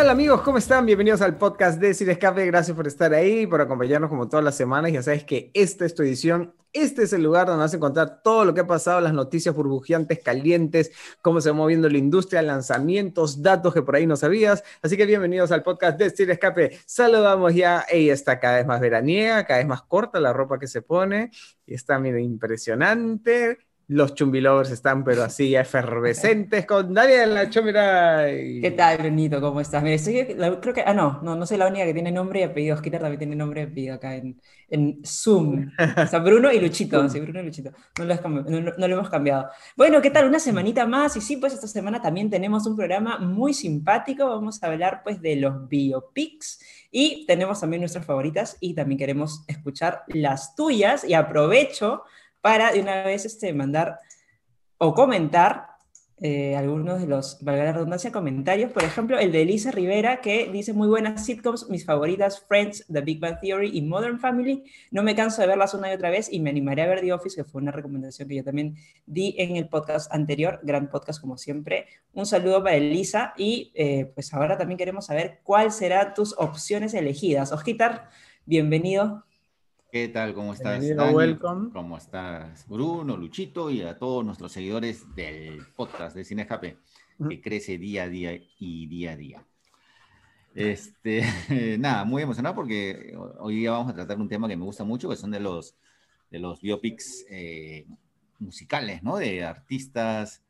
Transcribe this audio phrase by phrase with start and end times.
[0.00, 0.40] tal amigos?
[0.40, 0.86] ¿Cómo están?
[0.86, 2.46] Bienvenidos al podcast de Cine Escape.
[2.46, 4.90] Gracias por estar ahí, por acompañarnos como todas las semanas.
[4.92, 6.54] Ya sabes que esta es tu edición.
[6.72, 9.54] Este es el lugar donde vas a encontrar todo lo que ha pasado, las noticias
[9.54, 10.90] burbujeantes, calientes,
[11.20, 14.64] cómo se va moviendo la industria, lanzamientos, datos que por ahí no sabías.
[14.80, 16.78] Así que bienvenidos al podcast de Cine Escape.
[16.86, 17.84] Saludamos ya.
[17.90, 21.30] Ella está cada vez más veraniega, cada vez más corta la ropa que se pone.
[21.66, 28.60] Está, mira, impresionante los chumbilovers están, pero así, efervescentes con Daniel Chumiray.
[28.60, 29.40] ¿Qué tal, Brunito?
[29.40, 29.82] ¿Cómo estás?
[29.82, 32.76] Mira, creo que, ah, no, no, no soy la única que tiene nombre y apellido.
[32.76, 35.72] Oscar también tiene nombre y apellido acá en, en Zoom.
[35.96, 37.72] O sea, Bruno y Luchito, sí, Bruno y Luchito.
[37.98, 39.48] No lo, no, no lo, hemos cambiado.
[39.76, 40.28] Bueno, ¿qué tal?
[40.28, 41.16] Una semanita más.
[41.16, 44.24] Y sí, pues esta semana también tenemos un programa muy simpático.
[44.24, 46.60] Vamos a hablar, pues, de los biopics.
[46.92, 51.02] Y tenemos también nuestras favoritas y también queremos escuchar las tuyas.
[51.02, 52.04] Y aprovecho
[52.40, 53.98] para de una vez este, mandar
[54.78, 55.70] o comentar
[56.22, 58.70] eh, algunos de los, valga la redundancia, comentarios.
[58.72, 63.00] Por ejemplo, el de Elisa Rivera, que dice muy buenas sitcoms, mis favoritas, Friends, The
[63.00, 64.64] Big Bang Theory y Modern Family.
[64.90, 67.14] No me canso de verlas una y otra vez y me animaré a ver The
[67.14, 71.22] Office, que fue una recomendación que yo también di en el podcast anterior, gran podcast
[71.22, 71.86] como siempre.
[72.12, 76.92] Un saludo para Elisa y eh, pues ahora también queremos saber cuáles serán tus opciones
[76.92, 77.50] elegidas.
[77.50, 78.10] Osquitar,
[78.44, 79.24] bienvenido.
[79.90, 80.34] ¿Qué tal?
[80.34, 80.80] ¿Cómo estás?
[80.88, 81.36] Dani?
[81.72, 86.78] ¿Cómo estás, Bruno, Luchito y a todos nuestros seguidores del podcast de Cine Escape,
[87.28, 89.44] que crece día a día y día a día?
[90.54, 91.22] Este,
[91.80, 95.08] nada, muy emocionado porque hoy día vamos a tratar un tema que me gusta mucho,
[95.08, 95.74] que son de los,
[96.30, 97.84] de los biopics eh,
[98.38, 99.16] musicales, ¿no?
[99.16, 100.40] De artistas,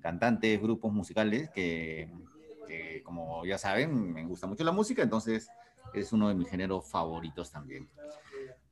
[0.00, 2.10] cantantes, grupos musicales que,
[2.66, 5.48] que, como ya saben, me gusta mucho la música, entonces
[5.94, 7.88] es uno de mis géneros favoritos también.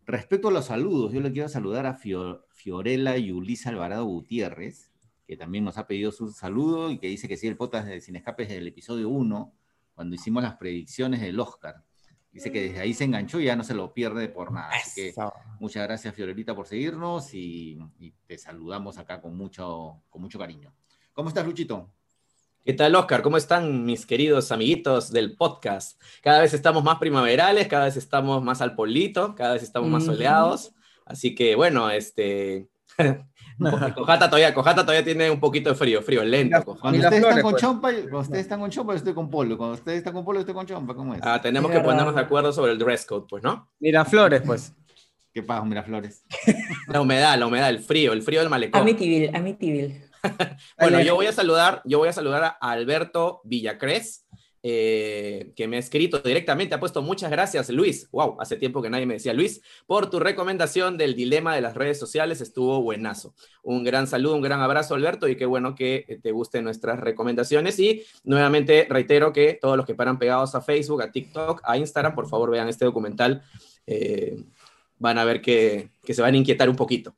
[0.07, 4.93] Respecto a los saludos, yo le quiero saludar a Fiorella y Ulisa Alvarado Gutiérrez,
[5.27, 8.01] que también nos ha pedido su saludo y que dice que sí, el podcast de
[8.01, 9.53] Sin Escapes del episodio 1,
[9.97, 11.83] cuando hicimos las predicciones del Oscar.
[12.31, 14.69] Dice que desde ahí se enganchó y ya no se lo pierde por nada.
[14.69, 15.15] Así que
[15.59, 20.73] muchas gracias, Fiorelita, por seguirnos y, y, te saludamos acá con mucho, con mucho cariño.
[21.15, 21.91] ¿Cómo estás, Luchito?
[22.67, 23.23] ¿Qué tal, Oscar?
[23.23, 26.03] ¿Cómo están mis queridos amiguitos del podcast?
[26.21, 30.05] Cada vez estamos más primaverales, cada vez estamos más al polito, cada vez estamos más
[30.05, 30.75] soleados.
[31.05, 32.67] Así que, bueno, este...
[33.95, 36.77] Cojata todavía, Cojata todavía tiene un poquito de frío, frío, lento.
[36.81, 37.63] Cuando ustedes están con pues.
[37.63, 39.57] chompa, cuando ustedes están con chompa, yo estoy con polo.
[39.57, 41.21] Cuando ustedes están con polo, yo estoy con chompa, ¿cómo es?
[41.23, 43.71] Ah, tenemos que ponernos de acuerdo sobre el dress code, pues, ¿no?
[43.79, 44.75] Miraflores, pues.
[45.33, 46.25] ¿Qué pasa, Miraflores?
[46.89, 48.81] La humedad, la humedad, el frío, el frío del malecón.
[48.81, 50.06] Amityville, Amityville.
[50.79, 54.27] bueno, yo voy a saludar, yo voy a saludar a Alberto Villacres,
[54.69, 58.09] eh, que me ha escrito directamente, ha puesto muchas gracias, Luis.
[58.11, 61.75] Wow, hace tiempo que nadie me decía, Luis, por tu recomendación del dilema de las
[61.75, 63.33] redes sociales, estuvo buenazo.
[63.63, 67.79] Un gran saludo, un gran abrazo, Alberto, y qué bueno que te gusten nuestras recomendaciones.
[67.79, 72.17] Y nuevamente reitero que todos los que paran pegados a Facebook, a TikTok, a Instagram,
[72.17, 73.43] por favor vean este documental.
[73.87, 74.37] Eh,
[74.99, 77.15] van a ver que, que se van a inquietar un poquito.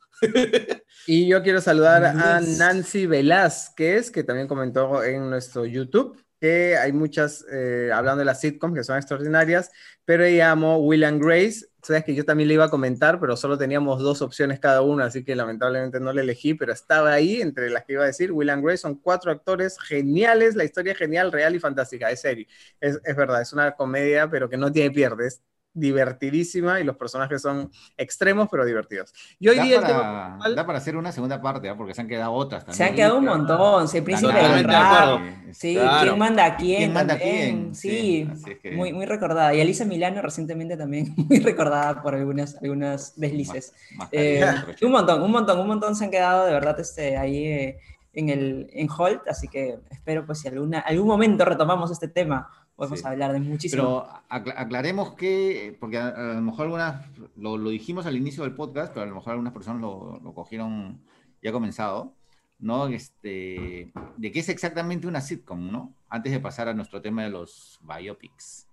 [1.06, 6.92] Y yo quiero saludar a Nancy Velázquez, que también comentó en nuestro YouTube que hay
[6.92, 9.70] muchas, eh, hablando de las sitcoms, que son extraordinarias,
[10.04, 11.66] pero ella amó Will and Grace.
[11.82, 15.06] Sabes que yo también le iba a comentar, pero solo teníamos dos opciones cada una,
[15.06, 18.32] así que lamentablemente no le elegí, pero estaba ahí entre las que iba a decir.
[18.32, 22.20] Will and Grace son cuatro actores geniales, la historia es genial, real y fantástica, es
[22.20, 22.46] serie.
[22.80, 25.42] Es, es verdad, es una comedia, pero que no tiene pierdes
[25.78, 29.12] divertidísima y los personajes son extremos pero divertidos.
[29.38, 31.74] Y hoy da día para, da para hacer una segunda parte, ¿eh?
[31.76, 32.76] porque se han quedado otras también.
[32.76, 35.20] Se han quedado un montón, sí, príncipe del rap,
[35.52, 37.74] sí, quién manda a quién, ¿Quién manda quién?
[37.74, 38.28] sí,
[38.72, 39.54] muy, muy recordada.
[39.54, 43.74] Y Alisa Milano recientemente también muy recordada por algunas, algunas deslices.
[44.12, 44.44] Eh,
[44.82, 47.78] un montón, un montón, un montón se han quedado de verdad este, ahí eh,
[48.12, 52.50] en el en Holt, así que espero pues si alguna, algún momento retomamos este tema
[52.78, 53.82] podemos hablar de muchísimo.
[53.82, 57.06] Pero aclaremos que, porque a, lo mejor algunas,
[57.36, 61.00] lo, dijimos al inicio del podcast, pero a lo mejor algunas personas lo, cogieron
[61.42, 62.14] ya comenzado,
[62.60, 62.86] ¿no?
[62.86, 65.92] Este, de qué es exactamente una sitcom, ¿no?
[66.08, 68.68] Antes de pasar a nuestro tema de los biopics.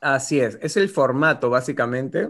[0.00, 2.28] Así es, es el formato básicamente.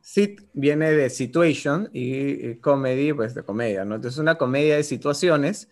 [0.00, 3.94] Sit viene de situation y, comedy, pues de comedia, ¿no?
[3.94, 5.68] Entonces, una comedia de situaciones.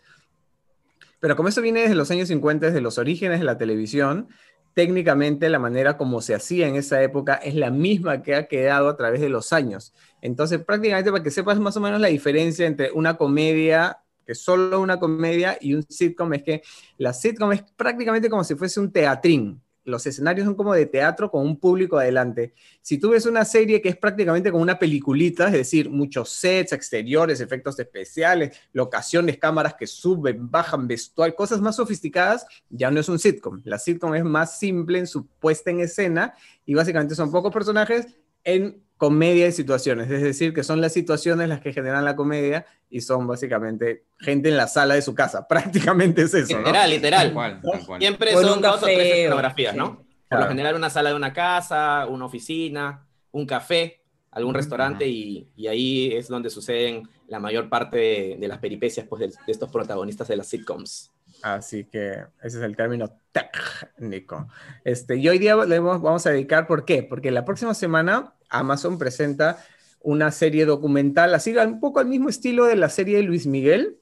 [1.18, 4.28] Pero como eso viene desde los años 50, desde los orígenes de la televisión,
[4.74, 8.88] técnicamente la manera como se hacía en esa época es la misma que ha quedado
[8.88, 9.92] a través de los años.
[10.20, 14.40] Entonces, prácticamente para que sepas más o menos la diferencia entre una comedia, que es
[14.40, 16.62] solo una comedia, y un sitcom, es que
[16.98, 19.61] la sitcom es prácticamente como si fuese un teatrín.
[19.84, 22.54] Los escenarios son como de teatro con un público adelante.
[22.80, 26.72] Si tú ves una serie que es prácticamente como una peliculita, es decir, muchos sets,
[26.72, 33.08] exteriores, efectos especiales, locaciones, cámaras que suben, bajan, vestuario, cosas más sofisticadas, ya no es
[33.08, 33.60] un sitcom.
[33.64, 38.06] La sitcom es más simple en su puesta en escena y básicamente son pocos personajes
[38.44, 42.66] en comedia de situaciones, es decir, que son las situaciones las que generan la comedia
[42.88, 46.58] y son básicamente gente en la sala de su casa, prácticamente es eso.
[46.58, 47.60] Literal, literal.
[47.98, 50.04] Siempre son dos o tres escenografías, ¿no?
[50.28, 54.02] Por lo general una sala de una casa, una oficina, un café,
[54.32, 59.32] algún restaurante y, ahí es donde suceden la mayor parte de, las peripecias pues, de,
[59.46, 61.11] estos protagonistas de las sitcoms.
[61.42, 64.48] Así que ese es el término técnico.
[64.84, 67.02] Este, y hoy día le vamos a dedicar, ¿por qué?
[67.02, 69.58] Porque la próxima semana Amazon presenta
[70.00, 73.98] una serie documental, así un poco al mismo estilo de la serie de Luis Miguel,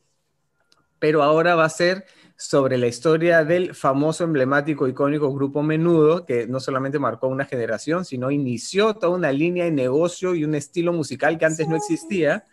[0.98, 2.04] pero ahora va a ser
[2.36, 8.06] sobre la historia del famoso, emblemático, icónico grupo Menudo, que no solamente marcó una generación,
[8.06, 12.44] sino inició toda una línea de negocio y un estilo musical que antes no existía.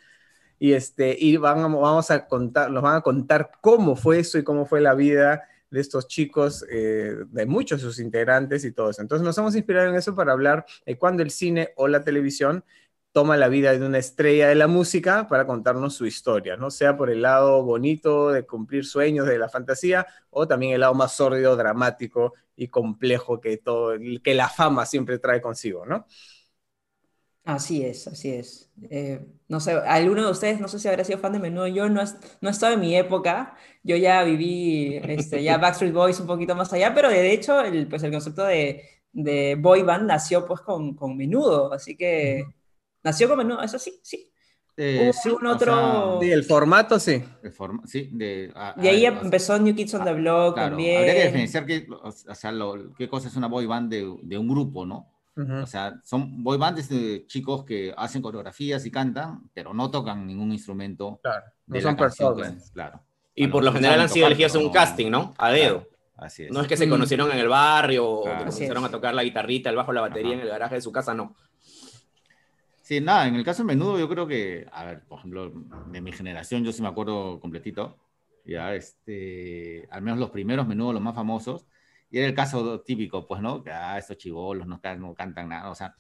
[0.59, 4.43] Y, este, y van, vamos a contar, nos van a contar cómo fue eso y
[4.43, 8.89] cómo fue la vida de estos chicos, eh, de muchos de sus integrantes y todo
[8.89, 9.01] eso.
[9.01, 12.63] Entonces nos hemos inspirado en eso para hablar de cuando el cine o la televisión
[13.11, 16.69] toma la vida de una estrella de la música para contarnos su historia, ¿no?
[16.69, 20.93] Sea por el lado bonito de cumplir sueños de la fantasía o también el lado
[20.93, 26.05] más sórdido, dramático y complejo que todo, que la fama siempre trae consigo, ¿no?
[27.47, 28.69] Así es, así es.
[28.89, 31.87] Eh, no sé, alguno de ustedes, no sé si habrá sido fan de Menudo, yo
[31.87, 32.03] no,
[32.41, 36.73] no estaba en mi época, yo ya viví este, ya Backstreet Boys un poquito más
[36.73, 38.83] allá, pero de hecho el, pues el concepto de,
[39.13, 42.43] de boy band nació pues con, con Menudo, así que
[43.01, 44.29] nació con Menudo, eso sí, sí.
[44.75, 46.19] Eh, sí, un otro...
[46.21, 47.23] sí, el formato sí.
[47.41, 47.53] El
[47.85, 48.53] sí de,
[48.83, 50.97] y ahí empezó New Kids on the Block también.
[50.97, 52.51] Habría que diferenciar qué, o sea,
[52.97, 55.16] qué cosa es una boy band de, de un grupo, ¿no?
[55.37, 60.25] O sea, son boy bands de chicos que hacen coreografías y cantan, pero no tocan
[60.25, 61.19] ningún instrumento.
[61.21, 62.71] Claro, no son personas.
[62.73, 63.01] Claro.
[63.35, 65.35] Y por lo general han sido elegidos en un casting, ¿no?
[65.37, 65.87] A dedo.
[66.15, 66.51] así es.
[66.51, 69.69] No es que se conocieron en el barrio o que comenzaron a tocar la guitarrita,
[69.69, 71.35] el bajo, la batería en el garaje de su casa, no.
[72.81, 75.51] Sí, nada, en el caso de menudo yo creo que, a ver, por ejemplo,
[75.91, 77.97] de mi generación yo sí me acuerdo completito,
[78.45, 81.65] ya, este, al menos los primeros menudos, los más famosos,
[82.09, 83.63] y era el caso típico, pues, ¿no?
[83.63, 85.93] Que ah, estos chivolos no, no cantan nada, o sea,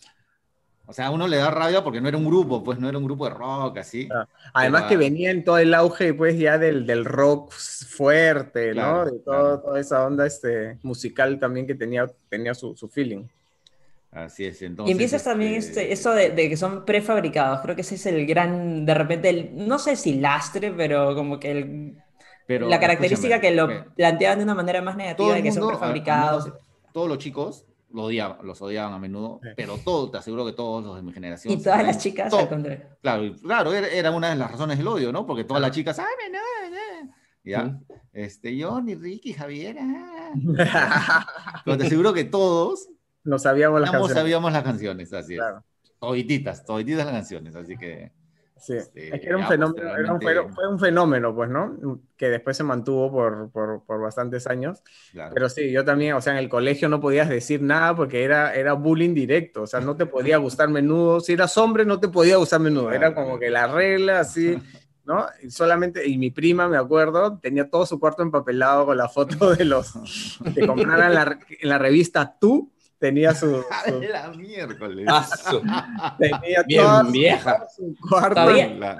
[0.89, 2.97] o sea, a uno le da rabia porque no era un grupo, pues no era
[2.97, 4.07] un grupo de rock, así.
[4.09, 9.03] Ah, además que venía en todo el auge, pues, ya del, del rock fuerte, ¿no?
[9.03, 13.25] De toda esa onda este, musical también que tenía, tenía su, su feeling.
[14.11, 14.89] Así es, entonces.
[14.89, 17.59] Y empiezas también este, este eso de, de, que son prefabricados.
[17.59, 21.37] Creo que ese es el gran, de repente, el, no sé si lastre, pero como
[21.37, 21.97] que el
[22.47, 26.51] la característica que lo planteaban de una manera más negativa de que son prefabricados.
[26.93, 30.83] todos los chicos lo odiaban, los odiaban a menudo, pero todo, te aseguro que todos
[30.83, 31.53] los de mi generación.
[31.53, 32.85] Y todas las chicas al contrario.
[33.01, 35.25] Claro, claro, era una de las razones del odio, ¿no?
[35.25, 37.13] Porque todas las chicas, ¡ay, menudo!
[37.43, 37.79] ¿Ya?
[38.11, 39.77] Este, yo, ni Ricky, Javier.
[39.79, 41.25] Ah".
[41.65, 42.89] pero te aseguro que todos.
[43.23, 44.17] No sabíamos las canciones.
[44.17, 45.41] sabíamos las canciones, así es.
[45.99, 48.11] Todititas, todititas las canciones, así que.
[48.59, 51.77] Sí, este, es que era un, fenómeno, fue un fenómeno, pues, ¿no?
[52.15, 54.81] Que después se mantuvo por, por, por bastantes años.
[55.33, 58.53] Pero sí, yo también, o sea, en el colegio no podías decir nada porque era,
[58.55, 61.19] era bullying directo, o sea, no te podía gustar menudo.
[61.19, 62.91] Si eras hombre, no te podía gustar menudo.
[62.91, 64.57] Era como que la regla, así,
[65.05, 65.25] ¿no?
[65.41, 69.55] Y solamente, y mi prima, me acuerdo, tenía todo su cuarto empapelado con la foto
[69.55, 69.93] de los
[70.53, 73.63] que compraran la, en la revista Tú tenía su.
[74.11, 75.07] la miércoles.
[76.19, 77.67] tenía Bien vieja.
[77.75, 78.45] Su cuarto.
[78.45, 78.97] La,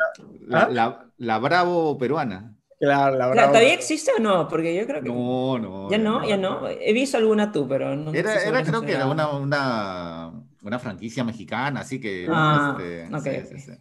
[0.48, 2.54] la, la, la, Bravo peruana.
[2.80, 3.50] Claro, la Bravo.
[3.50, 4.48] ¿Todavía existe o no?
[4.48, 5.10] Porque yo creo que.
[5.10, 5.90] No, no.
[5.90, 6.68] Ya no, ya no.
[6.68, 8.14] He visto alguna tú, pero no.
[8.14, 12.28] Era, era creo que era una, una, una, franquicia mexicana, así que.
[12.30, 13.78] Ah, este, sí, sí, sí.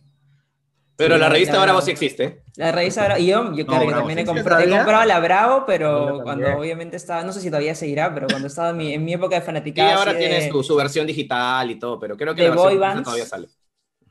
[0.97, 2.43] Pero la revista Bravo sí existe.
[2.57, 6.57] La revista Bravo, y yo, yo claro que también he, comprado, la Bravo, pero cuando
[6.57, 9.37] obviamente estaba, no sé si todavía seguirá, pero cuando estaba en mi, en mi época
[9.37, 9.91] de fanaticada.
[9.91, 13.49] Y ahora tiene su, versión digital y todo, pero creo que la versión todavía sale.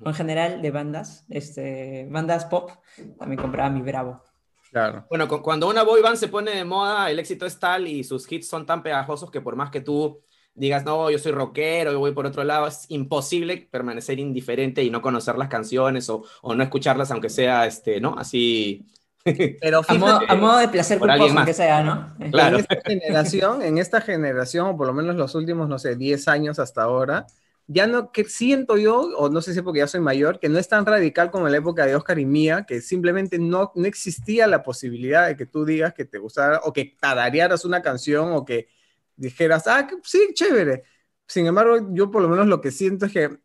[0.03, 2.69] En general, de bandas, este, bandas pop,
[3.17, 4.23] también compraba mi Bravo.
[4.69, 5.05] Claro.
[5.09, 8.29] Bueno, cuando una boy band se pone de moda, el éxito es tal y sus
[8.29, 10.21] hits son tan pegajosos que por más que tú
[10.55, 14.89] digas, no, yo soy rockero, yo voy por otro lado, es imposible permanecer indiferente y
[14.89, 18.15] no conocer las canciones o, o no escucharlas, aunque sea, este, ¿no?
[18.17, 18.85] Así...
[19.59, 22.15] Pero a, modo, de placer culposo, aunque sea, ¿no?
[22.31, 22.57] Claro.
[22.57, 26.27] En esta generación, en esta generación, o por lo menos los últimos, no sé, 10
[26.27, 27.25] años hasta ahora,
[27.67, 30.59] ya no, que siento yo, o no sé si porque ya soy mayor, que no
[30.59, 33.87] es tan radical como en la época de Oscar y Mía, que simplemente no, no
[33.87, 38.33] existía la posibilidad de que tú digas que te gustara o que tararearas una canción
[38.33, 38.67] o que
[39.15, 40.83] dijeras, ah, sí, chévere.
[41.27, 43.37] Sin embargo, yo por lo menos lo que siento es que,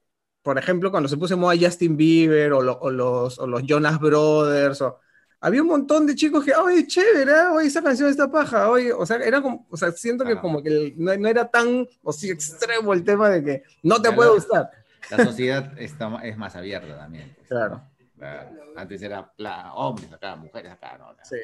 [0.43, 4.81] por ejemplo, cuando se puso en moda Justin Bieber o, los, o los Jonas Brothers,
[4.83, 4.99] o,
[5.41, 7.47] había un montón de chicos que, oye, chévere, ¿eh?
[7.53, 10.63] oye, esa canción está paja, oye, o sea, era como, o sea, siento que como
[10.63, 14.71] que no, era tan, o sí, extremo el tema de que no te puede gustar.
[15.11, 17.33] La sociedad está, es más abierta también.
[17.35, 17.83] Pues, claro.
[18.77, 21.15] Antes era la, hombres acá, mujeres acá, ¿no?
[21.23, 21.37] Sí,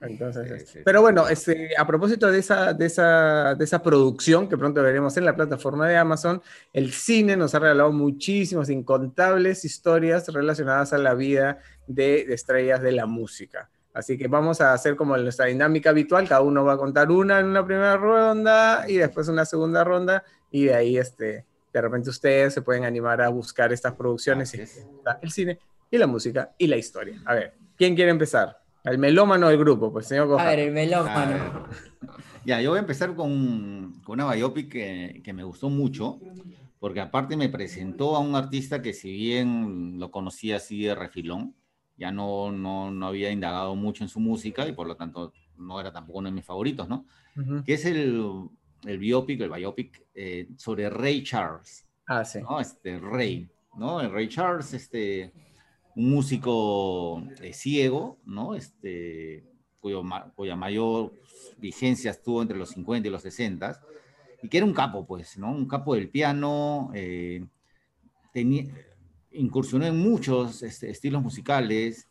[0.00, 0.78] entonces.
[0.84, 5.16] pero bueno, este, a propósito de esa, de, esa, de esa producción que pronto veremos
[5.16, 10.98] en la plataforma de Amazon, el cine nos ha regalado muchísimas, incontables historias relacionadas a
[10.98, 13.68] la vida de, estrellas de la música.
[13.92, 17.38] Así que vamos a hacer como nuestra dinámica habitual, cada uno va a contar una
[17.38, 22.08] en una primera ronda y después una segunda ronda y de ahí este, de repente
[22.10, 24.60] ustedes se pueden animar a buscar estas producciones, y
[25.22, 25.58] el cine
[25.94, 27.22] y la música y la historia.
[27.24, 28.58] A ver, ¿quién quiere empezar?
[28.82, 29.92] ¿El melómano del grupo?
[29.92, 31.68] Pues señor A ver, el melómano.
[32.44, 36.18] Ya, yo voy a empezar con, con una biopic que, que, me gustó mucho,
[36.80, 41.54] porque aparte me presentó a un artista que si bien lo conocía así de refilón,
[41.96, 45.80] ya no, no, no había indagado mucho en su música y por lo tanto no
[45.80, 47.06] era tampoco uno de mis favoritos, ¿no?
[47.64, 48.48] Que es el,
[48.84, 51.86] el biopic, el biopic eh, sobre Ray Charles.
[52.06, 52.40] Ah, sí.
[52.42, 52.60] ¿no?
[52.60, 53.48] Este Rey,
[53.78, 54.00] ¿no?
[54.00, 55.32] El Ray Charles, este
[55.96, 58.54] un músico eh, ciego, ¿no?
[58.54, 59.44] Este,
[59.80, 61.12] cuya mayor
[61.58, 63.80] vigencia estuvo entre los 50 y los 60,
[64.42, 65.52] y que era un capo, pues, ¿no?
[65.52, 67.44] Un capo del piano, eh,
[68.32, 68.64] tenía,
[69.32, 72.08] incursionó en muchos este, estilos musicales,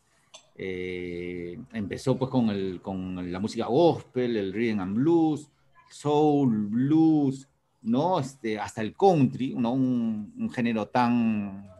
[0.56, 5.50] eh, empezó pues con, el, con la música gospel, el rhythm and blues,
[5.90, 7.48] soul, blues,
[7.82, 8.20] ¿no?
[8.20, 9.72] Este, hasta el country, ¿no?
[9.72, 11.73] un género tan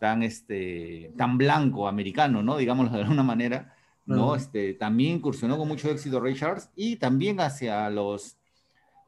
[0.00, 2.56] tan, este, tan blanco americano, ¿no?
[2.56, 3.76] Digámoslo de alguna manera,
[4.06, 4.34] ¿no?
[4.34, 8.38] Este, también incursionó con mucho éxito Ray Charles y también hacia los,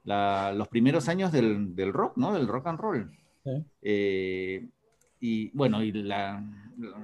[0.04, 2.34] los primeros años del, del, rock, ¿no?
[2.34, 3.10] Del rock and roll.
[3.80, 4.68] Eh,
[5.18, 6.44] y bueno, y la,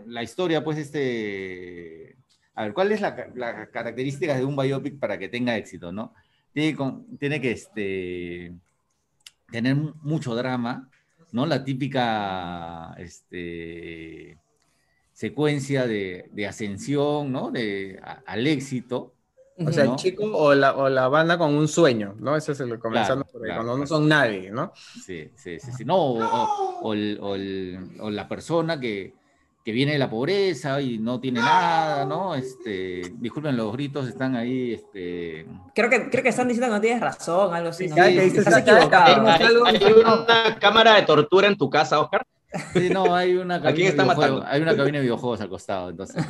[0.06, 2.16] la, historia, pues, este...
[2.54, 6.12] A ver, ¿cuál es la, la, característica de un biopic para que tenga éxito, no?
[6.52, 6.76] Tiene,
[7.18, 8.52] tiene que este,
[9.50, 10.90] tener mucho drama,
[11.32, 11.46] ¿no?
[11.46, 14.38] La típica este,
[15.12, 17.50] secuencia de, ascensión, ¿no?
[17.50, 19.14] De, al éxito.
[19.64, 22.36] O sea, el chico o la, o la, banda con un sueño, ¿no?
[22.36, 24.72] Ese es el comenzando por ahí, cuando no son nadie, ¿no?
[24.74, 25.72] Sí, sí, sí.
[25.76, 25.84] sí.
[25.84, 29.14] No, o, o la persona que,
[29.68, 32.34] que viene de la pobreza y no tiene nada, ¿no?
[32.34, 35.44] Este, disculpen los gritos, están ahí, este...
[35.74, 37.86] Creo que, creo que están diciendo que no tienes razón, algo así.
[37.86, 37.96] ¿no?
[37.96, 39.28] Sí, estás equivocado.
[39.28, 42.24] ¿Hay, una cámara de tortura en tu casa, Oscar?
[42.72, 44.42] Sí, no, hay una cabina, está matando?
[44.46, 46.24] hay una cabina de videojuegos al costado, entonces.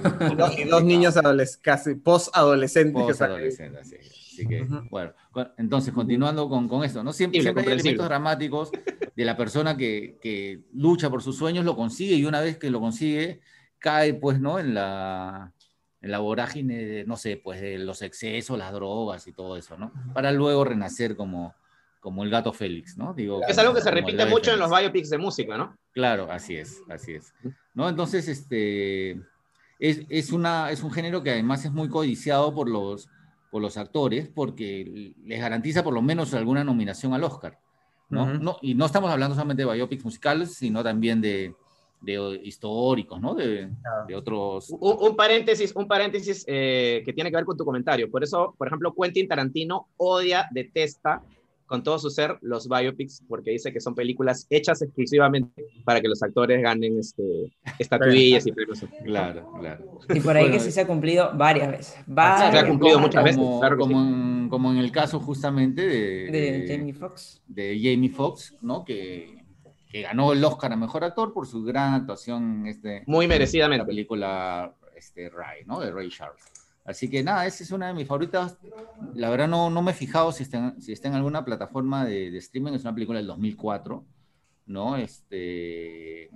[0.58, 3.02] y dos niños adolescentes, casi post-adolescentes.
[3.02, 3.96] Post-adolescentes, sí.
[4.38, 5.12] Así que, bueno,
[5.56, 7.12] entonces, continuando con, con esto, ¿no?
[7.12, 8.70] Siempre, siempre hay elementos dramáticos
[9.16, 12.70] de la persona que, que, lucha por sus sueños, lo consigue y una vez que
[12.70, 13.40] lo consigue,
[13.78, 14.60] cae, pues, ¿no?
[14.60, 15.52] En la,
[16.00, 19.76] en la vorágine, de, no sé, pues, de los excesos, las drogas y todo eso,
[19.76, 19.92] ¿no?
[20.14, 21.54] Para luego renacer como,
[22.08, 23.12] como el gato Félix, ¿no?
[23.12, 25.76] Digo, es algo que se repite mucho en los biopics de música, ¿no?
[25.92, 27.34] Claro, así es, así es.
[27.74, 27.86] ¿No?
[27.86, 29.10] Entonces, este,
[29.78, 33.10] es, es, una, es un género que además es muy codiciado por los
[33.50, 37.58] por los actores porque les garantiza por lo menos alguna nominación al Oscar.
[38.08, 38.32] ¿no?
[38.38, 41.54] no y no estamos hablando solamente de biopics musicales, sino también de,
[42.00, 43.34] de históricos, ¿no?
[43.34, 43.68] De,
[44.06, 44.70] de otros...
[44.70, 48.10] Un, paréntesis, un paréntesis eh, que tiene que ver con tu comentario.
[48.10, 51.22] Por eso, por ejemplo, Quentin Tarantino odia, detesta
[51.68, 56.08] con todo su ser los biopics porque dice que son películas hechas exclusivamente para que
[56.08, 58.84] los actores ganen este, estatuillas y premios.
[59.04, 60.00] Claro, claro.
[60.12, 61.96] Y por ahí que sí se ha cumplido varias veces.
[62.06, 63.40] Varias se ha cumplido muchas veces.
[63.60, 67.42] Claro como, en, como en el caso justamente de, de, Jamie Foxx.
[67.46, 68.82] De Jamie Foxx, ¿no?
[68.84, 69.44] Que,
[69.90, 73.82] que, ganó el Oscar a Mejor Actor por su gran actuación este, Muy merecidamente.
[73.82, 75.80] En la película este, Ray, ¿no?
[75.80, 76.42] De Ray Charles.
[76.88, 78.56] Así que nada, esa es una de mis favoritas.
[79.14, 82.06] La verdad no, no me he fijado si está, en, si está en alguna plataforma
[82.06, 82.72] de, de, streaming.
[82.72, 84.06] Es una película del 2004,
[84.64, 84.96] ¿no?
[84.96, 86.30] Este,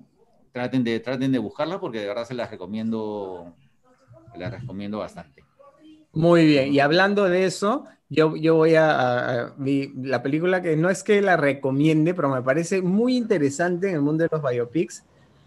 [0.52, 3.54] traten, de, traten de buscarla porque de verdad se las recomiendo,
[4.36, 5.42] las recomiendo bastante.
[6.12, 10.90] Muy bien, y hablando de eso, yo, yo voy a, a, la película que no
[10.90, 15.02] es que la recomiende, pero me parece muy interesante en el mundo de los biopics,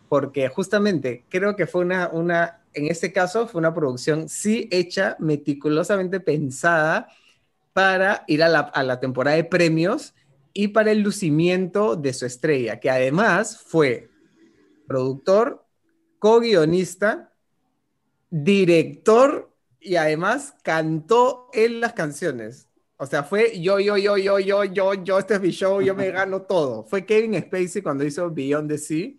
[0.09, 5.15] porque justamente creo que fue una, una en este caso fue una producción sí hecha,
[5.19, 7.07] meticulosamente pensada
[7.73, 10.13] para ir a la, temporada de premios
[10.53, 14.09] y para el lucimiento de su estrella, que además fue
[14.87, 15.65] productor,
[16.19, 17.33] co-guionista,
[18.29, 22.69] director y además cantó en las canciones.
[22.97, 25.95] O sea, fue yo, yo, yo, yo, yo, yo, yo, este es mi show, yo
[25.95, 26.83] me gano todo.
[26.85, 29.11] Fue Kevin Spacey cuando hizo Beyond the Sea,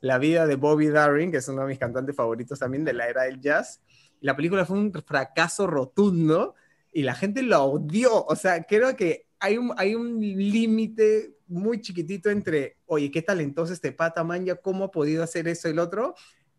[0.00, 3.08] la vida de Bobby Darin, que es uno de mis cantantes favoritos también de la
[3.08, 3.80] era del jazz.
[4.20, 6.54] La película fue un fracaso rotundo
[6.92, 8.24] y la gente lo odió.
[8.24, 13.72] O sea, creo que hay un, hay un límite muy chiquitito entre, oye, qué talentoso
[13.72, 16.14] este pata, man, ya cómo ha podido hacer eso el otro,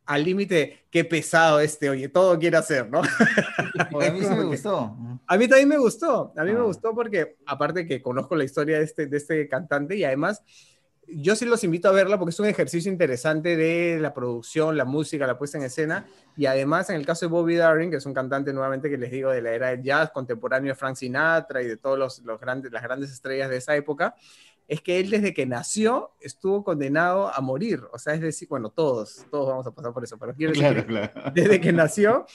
[0.06, 3.02] al límite, qué pesado este, oye, todo quiere hacer, ¿no?
[3.80, 4.98] a mí sí me gustó.
[5.28, 6.64] A mí también me gustó, a mí me ah.
[6.64, 10.44] gustó porque, aparte que conozco la historia de este, de este cantante y además,
[11.14, 14.86] yo sí los invito a verla porque es un ejercicio interesante de la producción, la
[14.86, 16.06] música, la puesta en escena
[16.38, 19.12] y además en el caso de Bobby Darin, que es un cantante nuevamente que les
[19.12, 22.40] digo de la era del jazz contemporáneo de Frank Sinatra y de todos los, los
[22.40, 24.16] grandes, las grandes estrellas de esa época,
[24.70, 27.82] es que él desde que nació estuvo condenado a morir.
[27.92, 30.86] O sea, es decir, bueno, todos, todos vamos a pasar por eso, pero quiero decir
[31.34, 32.26] desde que nació,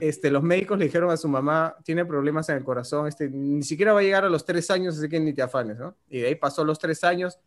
[0.00, 3.62] este, los médicos le dijeron a su mamá, tiene problemas en el corazón, este, ni
[3.62, 5.94] siquiera va a llegar a los tres años, así que ni te afanes, ¿no?
[6.08, 7.38] Y de ahí pasó los tres años,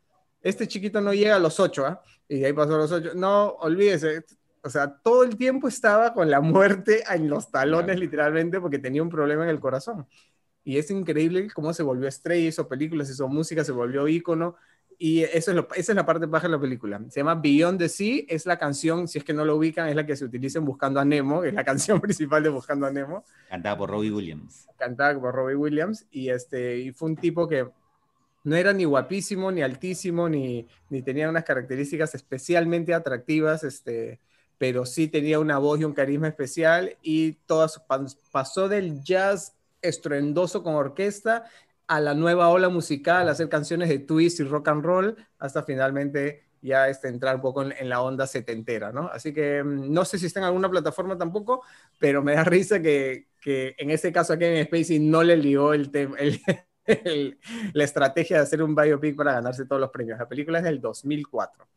[0.42, 2.02] este chiquito no llega a los ocho, ¿ah?
[2.28, 4.26] Y de ahí pasó a los ocho, no, olvídese,
[4.64, 9.02] o sea, todo el tiempo estaba con la muerte en los talones, literalmente, porque tenía
[9.02, 10.08] un problema en el corazón
[10.64, 14.56] y es increíble cómo se volvió estrella, hizo películas, hizo música, se volvió ícono.
[14.98, 17.02] Y eso es lo, esa es la parte baja de la película.
[17.10, 19.96] Se llama Beyond the Sea, es la canción, si es que no lo ubican, es
[19.96, 22.92] la que se utiliza en Buscando a Nemo, es la canción principal de Buscando a
[22.92, 23.24] Nemo.
[23.50, 24.68] Cantada por Robbie Williams.
[24.78, 27.68] Cantada por Robbie Williams, y, este, y fue un tipo que
[28.44, 34.20] no era ni guapísimo, ni altísimo, ni, ni tenía unas características especialmente atractivas, este,
[34.58, 37.68] pero sí tenía una voz y un carisma especial, y todo
[38.32, 41.46] pasó del jazz estruendoso con orquesta
[41.88, 46.44] a la nueva ola musical, hacer canciones de twist y rock and roll, hasta finalmente
[46.62, 49.08] ya este, entrar un poco en, la onda setentera, ¿no?
[49.08, 51.64] Así que mm, no sé si está en alguna plataforma tampoco,
[52.00, 55.74] pero me da risa que, que en este caso aquí en Spacey no le lió
[55.74, 56.40] el, el,
[57.74, 60.20] la estrategia de hacer un biopic para ganarse todos los premios.
[60.20, 61.68] La película es del 2004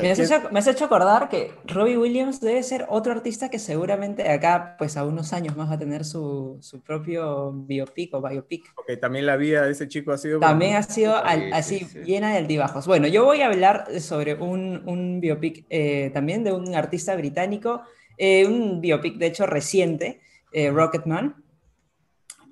[0.00, 4.96] me, has hecho, acordar que Robbie Williams debe ser otro artista que seguramente acá, pues
[4.96, 8.72] a unos años más va a tener su, su propio biopic o biopic.
[8.76, 10.38] Porque también la vida de ese chico ha sido...
[10.38, 12.86] También ha sido así llena de altibajos.
[12.86, 17.82] Bueno, yo voy a hablar sobre un, un biopic eh, también de un artista británico,
[18.18, 20.20] eh, un biopic de hecho reciente,
[20.52, 21.41] eh, Rocketman,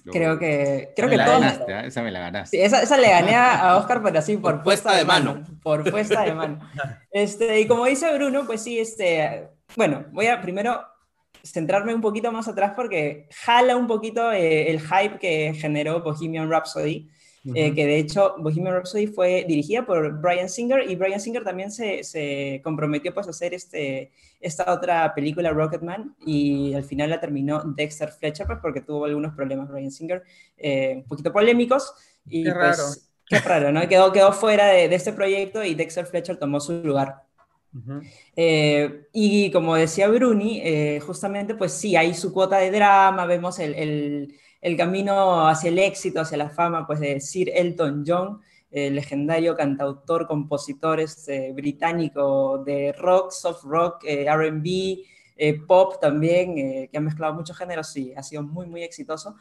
[0.04, 1.82] creo que, creo que ¿eh?
[1.86, 2.64] esa me la ganaste.
[2.64, 5.44] esa, esa, le gané a Oscar, pero así por, puesta de mano.
[5.62, 6.60] Por puesta de mano.
[7.12, 10.80] Este, y como dice Bruno, pues sí, este, bueno, voy a primero
[11.42, 16.50] centrarme un poquito más atrás porque jala un poquito eh, el hype que generó Bohemian
[16.50, 17.08] Rhapsody
[17.42, 21.72] eh, que de hecho Bohemian Rhapsody fue dirigida por Brian Singer y Brian Singer también
[21.72, 27.18] se, se, comprometió pues a hacer este, esta otra película Rocketman y al final la
[27.18, 30.22] terminó Dexter Fletcher pues porque tuvo algunos problemas Brian Singer
[30.58, 31.94] eh, un poquito polémicos
[32.26, 32.84] y qué pues, raro.
[33.26, 33.88] Qué raro, ¿no?
[33.88, 37.22] Quedó, quedó fuera de, de este proyecto y Dexter Fletcher tomó su lugar.
[38.36, 40.62] Eh, y como decía Bruni,
[41.00, 45.78] justamente pues sí, hay su cuota de drama, vemos el, el el camino hacia el
[45.78, 52.58] éxito, hacia la fama, pues de Sir Elton John, el legendario cantautor, compositor este, británico
[52.58, 55.04] de rock, soft rock, eh, RB,
[55.36, 59.36] eh, pop también, eh, que ha mezclado muchos géneros, sí, ha sido muy, muy exitoso.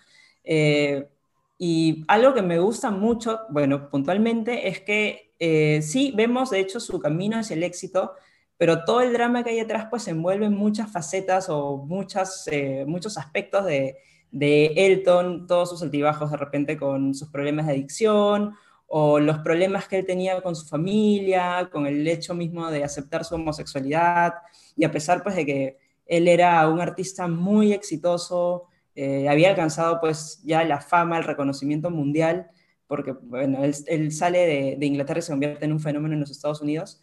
[1.62, 5.34] y algo que me gusta mucho, bueno, puntualmente, es que
[5.82, 8.13] sí, vemos de hecho su camino hacia el éxito,
[8.58, 12.45] pero todo el drama que hay detrás pues envuelve muchas facetas o muchas,
[12.88, 13.97] muchos aspectos de,
[14.31, 18.55] de Elton, todos sus altibajos de repente con sus problemas de adicción
[18.87, 23.23] o los problemas que él tenía con su familia, con el hecho mismo de aceptar
[23.23, 24.33] su homosexualidad
[24.75, 28.65] y a pesar pues de que él era un artista muy exitoso,
[28.95, 32.47] eh, había alcanzado pues ya la fama, el reconocimiento mundial,
[32.87, 36.61] porque bueno, él, sale de, Inglaterra y se convierte en un fenómeno en los Estados
[36.61, 36.99] Unidos.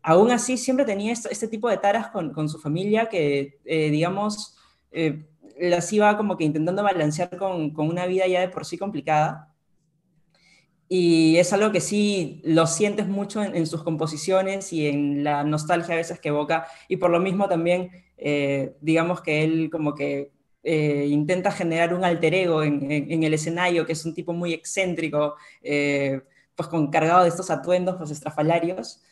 [0.00, 4.56] Aún así, siempre tenía este, tipo de taras con, su familia que, eh, digamos,
[4.92, 5.26] eh,
[5.58, 9.54] las iba como que intentando balancear con, con, una vida ya de por sí complicada.
[10.88, 15.94] Y es algo que sí lo sientes mucho en, sus composiciones y en la nostalgia
[15.94, 16.66] a veces que evoca.
[16.88, 20.30] Y por lo mismo también, eh, digamos que él como que
[20.62, 24.52] eh, intenta generar un alter ego en, en, el escenario, que es un tipo muy
[24.52, 26.20] excéntrico, eh,
[26.54, 29.02] pues con cargado de estos atuendos pues, estrafalarios.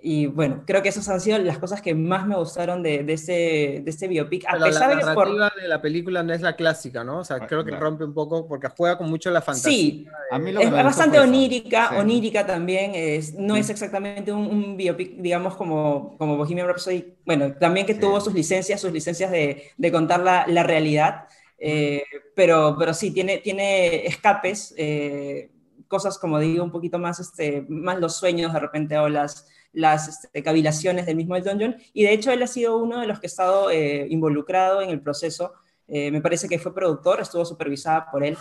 [0.00, 3.12] Y bueno, creo que esas han sido las cosas que más me gustaron de, de,
[3.14, 4.44] ese, de este biopic.
[4.46, 7.20] A pesar la, de que narrativa de la película no es la clásica, ¿no?
[7.20, 9.70] O sea, creo que rompe un poco porque juega con mucho la fantasía.
[9.70, 12.92] Sí, a mí lo es bastante onírica, onírica también.
[12.94, 17.14] Es, no es exactamente un, biopic, digamos, como, como Bohemian Rhapsody.
[17.26, 21.26] Bueno, también que tuvo sus licencias, sus licencias de, de contar la, la realidad.
[21.58, 22.04] Eh,
[22.36, 25.50] pero, pero sí, tiene, tiene escapes, eh,
[25.88, 30.08] cosas como digo, un poquito más, este, más los sueños de repente o las, las
[30.08, 31.76] este, cavilaciones del mismo Elton John.
[31.92, 34.90] Y de hecho él ha sido uno de los que ha estado eh, involucrado en
[34.90, 35.52] el proceso.
[35.86, 38.36] me parece que fue productor, estuvo supervisada por él.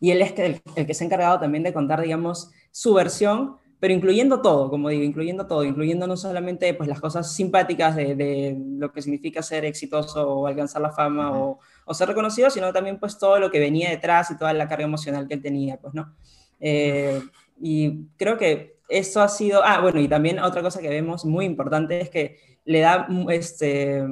[0.00, 3.58] Y él es el, el que se ha encargado también de contar, digamos, su versión
[3.84, 8.14] pero incluyendo todo, como digo, incluyendo todo, incluyendo no solamente pues, las cosas simpáticas de,
[8.14, 12.72] de lo que significa ser exitoso o alcanzar la fama o, o, ser reconocido, sino
[12.72, 15.76] también pues todo lo que venía detrás y toda la carga emocional que él tenía,
[15.76, 16.14] pues, ¿no?
[16.60, 17.20] Eh,
[17.60, 21.44] y creo que eso ha sido, ah, bueno, y también otra cosa que vemos muy
[21.44, 24.04] importante es que le da este,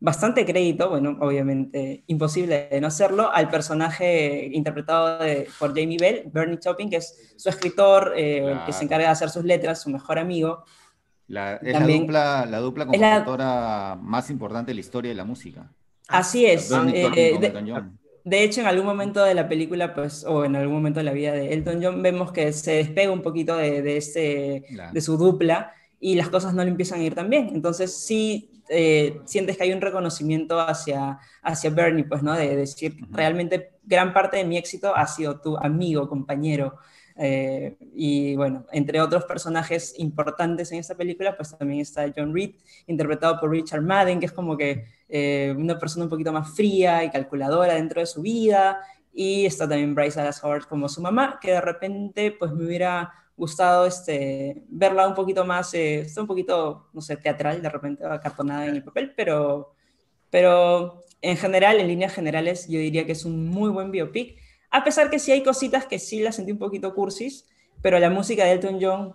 [0.00, 5.20] bastante crédito, bueno, obviamente imposible de no hacerlo, al personaje interpretado
[5.58, 9.30] por Jamie Bell, Bernie Taupin, que es su escritor, eh, que se encarga de hacer
[9.30, 10.64] sus letras, su mejor amigo.
[11.26, 15.70] La, es la dupla, la dupla compositora más importante de la historia de la música.
[16.08, 16.70] Así es.
[16.70, 17.92] Eh, de,
[18.30, 21.32] hecho, en algún momento de la película, pues, o en algún momento de la vida
[21.32, 25.72] de Elton John, vemos que se despega un poquito de, de, este, de su dupla
[26.00, 27.50] y las cosas no le empiezan a ir tan bien.
[27.52, 32.34] Entonces, sí eh, sientes que hay un reconocimiento hacia, hacia Bernie, pues, ¿no?
[32.34, 36.78] De, decir, realmente gran parte de mi éxito ha sido tu amigo, compañero.
[37.16, 42.52] Eh, y bueno, entre otros personajes importantes en esta película, pues también está John Reed,
[42.86, 47.04] interpretado por Richard Madden, que es como que eh, una persona un poquito más fría
[47.04, 48.80] y calculadora dentro de su vida.
[49.12, 53.12] Y está también Bryce Dallas Howard como su mamá, que de repente pues me hubiera
[53.36, 58.04] gustado este, verla un poquito más, eh, está un poquito, no sé, teatral, de repente
[58.04, 59.74] acartonada en el papel, pero,
[60.28, 64.36] pero en general, en líneas generales, yo diría que es un muy buen biopic,
[64.70, 67.46] a pesar que sí hay cositas que sí la sentí un poquito cursis,
[67.80, 69.14] pero la música de Elton John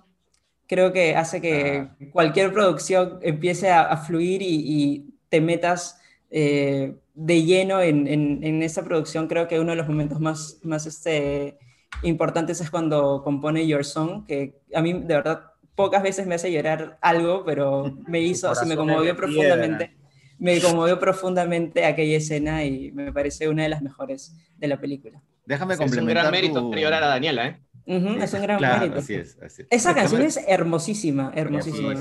[0.67, 1.95] creo que hace que ah.
[2.11, 8.83] cualquier producción empiece a, fluir y, te metas eh, de lleno en, en, en, esa
[8.83, 9.27] producción.
[9.27, 11.57] Creo que uno de los momentos más, más este,
[12.03, 16.51] importantes es cuando compone Your Song, que a mí de verdad pocas veces me hace
[16.51, 19.97] llorar algo, pero me hizo, así me conmovió profundamente.
[20.37, 25.19] Me conmovió profundamente aquella escena y me parece una de las mejores de la película.
[25.47, 26.25] Déjame complementar.
[26.25, 27.59] Es un gran mérito llorar a Daniela, ¿eh?
[27.85, 28.99] Es un gran mérito.
[28.99, 29.37] Así es,
[29.69, 31.93] Esa canción es hermosísima, hermosísima.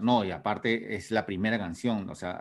[0.00, 2.32] No, y aparte es la primera canción, o sea,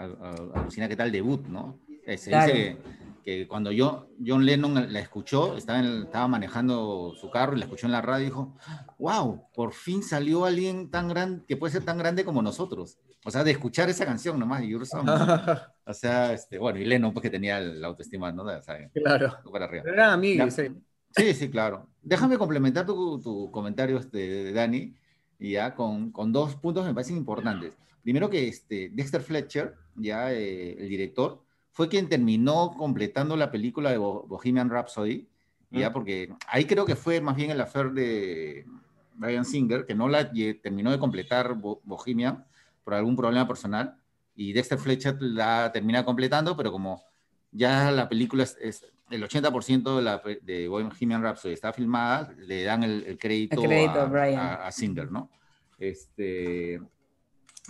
[0.56, 1.80] alucina qué tal debut, ¿no?
[2.06, 2.78] Se dice
[3.24, 7.86] que cuando yo, John Lennon la escuchó, estaba, estaba manejando su carro y la escuchó
[7.86, 8.58] en la radio y dijo,
[8.98, 12.98] wow, por fin salió alguien tan grande, que puede ser tan grande como nosotros.
[13.26, 14.74] O sea, de escuchar esa canción nomás, y
[15.86, 18.46] o sea, este, bueno, y Lennon pues que tenía la autoestima, ¿no?
[18.94, 19.38] claro.
[19.52, 19.84] Para arriba.
[19.86, 20.70] Era amigo, sí.
[21.16, 21.88] Sí, sí, claro.
[22.02, 24.94] Déjame complementar tu, tu comentario, este, Dani,
[25.40, 27.78] ya con, con, dos puntos que me parecen importantes.
[28.04, 31.42] Primero que este, Dexter Fletcher, ya eh, el director,
[31.72, 35.28] fue quien terminó completando la película de Bohemian Rhapsody,
[35.72, 38.66] ya porque ahí creo que fue más bien el affair de
[39.14, 42.44] Brian Singer, que no la terminó de completar Bohemian
[42.84, 43.96] por algún problema personal,
[44.36, 47.04] y Dexter Fletcher la termina completando, pero como
[47.52, 52.84] ya la película es, el 80% de, la, de Bohemian Rhapsody está filmada, le dan
[52.84, 55.30] el, crédito, a, a, Singer, ¿no?
[55.78, 56.80] Este,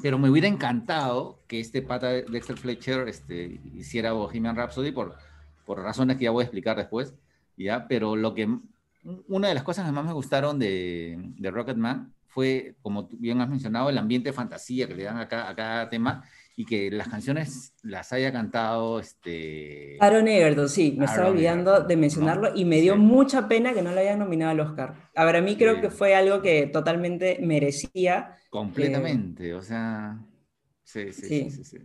[0.01, 5.17] pero me hubiera encantado que este pata de Dexter Fletcher este, hiciera Bohemian Rhapsody por,
[5.65, 7.13] por razones que ya voy a explicar después,
[7.57, 7.87] ¿ya?
[7.87, 8.47] Pero lo que,
[9.27, 13.49] una de las cosas que más me gustaron de, de Rocketman fue, como bien has
[13.49, 16.23] mencionado, el ambiente de fantasía que le dan a cada, a cada tema
[16.59, 21.95] y que las canciones las haya cantado este Aaron Egerton, sí, me estaba olvidando de
[21.95, 25.09] mencionarlo y me dio mucha pena que no lo hayan nominado al Oscar.
[25.15, 28.35] A ver, a mí creo que fue algo que totalmente merecía.
[28.49, 30.19] Completamente, o sea,
[30.83, 31.77] sí, sí, sí, sí,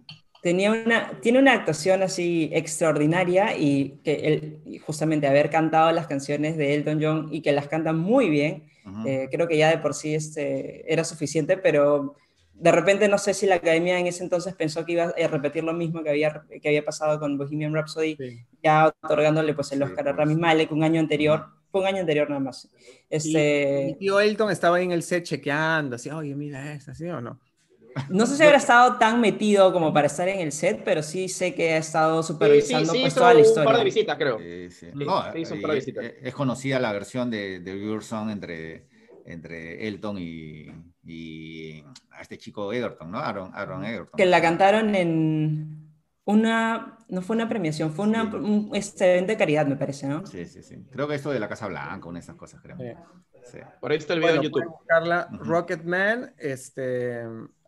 [0.42, 6.56] Tenía una, tiene una actuación así extraordinaria y que él, justamente haber cantado las canciones
[6.56, 8.64] de Elton John y que las canta muy bien,
[9.06, 12.16] eh, creo que ya de por sí este, era suficiente, pero
[12.54, 15.64] de repente no sé si la academia en ese entonces pensó que iba a repetir
[15.64, 18.16] lo mismo que había, que había pasado con Bohemian Rhapsody,
[18.62, 20.16] ya otorgándole pues el Oscar a pues.
[20.16, 22.70] Rami Malek un año anterior, fue un año anterior nada más.
[23.10, 23.90] Este...
[23.90, 27.20] Y, tío Elton estaba ahí en el set chequeando, así, oye, mira esta, ¿sí o
[27.20, 27.40] no?
[28.08, 31.28] No sé si habrá estado tan metido como para estar en el set, pero sí
[31.28, 33.62] sé que ha estado supervisando sí, pues, toda la historia.
[33.62, 34.38] Un par de visitas, creo.
[34.40, 38.00] Es conocida la versión de, de
[38.32, 38.88] entre,
[39.26, 40.66] entre Elton y,
[41.06, 43.18] y a este chico Egerton, ¿no?
[43.18, 44.16] Aaron, Aaron Egerton.
[44.16, 45.92] Que la cantaron en
[46.24, 50.26] una, no fue una premiación, fue una, un este, evento de caridad, me parece, ¿no?
[50.26, 50.84] Sí, sí, sí.
[50.90, 52.76] Creo que esto de la Casa Blanca, una de esas cosas, creo.
[53.44, 53.58] Sí.
[53.80, 54.64] Por ahí está el video en YouTube.
[54.86, 57.24] Carla, Rocketman, este,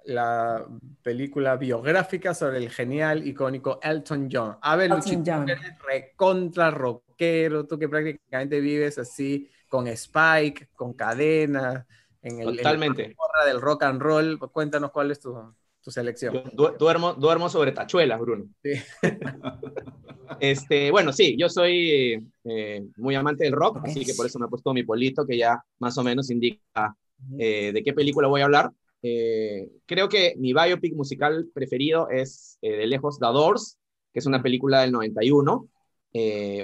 [0.07, 0.67] la
[1.03, 4.57] película biográfica sobre el genial, icónico Elton John.
[4.63, 11.87] A ver, Luchito, eres recontra rockero, tú que prácticamente vives así con Spike, con cadena,
[12.27, 13.15] en el, Totalmente.
[13.47, 14.39] del rock and roll.
[14.53, 15.35] Cuéntanos cuál es tu,
[15.81, 16.43] tu selección.
[16.79, 18.47] duermo, duermo sobre tachuelas, Bruno.
[18.63, 18.73] Sí.
[20.41, 24.47] este, bueno, sí, yo soy eh, muy amante del rock, así que por eso me
[24.47, 26.97] he puesto mi polito que ya más o menos indica
[27.39, 28.73] eh, de qué película voy a hablar.
[29.03, 33.79] Eh, creo que mi biopic musical preferido es de lejos The Doors,
[34.13, 35.69] que es una película del 91,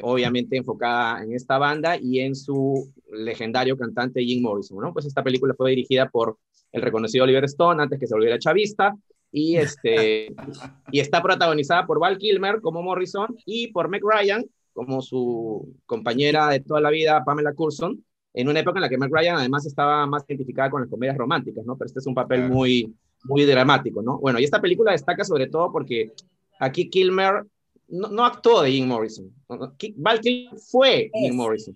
[0.03, 4.79] obviamente enfocada en esta banda y en su legendario cantante Jim Morrison.
[4.79, 4.93] ¿no?
[4.93, 6.39] Pues esta película fue dirigida por
[6.73, 8.97] el reconocido Oliver Stone antes que se volviera chavista
[9.31, 10.35] y, este,
[10.91, 16.49] y está protagonizada por Val Kilmer como Morrison y por Meg Ryan como su compañera
[16.49, 18.03] de toda la vida, Pamela Coulson,
[18.35, 21.17] en una época en la que Meg Ryan además estaba más identificada con las comedias
[21.17, 21.77] románticas, ¿no?
[21.77, 24.19] Pero este es un papel muy, muy dramático, ¿no?
[24.19, 26.13] Bueno, y esta película destaca sobre todo porque
[26.59, 27.45] aquí Kilmer
[27.93, 29.31] no, actuó de Jim Morrison.
[29.47, 31.75] Val Kilmer fue Jim Morrison.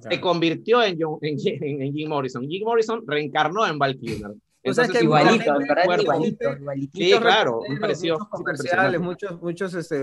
[0.00, 2.46] Se convirtió en, en, en, Jim Morrison.
[2.48, 4.32] Jim Morrison reencarnó en Val Kilmer.
[4.62, 9.74] Entonces, o sea, que igualito, igualito, igualito, Sí, claro, me pareció muchos comerciales, muchos, muchos
[9.74, 9.96] este,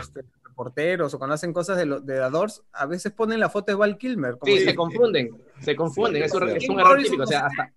[0.00, 0.20] este,
[0.58, 3.76] reporteros o cuando hacen cosas de, lo, de Adors, a veces ponen la foto de
[3.76, 4.36] Val Kilmer.
[4.44, 7.22] sí, se confunden, se confunden, es, un, es un error típico.
[7.22, 7.72] O sea, hasta...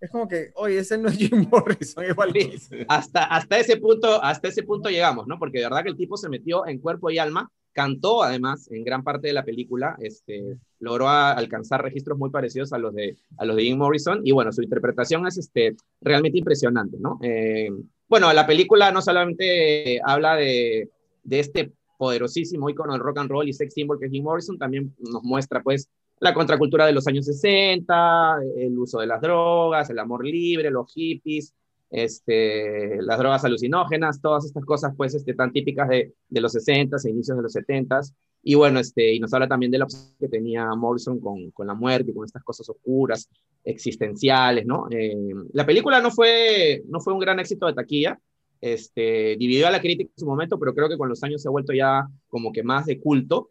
[0.00, 2.86] Es como que, oye, ese no es Jim Morrison, es Val Kilmer.
[2.88, 5.38] Hasta, hasta, ese punto, hasta ese punto llegamos, ¿no?
[5.38, 8.82] Porque de verdad que el tipo se metió en cuerpo y alma Cantó además en
[8.82, 13.44] gran parte de la película, este, logró alcanzar registros muy parecidos a los, de, a
[13.44, 17.20] los de Jim Morrison y bueno, su interpretación es este, realmente impresionante, ¿no?
[17.22, 17.70] Eh,
[18.08, 20.90] bueno, la película no solamente habla de,
[21.22, 24.56] de este poderosísimo icono del rock and roll y sex symbol que es Jim Morrison,
[24.56, 29.90] también nos muestra pues la contracultura de los años 60, el uso de las drogas,
[29.90, 31.54] el amor libre, los hippies,
[31.90, 37.04] este, las drogas alucinógenas, todas estas cosas pues este, tan típicas de, de los 60s
[37.04, 38.14] e inicios de los 70s.
[38.42, 41.66] Y bueno, este, y nos habla también de la obsesión que tenía Morrison con, con
[41.66, 43.28] la muerte con estas cosas oscuras,
[43.62, 44.86] existenciales, ¿no?
[44.90, 48.18] Eh, la película no fue, no fue un gran éxito de taquilla,
[48.60, 51.48] este, dividió a la crítica en su momento, pero creo que con los años se
[51.48, 53.50] ha vuelto ya como que más de culto.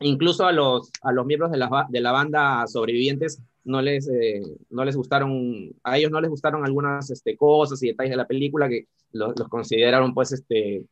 [0.00, 4.42] Incluso a los, a los miembros de la, de la banda sobrevivientes no les, eh,
[4.70, 8.26] no les gustaron, a ellos no les gustaron algunas este, cosas y detalles de la
[8.26, 10.84] película que los, consideraron pues este,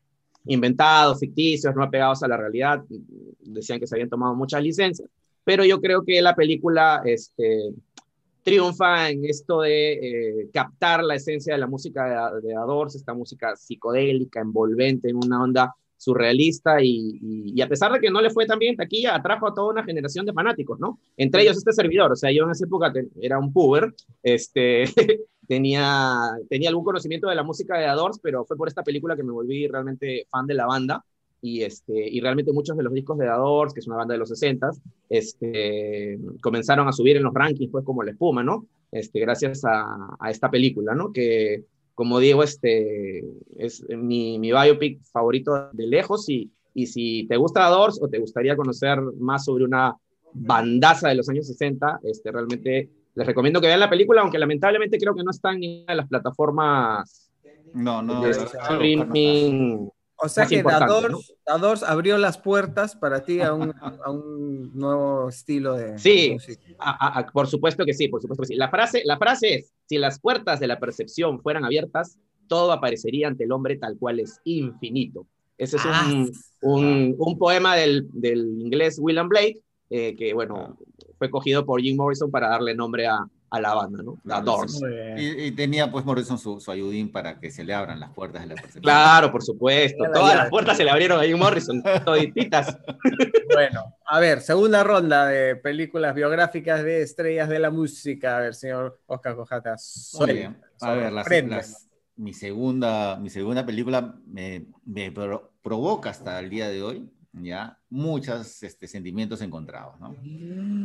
[0.44, 2.84] inventados, ficticios, no apegados a la realidad,
[3.40, 5.08] decían que se habían tomado muchas licencias,
[5.44, 7.72] pero yo creo que la película este,
[8.50, 13.14] triunfa en esto de eh, captar la esencia de la música de, de Adors, esta
[13.14, 18.46] música psicodélica, envolvente, en una onda surrealista y, a pesar de que no le fue
[18.46, 20.98] tan bien taquilla, atrajo a toda una generación de fanáticos, ¿no?
[21.16, 24.84] Entre ellos este servidor, o sea, yo en esa época era un puber, este,
[25.46, 29.22] tenía, tenía algún conocimiento de la música de Adors, pero fue por esta película que
[29.22, 31.04] me volví realmente fan de la banda
[31.42, 34.18] y, este, y realmente muchos de los discos de Adors, que es una banda de
[34.18, 34.70] los 60,
[35.08, 38.66] este, comenzaron a subir en los rankings, pues como la espuma, ¿no?
[38.92, 41.12] Este, gracias a, a esta película, ¿no?
[41.12, 43.24] Que, como digo, este,
[43.58, 48.18] es mi, mi biopic favorito de lejos y, y si te gusta Doors o te
[48.18, 49.96] gustaría conocer más sobre una
[50.32, 54.98] bandaza de los años 60, este, realmente les recomiendo que vean la película, aunque lamentablemente
[54.98, 57.30] creo que no está en ninguna de las plataformas
[57.74, 59.88] no, no, de streaming
[60.22, 63.72] o sea que Dadors, abrió las puertas para ti a un,
[64.04, 66.36] a un nuevo estilo de Sí,
[67.32, 68.54] por supuesto que sí, por supuesto que sí.
[68.56, 73.28] La frase, la frase es, si las puertas de la percepción fueran abiertas, todo aparecería
[73.28, 75.26] ante el hombre tal cual es infinito.
[75.56, 76.28] Ese es un, ah.
[76.62, 80.78] un, un poema del, del, inglés William Blake, eh, que bueno,
[81.18, 84.16] fue cogido por Jim Morrison para darle nombre a, a la banda, ¿no?
[84.24, 84.80] La Doors.
[85.16, 88.48] Y, tenía pues Morrison su, su, ayudín para que se le abran las puertas de
[88.48, 88.82] la percepción.
[88.82, 90.04] Claro, por supuesto.
[90.12, 92.78] Todas las puertas se le abrieron a Jim Morrison, todititas.
[93.52, 98.36] Bueno, a ver, segunda ronda de películas biográficas de estrellas de la música.
[98.36, 99.74] A ver, señor Oscar Cojata.
[100.20, 100.56] Muy bien.
[100.80, 106.82] A ver, las, mi, segunda, mi segunda película me, me provoca hasta el día de
[106.82, 107.78] hoy ¿ya?
[107.88, 110.14] Muchos este, sentimientos encontrados, ¿no?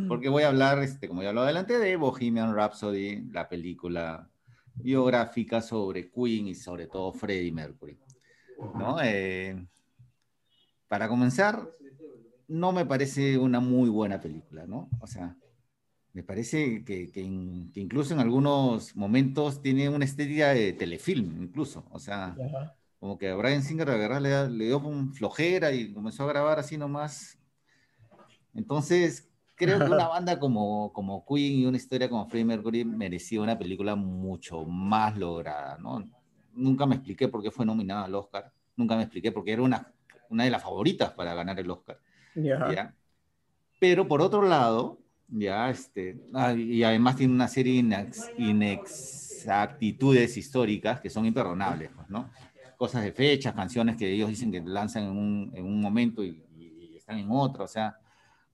[0.07, 4.29] Porque voy a hablar, este, como ya lo adelante, de Bohemian Rhapsody, la película
[4.75, 7.97] biográfica sobre Queen y sobre todo Freddie Mercury,
[8.75, 8.97] ¿no?
[9.01, 9.65] Eh,
[10.87, 11.69] para comenzar,
[12.47, 14.89] no me parece una muy buena película, ¿no?
[14.99, 15.35] O sea,
[16.13, 21.99] me parece que, que, incluso en algunos momentos tiene una estética de telefilm, incluso, o
[21.99, 22.35] sea
[23.05, 23.87] como que a Brian Singer
[24.19, 27.37] le, le dio un flojera y comenzó a grabar así nomás.
[28.55, 33.43] Entonces, creo que una banda como, como Queen y una historia como Freddie Mercury merecía
[33.43, 36.03] una película mucho más lograda, ¿no?
[36.55, 39.93] nunca me expliqué por qué fue nominada al Oscar, nunca me expliqué porque era una,
[40.31, 41.99] una de las favoritas para ganar el Oscar.
[42.33, 42.91] ¿ya?
[43.79, 46.19] Pero por otro lado, ya, este,
[46.57, 52.31] y además tiene una serie de inexactitudes históricas que son imperdonables, pues, ¿no?
[52.77, 56.43] Cosas de fechas, canciones que ellos dicen que lanzan en un, en un momento y,
[56.57, 57.97] y, están en otro, o sea,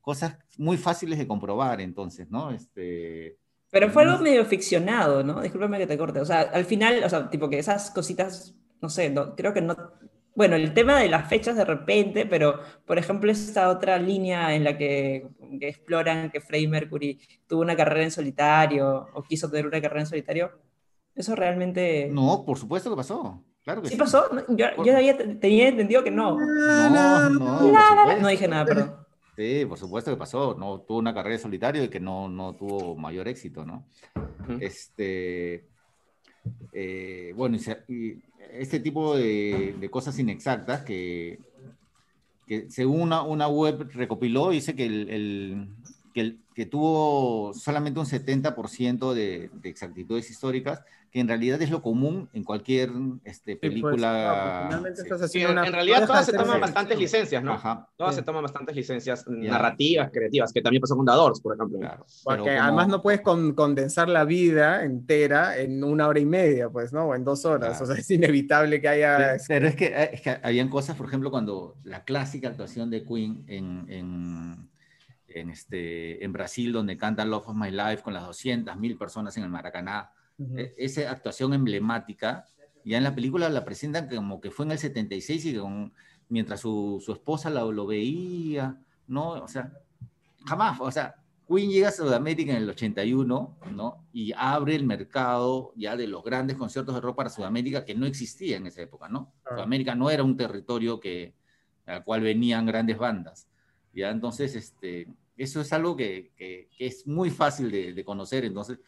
[0.02, 2.52] cosas muy fáciles de comprobar, entonces, ¿no?
[2.52, 3.38] Este,
[3.72, 5.42] pero fue algo medio ficcionado, ¿no?
[5.42, 6.20] Discúlpame que te corte.
[6.20, 9.76] O sea, al final, o sea, tipo que esas cositas, no sé, creo que no.
[10.36, 14.66] Bueno, el tema de las fechas de repente, pero por ejemplo, esta otra línea en
[14.66, 15.28] la que,
[15.62, 20.08] exploran que Freddie Mercury tuvo una carrera en solitario o quiso tener una carrera en
[20.08, 20.52] solitario,
[21.16, 22.10] eso realmente.
[22.12, 23.42] No, por supuesto que pasó.
[23.64, 23.94] Claro que sí.
[23.94, 24.30] ¿Sí pasó?
[24.50, 26.38] Yo, yo tenía entendido que no.
[26.40, 28.18] No, no.
[28.20, 28.96] No dije nada, perdón.
[29.36, 30.56] Sí, por supuesto que pasó.
[30.58, 33.86] No tuvo una carrera solitario y que no, no tuvo mayor éxito, ¿no?
[34.60, 35.66] Este,
[36.74, 38.18] eh, bueno, y,
[38.52, 41.40] este tipo de, cosas inexactas que,
[42.48, 45.70] que según una, una web recopiló, dice que el,
[46.14, 51.82] que, que, tuvo solamente un 70% de, de, exactitudes históricas, que en realidad es lo
[51.82, 52.90] común en cualquier
[53.26, 54.70] este, pues, película.
[54.72, 57.60] en, realidad todas se toman bastantes licencias, ¿no?
[57.98, 62.06] Todas se toman bastantes licencias narrativas, creativas, que también pasó con The por ejemplo.
[62.24, 67.08] Porque además no puedes condensar la vida entera en una hora y media, pues, ¿no?
[67.08, 67.82] O en dos horas.
[67.82, 69.38] O sea, es inevitable que haya...
[69.48, 73.04] Pero es que, eh, es que habían cosas, por ejemplo, cuando la clásica actuación de
[73.04, 74.72] Queen en, en
[75.36, 79.44] en, este, en Brasil, donde canta Love of My Life con las 200.000 personas en
[79.44, 80.12] el Maracaná.
[80.58, 82.46] E, esa actuación emblemática,
[82.84, 85.60] ya en la película la presentan como que fue en el 76 y
[86.30, 88.78] mientras su, su esposa lo, lo, veía,
[89.08, 89.32] ¿no?
[89.32, 89.72] O sea,
[90.46, 91.16] jamás, o sea,
[91.48, 94.08] Queen llega a Sudamérica en el 81, ¿no?
[94.14, 98.06] Y abre el mercado ya de los grandes conciertos de rock para Sudamérica que no
[98.06, 99.34] existía en esa época, ¿no?
[99.48, 101.34] Sudamérica no era un territorio que,
[101.86, 103.50] al cual venían grandes bandas.
[103.94, 108.80] Ya entonces, este, eso es algo que, que, es muy fácil de, de, conocer, entonces,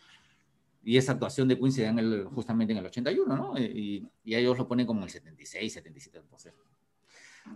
[0.84, 3.58] y esa actuación de Queen se da en el, justamente en el 81, ¿no?
[3.58, 6.54] Y, y, ellos lo ponen como el 76, 77, entonces,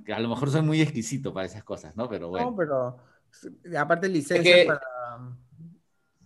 [0.06, 2.08] que a lo mejor soy muy exquisito para esas cosas, ¿no?
[2.10, 2.52] Pero bueno.
[2.52, 2.98] No, pero
[3.78, 4.82] aparte licencia para...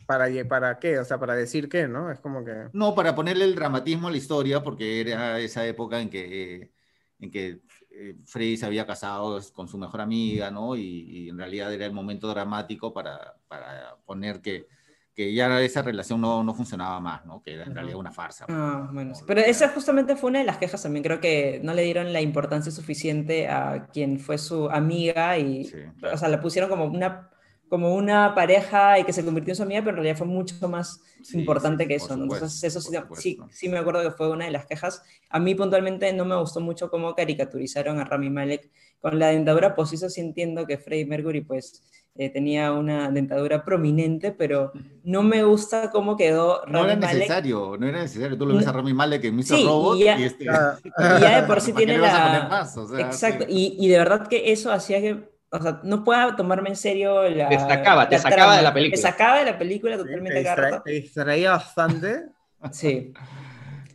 [0.05, 0.99] ¿Para, ¿Para qué?
[0.99, 2.11] O sea, para decir qué, ¿no?
[2.11, 2.67] Es como que...
[2.73, 6.73] No, para ponerle el dramatismo a la historia, porque era esa época en que,
[7.19, 7.61] en que
[7.91, 10.75] eh, Freddy se había casado con su mejor amiga, ¿no?
[10.75, 14.67] Y, en realidad era el momento dramático para, para poner que,
[15.15, 17.41] que, ya esa relación no, no, funcionaba más, ¿no?
[17.41, 18.45] Que era en realidad una farsa.
[18.49, 21.03] Ah, bueno, Pero esa justamente fue una de las quejas también.
[21.03, 25.71] Creo que no le dieron la importancia suficiente a quien fue su amiga y,
[26.11, 27.29] o sea, la pusieron como una
[27.71, 30.67] como una pareja y que se convirtió en su amiga, pero en realidad fue mucho
[30.67, 30.99] más
[31.31, 32.13] importante que eso.
[32.13, 32.81] Entonces, eso
[33.15, 35.01] sí, sí, me acuerdo que fue una de las quejas.
[35.29, 39.73] A mí puntualmente no me gustó mucho cómo caricaturizaron a Rami Malek con la dentadura
[39.73, 40.09] postiza.
[40.09, 41.81] Sí entiendo que Freddie Mercury pues
[42.15, 44.73] eh, tenía una dentadura prominente, pero
[45.05, 48.37] no me gusta cómo quedó Rami No era necesario, no era necesario.
[48.37, 49.43] Tú lo ves a Rami Malek en Mr.
[49.45, 50.43] Sí, Robot y ya, y, este...
[50.43, 52.67] y ya de por sí tiene la...
[52.99, 56.77] Exacto, y, y de verdad que eso hacía que o sea, no pueda tomarme en
[56.77, 57.49] serio la.
[57.49, 58.95] Te sacaba, te sacaba de la película.
[58.95, 62.25] Te sacaba de la película totalmente sí, te, distraía bastante.
[62.71, 63.11] Sí.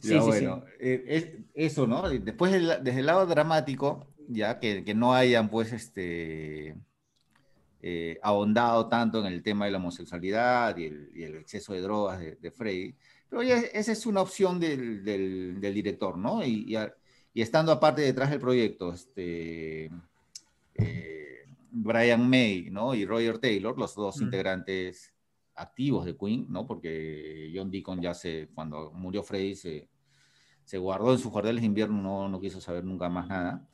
[0.00, 2.10] sí, bueno, eh, eso, ¿no?
[2.10, 6.74] Después, desde el lado dramático, ya que, que no hayan, pues, este.
[7.80, 11.80] Eh, ahondado tanto en el tema de la homosexualidad y el, y el exceso de
[11.80, 12.96] drogas de, de Freddy.
[13.28, 16.44] Pero ya esa es una opción del, del, del director, ¿no?
[16.44, 16.76] Y, y,
[17.34, 19.92] y, estando aparte detrás del proyecto, este.
[20.74, 21.25] Eh,
[21.78, 22.94] Brian May, ¿no?
[22.94, 25.12] Y Roger Taylor, los dos integrantes
[25.54, 26.66] activos de Queen, ¿no?
[26.66, 29.88] Porque John Deacon ya se, cuando murió Freddie, se,
[30.64, 33.68] se guardó en sus jornales de invierno, no, no quiso saber nunca más nada,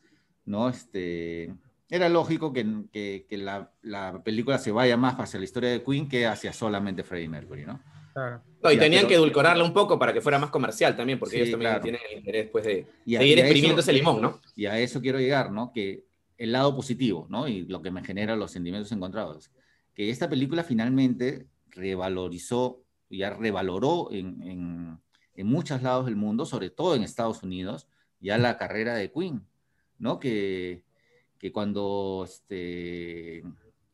[0.45, 0.69] ¿no?
[0.69, 1.55] Este,
[1.89, 5.83] era lógico que, que, que la, la, película se vaya más hacia la historia de
[5.83, 7.81] Queen que hacia solamente Freddie Mercury, ¿no?
[8.13, 8.43] Claro.
[8.63, 11.51] No, y tenían que edulcorarla un poco para que fuera más comercial también, porque ellos
[11.53, 14.41] también tienen el interés pues, de seguir exprimiendo ese limón, ¿no?
[14.55, 15.73] Y a eso quiero llegar, ¿no?
[15.73, 16.05] Que
[16.39, 17.49] el lado positivo, ¿no?
[17.49, 19.51] Y lo que me genera los sentimientos encontrados.
[19.95, 25.01] Que esta película finalmente revalorizó, ya revaloró en, en,
[25.35, 27.89] en muchos lados del mundo, sobre todo en Estados Unidos,
[28.21, 29.47] ya la carrera de Queen,
[29.99, 30.19] ¿no?
[30.19, 30.85] Que,
[31.53, 33.43] cuando este,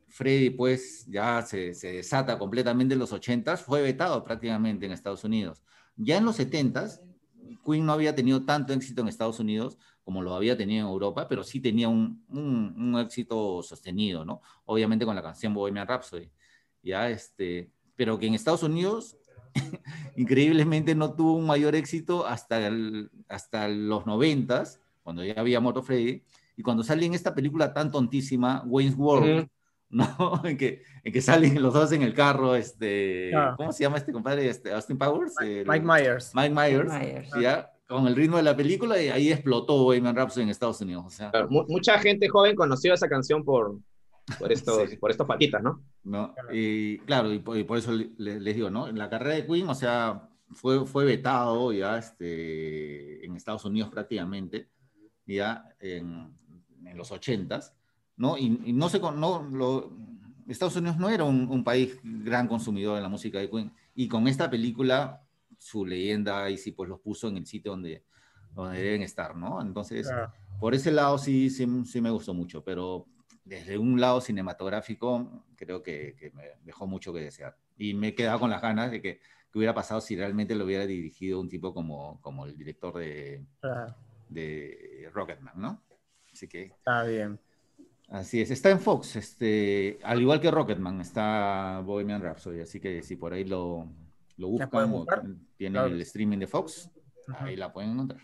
[0.09, 5.25] Freddy pues ya se, se, desata completamente en los 80 fue vetado prácticamente en Estados
[5.25, 5.63] Unidos.
[5.97, 7.01] Ya en los 70s,
[7.65, 9.79] Queen no había tenido tanto éxito en Estados Unidos
[10.09, 14.41] como lo había tenido en Europa, pero sí tenía un, un, éxito sostenido, ¿no?
[14.65, 16.31] Obviamente con la canción Bohemian Rhapsody,
[16.83, 17.11] ¿ya?
[17.11, 19.19] Este, pero que en Estados Unidos
[20.17, 22.71] increíblemente no tuvo un mayor éxito hasta,
[23.29, 26.23] hasta los noventas, cuando ya había muerto Freddy,
[26.57, 29.47] y cuando sale en esta película tan tontísima, Wayne's World,
[29.91, 30.41] ¿no?
[30.43, 33.53] En que, en que salen los dos en el carro, este, ah.
[33.59, 34.49] ¿cómo se llama este compadre?
[34.49, 35.35] Este, Austin Powers.
[35.39, 36.35] Mike, Myers.
[36.35, 37.71] Mike Myers, ¿ya?
[37.89, 41.05] Con el ritmo de la película y ahí explotó Bohemian Rhapsody en Estados Unidos.
[41.07, 41.33] O sea.
[41.49, 43.79] mucha gente joven conoció esa canción por,
[44.39, 45.83] por estos, por estos patitas, ¿no?
[46.05, 46.35] ¿no?
[46.53, 48.89] Y claro, y por, eso les, digo, ¿no?
[48.89, 53.91] En la carrera de Queen, o sea, fue, fue vetado ya este, en Estados Unidos
[53.91, 54.69] prácticamente,
[55.27, 56.33] ya en,
[56.85, 57.75] en los ochentas,
[58.17, 58.37] ¿no?
[58.37, 59.93] Y, no sé, no, lo,
[60.49, 64.29] Estados Unidos no era un, país gran consumidor de la música de Queen, y con
[64.29, 65.23] esta película
[65.59, 68.05] su leyenda y sí pues los puso en el sitio donde,
[68.55, 69.61] donde deben estar, ¿no?
[69.61, 70.11] Entonces,
[70.61, 73.07] por ese lado sí, sí, sí, me gustó mucho, pero
[73.45, 77.57] desde un lado cinematográfico creo que, me dejó mucho que desear.
[77.77, 80.65] Y me he quedado con las ganas de que, que, hubiera pasado si realmente lo
[80.65, 83.45] hubiera dirigido un tipo como, como el director de,
[84.29, 85.83] de Rocketman, ¿no?
[86.33, 86.65] Así que...
[86.65, 87.41] Está bien.
[88.09, 93.03] Así es, está en Fox, este, al igual que Rocketman, está Bohemian Rhapsody, así que
[93.03, 93.87] si por ahí lo,
[94.39, 95.07] lo buscan o
[95.57, 96.91] tienen el streaming de Fox,
[97.41, 98.23] ahí la pueden encontrar.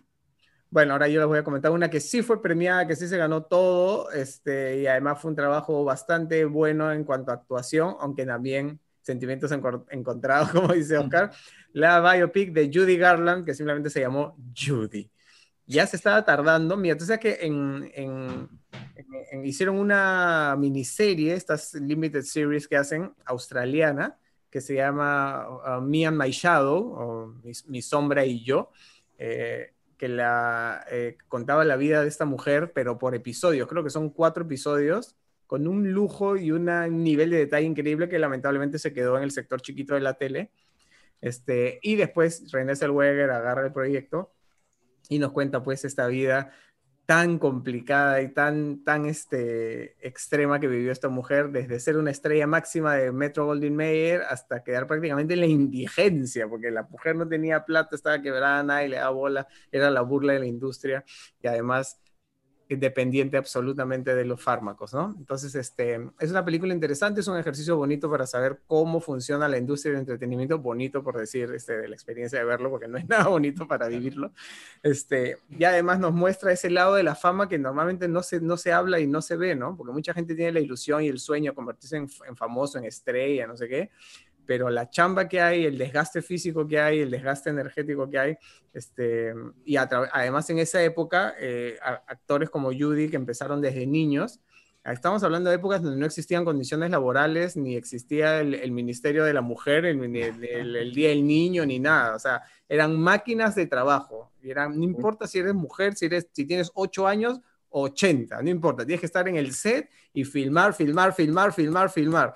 [0.71, 3.17] Bueno, ahora yo les voy a comentar una que sí fue premiada, que sí se
[3.17, 8.27] ganó todo, este, y además fue un trabajo bastante bueno en cuanto a actuación, aunque
[8.27, 11.31] también sentimientos encontrados, como dice Oscar,
[11.73, 15.11] la biopic de Judy Garland, que simplemente se llamó Judy.
[15.67, 16.77] Ya se estaba tardando.
[16.77, 18.49] Mira, tú sabes que en,
[19.45, 24.19] hicieron una miniserie, estas limited series que hacen australiana,
[24.55, 27.35] que se llama uh, Me and My Shadow, o
[27.67, 28.71] Mi, Sombra y Yo,
[29.19, 33.67] eh, que la, eh, contaba la vida de esta mujer, pero por episodios.
[33.67, 35.17] Creo que son cuatro episodios,
[35.49, 36.67] con un lujo y un
[37.03, 40.53] nivel de detalle increíble que lamentablemente se quedó en el sector chiquito de la tele.
[41.21, 44.35] Este, y después René Zellweger agarra el proyecto
[45.09, 46.53] y nos cuenta pues esta vida
[47.07, 52.47] tan complicada y tan, tan este, extrema que vivió esta mujer, desde ser una estrella
[52.47, 57.29] máxima de Metro Goldwyn Mayer hasta quedar prácticamente en la indigencia, porque la mujer no
[57.29, 61.05] tenía plata, estaba quebrada, nadie le daba bola, era la burla de la industria
[61.43, 62.01] y además
[62.69, 65.15] dependiente absolutamente de los fármacos, ¿no?
[65.19, 69.59] Entonces, este, es una película interesante, es un ejercicio bonito para saber cómo funciona la
[69.59, 73.07] industria del entretenimiento, bonito por decir, este, de la experiencia de verlo, porque no es
[73.09, 74.33] nada bonito para vivirlo,
[74.83, 78.57] este, y además nos muestra ese lado de la fama que normalmente no se, no
[78.57, 79.77] se habla y no se ve, ¿no?
[79.77, 82.85] Porque mucha gente tiene la ilusión y el sueño de convertirse en, en famoso, en
[82.85, 83.91] estrella, no sé qué,
[84.47, 88.37] pero la chamba que hay, el desgaste físico que hay, el desgaste energético que hay,
[88.73, 89.35] este,
[89.65, 94.41] y además en esa época, eh, actores como Judy, que empezaron desde niños,
[94.93, 99.41] estamos hablando de épocas donde no existían condiciones laborales, ni existía el, Ministerio de la
[99.41, 104.77] Mujer, el, Día del Niño, ni nada, o sea, eran máquinas de trabajo, y eran,
[104.77, 107.41] no importa si eres mujer, si, eres, si tienes 8 años,
[107.71, 112.35] 80, no importa, tienes que estar en el set y filmar, filmar, filmar, filmar, filmar.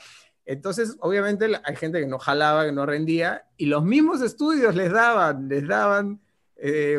[0.49, 4.90] Entonces, obviamente hay gente que no jalaba, que no rendía, y los mismos estudios les
[4.90, 6.22] daban, les daban,
[6.57, 6.99] eh,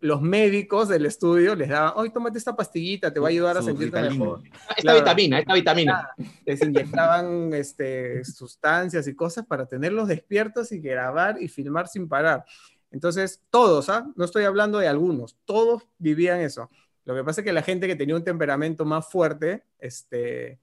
[0.00, 3.62] los médicos del estudio les daban, hoy tómate esta pastillita, te va a ayudar a
[3.62, 4.42] sentirte mejor.
[4.76, 6.10] Esta vitamina, esta vitamina.
[6.44, 12.44] Les inyectaban este, sustancias y cosas para tenerlos despiertos y grabar y filmar sin parar.
[12.90, 14.10] Entonces, todos, ¿ah?
[14.16, 16.68] no estoy hablando de algunos, todos vivían eso.
[17.04, 20.58] Lo que pasa es que la gente que tenía un temperamento más fuerte, este,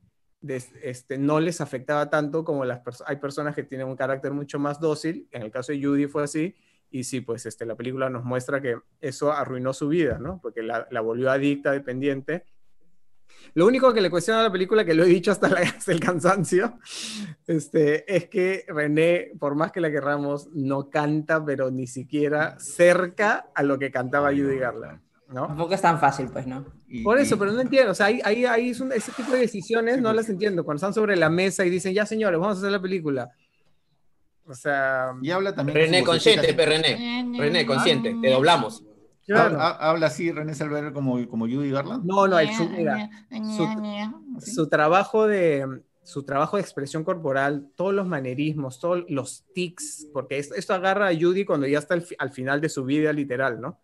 [0.81, 3.09] este, no les afectaba tanto como las personas.
[3.09, 6.23] Hay personas que tienen un carácter mucho más dócil, en el caso de Judy fue
[6.23, 6.55] así,
[6.91, 10.39] y sí, pues este, la película nos muestra que eso arruinó su vida, ¿no?
[10.41, 12.45] Porque la, volvió adicta, dependiente.
[13.53, 15.49] Lo único que le cuestiona a la película, que lo he dicho hasta,
[15.87, 16.79] el cansancio,
[17.45, 23.51] este, es que René, por más que la querramos, no canta, pero ni siquiera cerca
[23.53, 25.09] a lo que cantaba Judy Garland.
[25.32, 25.47] ¿No?
[25.47, 26.65] Tampoco es tan fácil, pues, ¿no?
[27.03, 27.91] Por eso, pero no entiendo.
[27.91, 30.63] O sea, ahí, ahí, ahí es ese tipo de decisiones no las entiendo.
[30.63, 33.30] Cuando están sobre la mesa y dicen, ya señores, vamos a hacer la película.
[34.45, 35.13] O sea.
[35.21, 35.77] Y habla también.
[35.77, 37.25] René, consciente, René.
[37.38, 38.84] René, consciente, te doblamos.
[39.32, 42.03] ¿Habla, así René Salver como, como Judy Garland?
[42.03, 43.09] No, no, su, mira,
[44.39, 50.39] su, trabajo de su trabajo de expresión corporal, todos los manerismos, todos los tics, porque
[50.39, 53.80] esto, agarra a Judy cuando ya está al final de su vida literal, ¿no?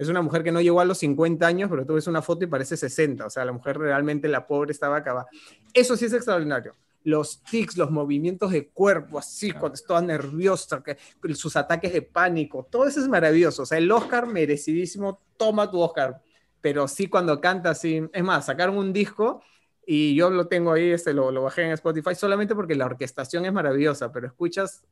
[0.00, 2.42] Es una mujer que no llegó a los 50 años, pero tú ves una foto
[2.42, 3.26] y parece 60.
[3.26, 5.26] O sea, la mujer realmente, la pobre, estaba acabada.
[5.74, 6.72] Eso sí es extraordinario.
[7.04, 10.96] Los tics, los movimientos de cuerpo, así, cuando está nerviosa, que,
[11.34, 13.64] sus ataques de pánico, todo eso es maravilloso.
[13.64, 16.22] O sea, el Oscar merecidísimo, toma tu Oscar.
[16.62, 19.42] Pero sí, cuando canta así, es más, sacaron un disco
[19.84, 23.44] y yo lo tengo ahí, este, lo, lo bajé en Spotify solamente porque la orquestación
[23.44, 24.82] es maravillosa, pero escuchas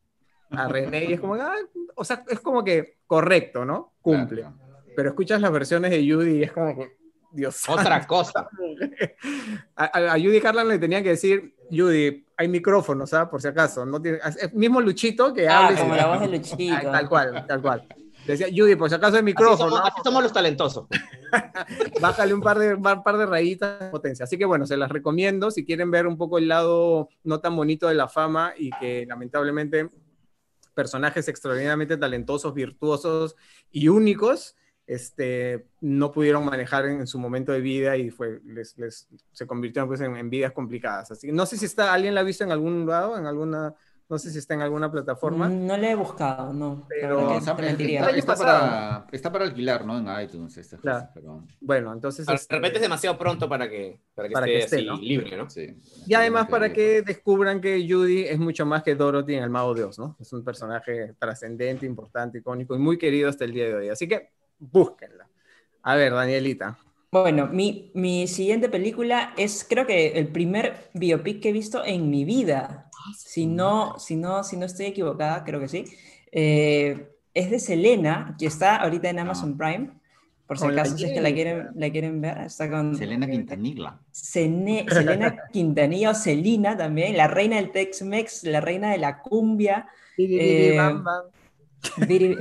[0.50, 1.54] a René y es como, ah,
[1.94, 3.94] o sea, es como que correcto, ¿no?
[4.02, 4.44] Cumple.
[4.98, 6.96] Pero escuchas las versiones de Judy y es como que,
[7.30, 7.62] Dios.
[7.68, 8.48] Otra cosa.
[9.76, 13.28] A, Judy Carlan le tenía que decir, Judy, hay micrófonos, ¿sabes?
[13.28, 13.86] Por si acaso.
[13.86, 14.18] No tiene,
[14.54, 16.90] mismo Luchito que ah, como la voz de Luchito.
[16.90, 17.86] Tal cual, tal cual.
[18.26, 19.76] Decía, Judy, por si acaso hay micrófono.
[19.76, 20.88] Así somos, los talentosos.
[22.00, 24.24] Bájale un par de, un par de rayitas de potencia.
[24.24, 27.54] Así que bueno, se las recomiendo si quieren ver un poco el lado no tan
[27.54, 29.90] bonito de la fama y que lamentablemente
[30.74, 33.36] personajes extraordinariamente talentosos, virtuosos
[33.70, 34.56] y únicos
[34.88, 38.74] este, no pudieron manejar en, su momento de vida y fue, les,
[39.32, 41.10] se convirtieron pues, en, vidas complicadas.
[41.10, 43.74] Así no sé si está, alguien la ha visto en algún lado, en alguna
[44.10, 45.50] no sé si está en alguna plataforma.
[45.50, 46.86] No le he buscado, no.
[46.88, 47.68] Pero está, para,
[49.12, 49.98] está, para, alquilar, ¿no?
[49.98, 50.56] En iTunes.
[50.56, 50.80] Estas
[51.12, 51.44] pero...
[51.60, 52.24] Bueno, entonces...
[52.24, 55.50] De este repente es demasiado pronto para que, para que esté, así, libre, ¿no?
[55.50, 55.78] Sí.
[56.06, 59.74] Y además para que descubran que Judy es mucho más que Dorothy en El Mago
[59.74, 60.16] Dios, ¿no?
[60.18, 63.88] Es un personaje trascendente, importante, icónico y muy querido hasta el día de hoy.
[63.90, 65.28] Así que búsquenla.
[65.82, 66.78] A ver, Danielita.
[67.10, 72.10] Bueno, mi, mi siguiente película es creo que el primer biopic que he visto en
[72.10, 72.90] mi vida.
[73.16, 75.84] Si no, si no, si no estoy equivocada, creo que sí.
[76.30, 79.90] Eh, es de Selena, que está ahorita en Amazon Prime.
[80.46, 82.96] Por si acaso, si es que la quieren, la quieren ver, está con...
[82.96, 83.98] Selena Quintanilla.
[84.10, 89.88] Selena Quintanilla o Selena también, la reina del Tex-Mex, la reina de la cumbia.
[90.16, 90.76] Eh,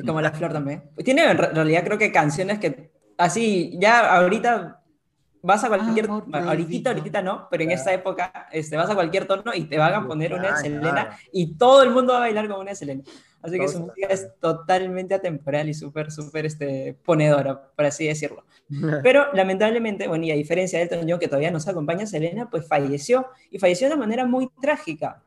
[0.06, 0.84] como la flor también.
[1.04, 4.82] Tiene en realidad creo que canciones que así, ya ahorita
[5.42, 9.26] vas a cualquier, ah, ahorita, ahorita no, pero en esta época este, vas a cualquier
[9.26, 12.48] tono y te van a poner una Selena y todo el mundo va a bailar
[12.48, 13.04] con una Selena.
[13.42, 18.44] Así que su música es totalmente atemporal y súper, súper este, ponedora, por así decirlo.
[19.04, 22.68] Pero lamentablemente, bueno, y a diferencia de Elton John, que todavía nos acompaña, Selena, pues
[22.68, 25.24] falleció y falleció de una manera muy trágica.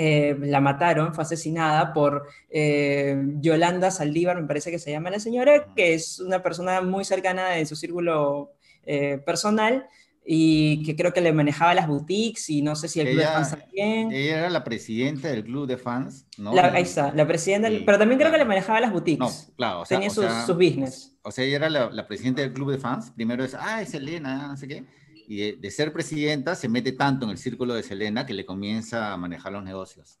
[0.00, 5.18] Eh, la mataron, fue asesinada por eh, Yolanda Saldívar, me parece que se llama la
[5.18, 8.52] señora, que es una persona muy cercana de su círculo
[8.84, 9.88] eh, personal
[10.24, 13.26] y que creo que le manejaba las boutiques y no sé si el club de
[13.26, 14.12] fans también.
[14.12, 16.54] Ella era la presidenta del club de fans, ¿no?
[16.54, 19.18] La, ahí está, la presidenta, pero también creo que le manejaba las boutiques.
[19.48, 21.12] No, claro, o sea, tenía sus, business.
[21.22, 23.10] O sea, ella era la, presidenta del club de fans.
[23.10, 24.84] Primero es, ah, es Elena, no sé qué.
[25.28, 29.12] Y de, ser presidenta se mete tanto en el círculo de Selena que le comienza
[29.12, 30.18] a manejar los negocios.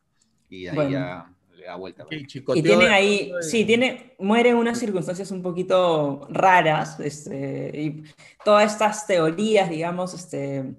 [0.50, 1.34] Y ahí ya
[1.76, 2.06] vuelta.
[2.10, 8.04] Y tienen ahí, sí, tiene, muere en unas circunstancias un poquito raras, este, y
[8.44, 10.74] todas estas teorías, digamos, este,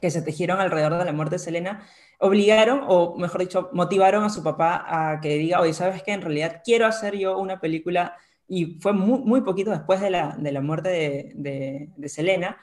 [0.00, 1.86] que se tejieron alrededor de la muerte de Selena,
[2.20, 6.12] obligaron, o mejor dicho, motivaron a su papá a que diga, oye, ¿sabes qué?
[6.12, 10.36] En realidad quiero hacer yo una película, y fue muy, muy poquito después de la,
[10.38, 10.88] de la muerte
[11.34, 12.58] de, de, Selena,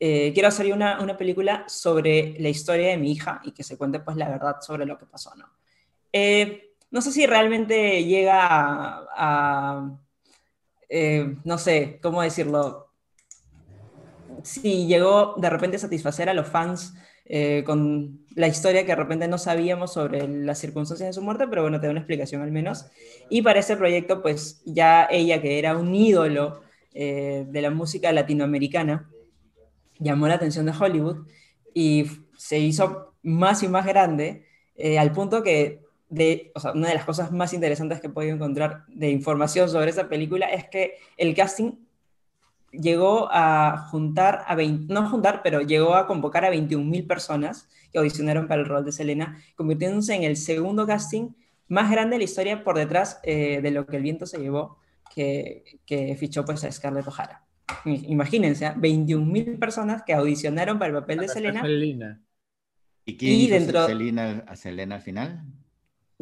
[0.00, 3.76] eh, quiero hacer una, una, película sobre la historia de mi hija y que se
[3.76, 5.46] cuente pues la verdad sobre lo que pasó, ¿no?
[6.12, 9.96] Eh, no sé si realmente llega a,
[10.88, 12.88] eh, no sé, ¿cómo decirlo?
[14.42, 16.94] Si llegó de repente a satisfacer a los fans
[17.26, 21.46] eh, con la historia que de repente no sabíamos sobre las circunstancias de su muerte,
[21.48, 22.86] pero bueno, te da una explicación al menos.
[23.28, 28.10] Y para ese proyecto, pues ya ella, que era un ídolo eh, de la música
[28.10, 29.08] latinoamericana,
[30.00, 31.28] llamó la atención de Hollywood
[31.72, 34.46] y se hizo más y más grande,
[34.98, 39.68] al punto que una de las cosas más interesantes que he podido encontrar de información
[39.68, 41.72] sobre esa película es que el casting
[42.72, 47.98] llegó a juntar a 20, no juntar, pero llegó a convocar a 21.000 personas que
[47.98, 51.30] audicionaron para el rol de Selena, convirtiéndose en el segundo casting
[51.68, 54.78] más grande de la historia por detrás eh, de lo que el viento se llevó,
[55.14, 57.44] que, que fichó pues a Scarlett O'Hara.
[57.84, 59.58] Imagínense, 21.000 ¿ah?
[59.58, 61.62] personas que audicionaron para el papel de Selena.
[63.04, 63.86] ¿Y quién dentro...
[63.86, 65.44] Selena, a Selena al final?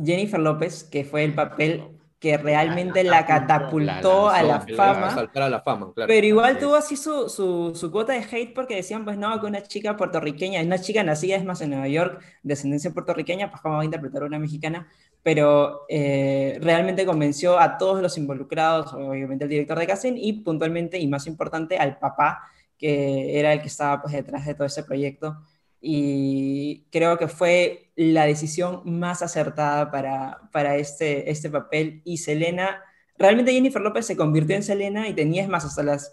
[0.02, 5.28] Jennifer López, que fue el papel que realmente la, catapultó a la fama.
[5.48, 9.40] la fama Pero igual tuvo así su, su, cuota de hate porque decían, pues no,
[9.40, 13.62] que una chica puertorriqueña, una chica nacida es más en Nueva York, descendencia puertorriqueña, pues
[13.62, 14.88] cómo va a interpretar a una mexicana.
[15.22, 20.98] Pero eh, realmente convenció a todos los involucrados, obviamente el director de casting y puntualmente,
[20.98, 22.42] y más importante, al papá,
[22.78, 25.36] que era el que estaba pues detrás de todo ese proyecto
[25.80, 32.02] y creo que fue la decisión más acertada para, para este, este papel.
[32.04, 32.82] Y Selena,
[33.16, 36.12] realmente Jennifer López se convirtió en Selena y tenía más hasta las,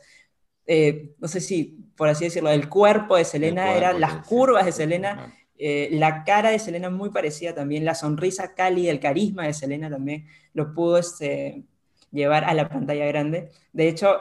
[0.67, 4.71] eh, no sé si por así decirlo, el cuerpo de Selena, eran las curvas de
[4.71, 9.53] Selena, eh, la cara de Selena muy parecida también, la sonrisa cálida, el carisma de
[9.53, 11.63] Selena también lo pudo este,
[12.11, 13.51] llevar a la pantalla grande.
[13.73, 14.17] De hecho,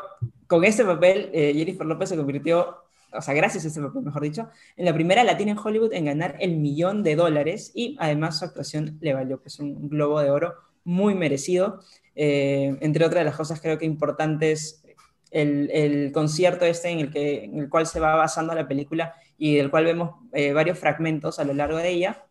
[0.46, 2.84] con este papel, eh, Jennifer López se convirtió
[3.16, 6.06] o sea, gracias a ese papel, mejor dicho, en la primera latina en Hollywood en
[6.06, 10.30] ganar el millón de dólares y además su actuación le valió pues un globo de
[10.30, 10.54] oro
[10.84, 11.80] muy merecido.
[12.14, 14.84] Eh, entre otras las cosas creo que importantes,
[15.30, 19.14] el, el, concierto este en el, que, en el cual se va basando la película
[19.38, 22.24] y del cual vemos eh, varios fragmentos a lo largo de ella.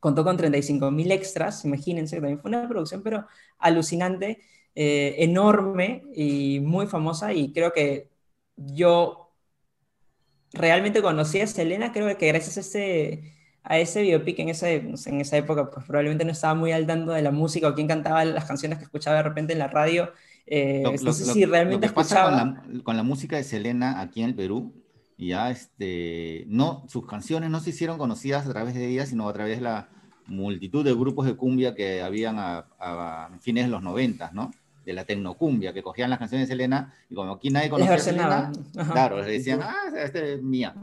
[0.00, 3.26] Contó con 35.000 extras, imagínense que también fue una producción, pero
[3.58, 4.40] alucinante,
[4.74, 7.32] eh, enorme y muy famosa.
[7.32, 8.08] Y creo que
[8.56, 9.32] yo
[10.52, 15.20] realmente conocí a Selena, creo que gracias a ese, a ese biopic en, ese, en
[15.20, 18.24] esa época, pues probablemente no estaba muy al tanto de la música o quién cantaba
[18.24, 20.12] las canciones que escuchaba de repente en la radio.
[20.46, 22.62] Eh, no sé si realmente escuchaba...
[22.82, 24.72] con la música de Selena aquí en el Perú
[25.26, 29.32] ya este, no, sus canciones no se hicieron conocidas a través de ella, sino a
[29.32, 29.88] través de la
[30.26, 34.52] multitud de grupos de cumbia que habían a, fines de los noventas, ¿no?
[34.84, 37.98] De la tecnocumbia, que cogían las canciones de Selena y como aquí nadie conocía a
[37.98, 38.52] Selena,
[38.92, 40.74] claro, les decían, ah, este es mía.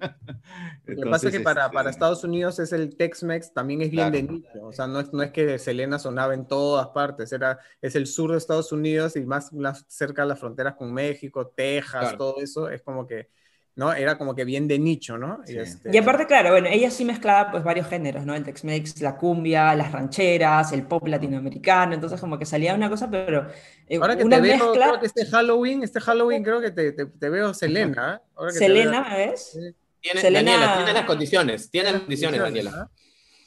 [0.86, 3.90] Lo que pasa es que para, para, este Estados Unidos es el Tex-Mex, también es
[3.90, 7.30] bien de nicho, o sea, no es, no es que Selena sonaba en todas partes,
[7.32, 9.52] era, es el sur de Estados Unidos y más,
[9.86, 13.28] cerca de las fronteras con México, Texas, todo eso, es como que
[13.74, 13.92] ¿no?
[13.92, 15.40] Era como que bien de nicho, ¿no?
[15.46, 15.90] Y, este...
[15.92, 18.34] y, aparte, claro, bueno, ella sí mezclaba pues varios géneros, ¿no?
[18.34, 23.10] El Tex-Mex, la cumbia, las rancheras, el pop latinoamericano, entonces como que salía una cosa,
[23.10, 23.46] pero
[23.88, 27.28] eh, Ahora que te veo, creo que este Halloween, este Halloween creo que te, te,
[27.30, 28.20] veo Selena.
[28.36, 28.50] ¿eh?
[28.50, 29.58] Selena, ¿ves?
[30.00, 30.52] Tiene, Selena...
[30.52, 32.90] Daniela, tiene las condiciones, tiene las condiciones, Daniela.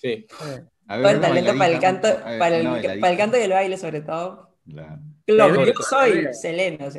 [0.01, 0.25] Sí.
[0.87, 2.07] A ver, talento para el canto,
[2.39, 4.55] para el, para el canto y el baile sobre todo.
[4.71, 4.99] Claro.
[5.27, 6.85] Yo soy Selena.
[6.85, 6.91] Va a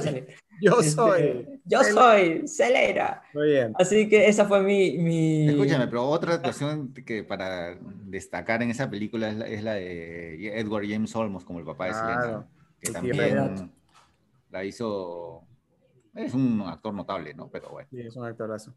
[0.00, 0.28] salir.
[0.62, 1.60] Yo este, soy.
[1.64, 3.22] yo soy Celera.
[3.32, 3.72] Muy bien.
[3.78, 5.48] Así que esa fue mi, mi...
[5.48, 11.16] Escúchame, pero otra actuación que para destacar en esa película es la, de Edward James
[11.16, 12.46] Olmos como el papá de Selena.
[12.78, 13.72] Que también
[14.50, 15.44] la hizo.
[16.14, 17.48] Es un actor notable, ¿no?
[17.48, 17.88] Pero bueno.
[17.90, 18.74] Sí, es un actorazo.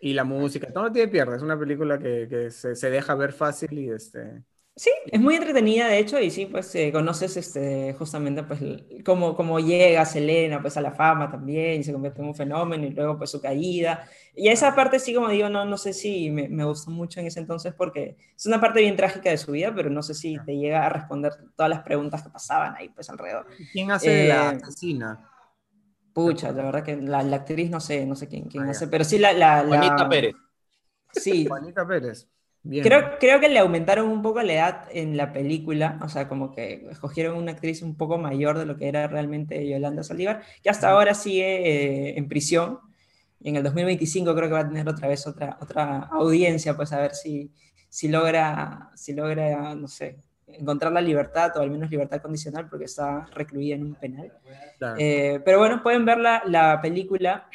[0.00, 1.36] Y la música, todo no tiene pierde.
[1.36, 4.42] Es una película que, que se, se, deja ver fácil y este.
[4.76, 8.60] Sí, es muy entretenida de hecho y sí, pues eh, conoces este, justamente pues
[9.04, 12.84] cómo, cómo llega Selena pues a la fama también y se convierte en un fenómeno
[12.84, 14.08] y luego pues su caída.
[14.34, 17.28] Y esa parte sí, como digo, no, no sé si me, me gustó mucho en
[17.28, 20.36] ese entonces porque es una parte bien trágica de su vida, pero no sé si
[20.44, 23.46] te llega a responder todas las preguntas que pasaban ahí pues alrededor.
[23.72, 25.30] ¿Quién hace la eh, asesina?
[26.12, 28.88] Pucha, la verdad que la, la, actriz no sé, no sé quién, quién ah, hace,
[28.88, 29.32] pero sí la...
[29.32, 29.78] la, la...
[29.78, 30.34] Juanita Pérez.
[31.12, 31.46] Sí.
[31.46, 32.28] Juanita Pérez.
[32.66, 36.50] Creo, creo que le aumentaron un poco la edad en la película, o sea, como
[36.50, 40.70] que escogieron una actriz un poco mayor de lo que era realmente Yolanda Saldívar, que
[40.70, 42.78] hasta ahora sigue eh, en prisión,
[43.40, 46.90] y en el 2025 creo que va a tener otra vez otra, otra audiencia, pues
[46.94, 47.52] a ver si,
[47.90, 52.86] si, logra, si logra, no sé, encontrar la libertad o al menos libertad condicional porque
[52.86, 54.32] está recluida en un penal.
[54.98, 57.46] Eh, pero bueno, pueden ver la, la película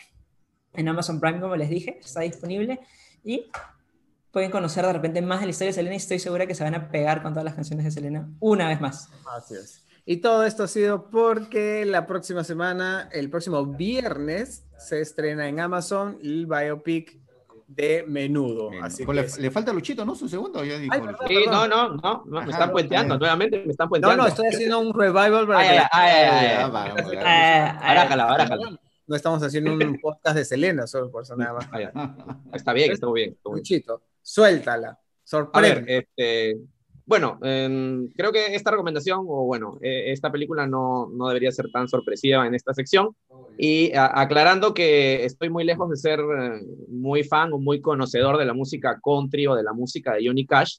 [0.74, 2.80] en Amazon Prime, como les dije, está disponible.
[3.24, 3.50] Y
[4.32, 6.64] pueden conocer de repente más de la historia de Selena y estoy segura que se
[6.64, 9.10] van a pegar con todas las canciones de Selena una vez más.
[9.36, 9.86] Así es.
[10.06, 15.60] Y todo esto ha sido porque la próxima semana, el próximo viernes, se estrena en
[15.60, 17.20] Amazon el biopic
[17.68, 18.72] de Menudo.
[18.82, 20.16] Así pues le, falta Luchito, ¿no?
[20.16, 20.64] Su segundo.
[20.64, 20.96] Ya dijo,
[21.28, 24.18] sí, no, no, no, no, me están puenteando, nuevamente me están puenteando.
[24.18, 26.70] No, no, estoy haciendo un revival para ay, ay,
[27.80, 31.70] ay, No estamos haciendo un podcast de Selena, solo por eso nada más.
[32.52, 33.38] Está bien, está muy bien.
[33.44, 34.02] Luchito.
[34.22, 35.00] Suéltala.
[35.24, 35.98] Sorprende.
[35.98, 36.58] este,
[37.10, 41.72] bueno, em, creo que esta recomendación, o bueno, e, esta película no, no, debería ser
[41.72, 43.16] tan sorpresiva en esta sección.
[43.58, 48.46] Y aclarando que estoy muy lejos de ser eh, muy fan o muy conocedor de
[48.46, 50.78] la música country o de la música de Johnny Cash.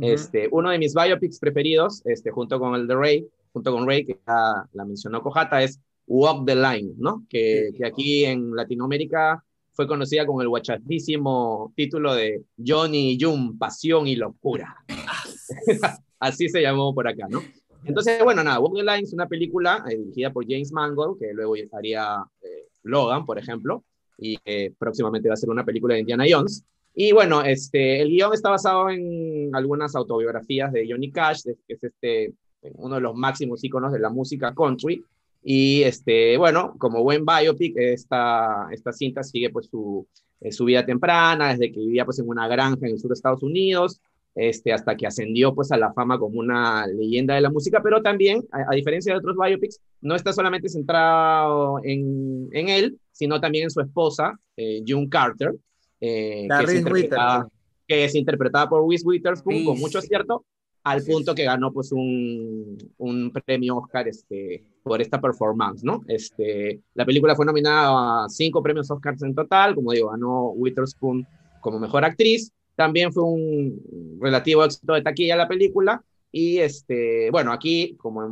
[0.00, 4.06] este, uno de mis biopics preferidos, este, junto con el de Ray, junto con Ray,
[4.06, 7.26] que ya la mencionó Cojata, es Walk the Line, ¿no?
[7.28, 9.44] Que, que aquí en Latinoamérica
[9.76, 14.74] fue conocida con el guachatísimo título de Johnny June, Pasión y Locura.
[16.18, 17.42] Así se llamó por acá, ¿no?
[17.84, 21.32] Entonces, bueno, nada, Walk the Line es una película eh, dirigida por James Mangold, que
[21.34, 23.84] luego haría eh, Logan, por ejemplo,
[24.18, 24.38] y
[24.78, 26.64] próximamente va a ser una película de Indiana Jones.
[26.94, 31.84] Y bueno, este, el guion está basado en algunas autobiografías de Johnny Cash, que es
[31.84, 32.32] este,
[32.76, 35.04] uno de los máximos íconos de la música country,
[35.48, 40.04] y este, bueno, como buen biopic, esta, esta cinta sigue pues su,
[40.40, 43.14] eh, su vida temprana, desde que vivía pues en una granja en el sur de
[43.14, 44.00] Estados Unidos,
[44.34, 48.02] este, hasta que ascendió pues a la fama como una leyenda de la música, pero
[48.02, 53.66] también, a, diferencia de otros biopics, no está solamente centrado en, en él, sino también
[53.66, 55.54] en su esposa, eh, June Carter,
[56.00, 57.48] eh, que, es interpretada,
[57.86, 60.44] que, es interpretada, por Reese Witherspoon, con mucho acierto,
[60.86, 66.02] al punto que ganó pues un, un, premio Oscar este, por esta performance, ¿no?
[66.06, 71.26] Este, la película fue nominada a cinco premios Oscars en total, como digo, ganó Witherspoon
[71.60, 77.50] como mejor actriz, también fue un relativo éxito de taquilla la película, y este, bueno,
[77.50, 78.30] aquí, como en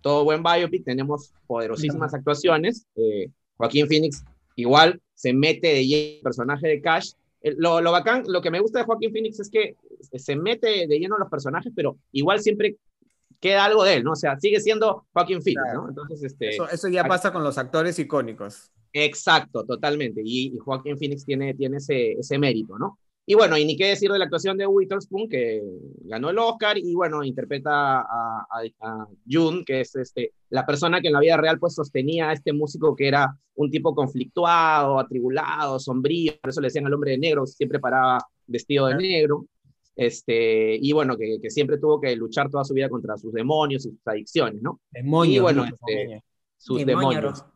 [0.00, 4.24] todo buen biopic, tenemos poderosísimas actuaciones, eh, Joaquín Phoenix
[4.56, 7.12] igual se mete de lleno el personaje de Cash,
[7.56, 10.98] lo, lo, bacán, lo que me gusta de Joaquín Phoenix es que se mete de
[10.98, 12.76] lleno en los personajes, pero igual siempre
[13.40, 14.12] queda algo de él, ¿no?
[14.12, 15.88] O sea, sigue siendo Joaquin Phoenix, ¿no?
[15.88, 16.56] Entonces, este...
[16.56, 18.72] Eso, ya pasa con los actores icónicos.
[18.92, 20.22] Exacto, totalmente.
[20.24, 22.98] Y, y Joaquin Phoenix tiene, tiene ese, ese mérito, ¿no?
[23.26, 25.62] Y bueno, y ni qué decir de la actuación de Witherspoon, que
[26.02, 31.06] ganó el Oscar, y bueno, interpreta a, a, June, que es este, la persona que
[31.06, 35.78] en la vida real pues sostenía a este músico que era un tipo conflictuado, atribulado,
[35.78, 39.46] sombrío, por eso le decían al hombre de negro, siempre paraba vestido de negro
[39.96, 43.86] este, y bueno, que, que, siempre tuvo que luchar toda su vida contra sus demonios
[43.86, 44.80] y sus adicciones, ¿no?
[44.90, 45.36] Demonios.
[45.36, 46.22] Y bueno, este,
[46.58, 47.14] sus demonios.
[47.14, 47.53] Demonios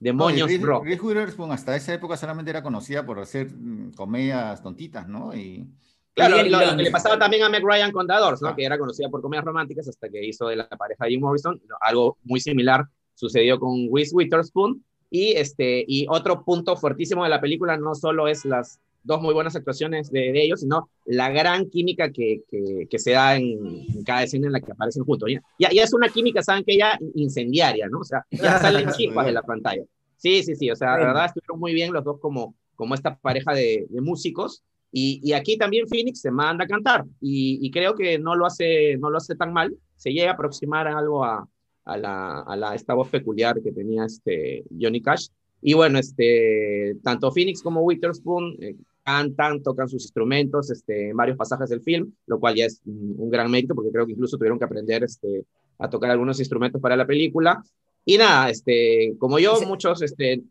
[0.00, 0.84] rock.
[0.84, 5.34] Reese Witherspoon hasta esa época solamente era conocida por hacer mm, comedias tontitas, ¿no?
[5.34, 5.66] Y...
[6.14, 8.48] Claro, lo, que le pasaba también a Meg Ryan con The Doors, ¿no?
[8.48, 8.56] Ah.
[8.56, 11.60] Que era conocida por comedias románticas hasta que hizo de la pareja Jim Morrison.
[11.80, 14.84] Algo muy similar sucedió con Reese Witherspoon.
[15.10, 19.34] Y, este, y otro punto fuertísimo de la película no solo es las dos muy
[19.34, 24.46] buenas actuaciones de, ellos, sino la gran química que, que, se da en, cada escena
[24.46, 25.30] en la que aparecen juntos.
[25.58, 28.00] Ya, ya, es una química, saben que ya incendiaria, ¿no?
[28.00, 29.82] O sea, ya salen chispas de la pantalla.
[30.16, 33.16] Sí, sí, sí, o sea, la verdad estuvieron muy bien los dos como, como esta
[33.18, 34.62] pareja de, de músicos.
[34.90, 38.46] Y, y, aquí también Phoenix se manda a cantar y, y, creo que no lo,
[38.46, 39.76] hace, no lo hace tan mal.
[39.96, 41.46] Se llega a aproximar algo a,
[41.84, 45.28] a, la, a la, esta voz peculiar que tenía este Johnny Cash.
[45.60, 48.76] Y bueno, este, tanto Phoenix como Witherspoon eh,
[49.08, 53.30] cantan, tocan sus instrumentos este, en varios pasajes del film, lo cual ya es un,
[53.30, 55.46] gran mérito porque creo que incluso tuvieron que aprender este,
[55.78, 57.62] a tocar algunos instrumentos para la película.
[58.04, 60.42] Y nada, este, como yo, muchos, este,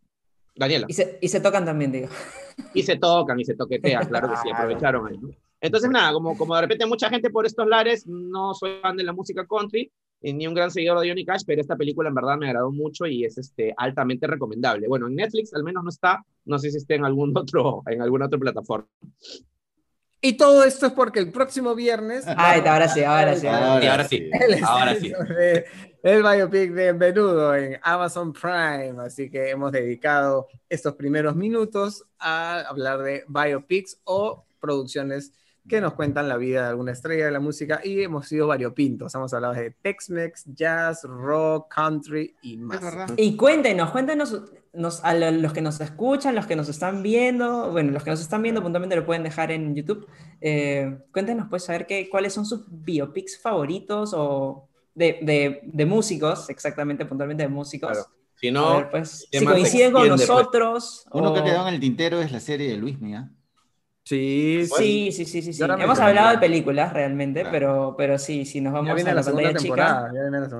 [0.55, 0.87] Daniela.
[0.89, 2.07] Y se, y se, tocan también, digo.
[2.73, 5.19] Y se tocan y se toquetean, claro que sí, aprovecharon ahí.
[5.61, 9.03] Entonces, nada, como, como de repente mucha gente por estos lares, no soy fan de
[9.03, 9.91] la música country,
[10.21, 13.05] ni un gran seguidor de Johnny Cash, pero esta película en verdad me agradó mucho
[13.05, 14.87] y es este, altamente recomendable.
[14.87, 18.01] Bueno, en Netflix al menos no está, no sé si está en, algún otro, en
[18.01, 18.87] alguna otra plataforma.
[20.19, 22.25] Y todo esto es porque el próximo viernes.
[22.37, 23.47] Ay, ahora sí, ahora sí.
[23.47, 24.29] Ahora, sí.
[24.63, 25.13] Ahora sí.
[26.01, 28.95] El biopic de Menudo en Amazon Prime.
[28.99, 35.33] Así que hemos dedicado estos primeros minutos a hablar de biopics o producciones
[35.67, 39.13] que nos cuentan la vida de alguna estrella de la música y hemos sido variopintos.
[39.15, 42.81] Hemos hablado de Tex-Mex, jazz, rock, country y más.
[43.17, 44.41] Y cuéntenos, cuéntenos
[44.73, 48.21] nos, a los que nos escuchan, los que nos están viendo, bueno, los que nos
[48.21, 50.07] están viendo puntualmente lo pueden dejar en YouTube.
[50.39, 56.49] Eh, cuéntenos, pues, saber qué, cuáles son sus biopics favoritos o de, de, de músicos,
[56.49, 58.07] exactamente, puntualmente de músicos.
[58.35, 61.05] Si no, pues, si coinciden con nosotros.
[61.11, 63.31] Uno que ha quedado en el tintero es la serie de Luis Mía.
[64.07, 68.71] Sí, sí, sí, sí, sí, Hemos hablado de películas realmente, pero, pero sí, sí, nos
[68.71, 70.09] vamos a la, pantalla chica.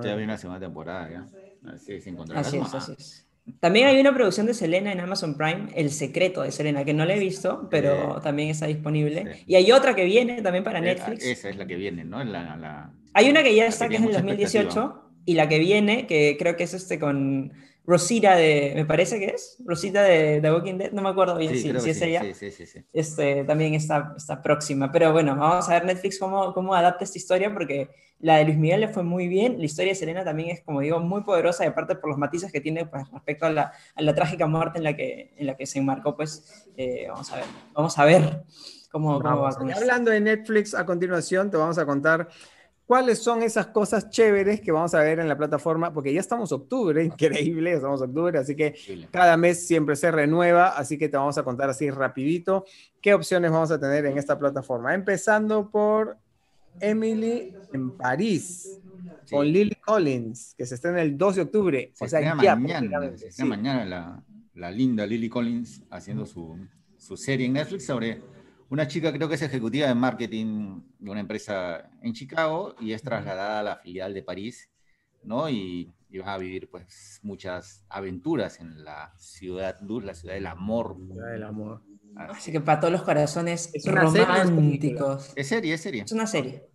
[0.04, 1.26] Ya viene la segunda temporada, ya.
[1.74, 3.28] Así es, así es, así es.
[3.62, 7.06] También hay una producción de Selena en Amazon Prime, El secreto de Selena, que no
[7.06, 9.46] la he visto, pero también está disponible.
[9.48, 11.24] Y hay otra que viene también para Netflix.
[11.24, 12.18] Esa es la que viene, ¿no?
[12.18, 16.36] hay una que ya está, que es en el 2018, y la que viene, que
[16.38, 17.54] creo que es este con
[17.88, 21.56] Rosita de, me parece que es, Rosita de The Walking Dead, no me acuerdo bien
[21.56, 22.22] si, es ella.
[22.22, 24.92] Sí, sí, sí, este, también está, está próxima.
[24.92, 28.58] Pero bueno, vamos a ver Netflix cómo, cómo adapta esta historia, porque la de Luis
[28.58, 29.58] Miguel le fue muy bien.
[29.58, 32.52] La historia de Selena también es, como digo, muy poderosa, y aparte por los matices
[32.52, 35.56] que tiene pues, respecto a la, a la, trágica muerte en la que, en la
[35.56, 37.46] que se enmarcó, pues eh, vamos a ver.
[37.74, 38.44] Vamos a ver
[38.92, 42.28] cómo, cómo va con Hablando de Netflix, a continuación te vamos a contar
[42.88, 46.52] cuáles son esas cosas chéveres que vamos a ver en la plataforma, porque ya estamos
[46.54, 48.76] octubre, increíble, estamos octubre, así que
[49.12, 52.66] cada mes siempre se renueva, así que te vamos a contar así rapidito
[53.02, 56.18] qué opciones vamos a tener en esta plataforma, empezando por
[56.80, 58.80] Emily en París,
[59.30, 63.44] con Lily Collins, que se estrena el 2 de octubre, o sea, ya mañana, se
[63.44, 64.24] mañana la,
[64.56, 66.58] la, linda Lily Collins haciendo su,
[66.98, 68.22] su serie en Netflix sobre
[68.70, 73.02] una chica creo que es ejecutiva de marketing de una empresa en Chicago y es
[73.02, 74.70] trasladada a la filial de París,
[75.24, 75.50] ¿no?
[75.50, 75.94] Y,
[76.26, 80.98] va a vivir pues muchas aventuras en la ciudad luz, la ciudad del amor.
[81.12, 81.84] Ciudad del amor.
[82.16, 85.32] Así, que para todos los corazones es románticos.
[85.36, 86.02] es serie, es serie.
[86.04, 86.72] Es una serie.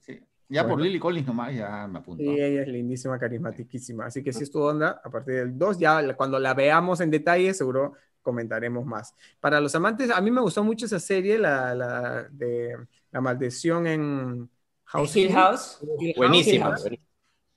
[0.49, 2.23] Ya por Lily Collins nomás ya me apunto.
[2.23, 4.07] Sí, ella es lindísima, carismatiquísima.
[4.07, 7.11] Así que si es tu onda, a partir del 2, ya cuando la veamos en
[7.11, 9.15] detalle, seguro comentaremos más.
[9.41, 12.77] Para los amantes, a mí me gustó mucho esa serie, la, la de
[13.11, 14.51] La maldición en
[14.85, 15.17] House.
[15.17, 15.79] Hill House.
[16.17, 16.73] Buenísimo.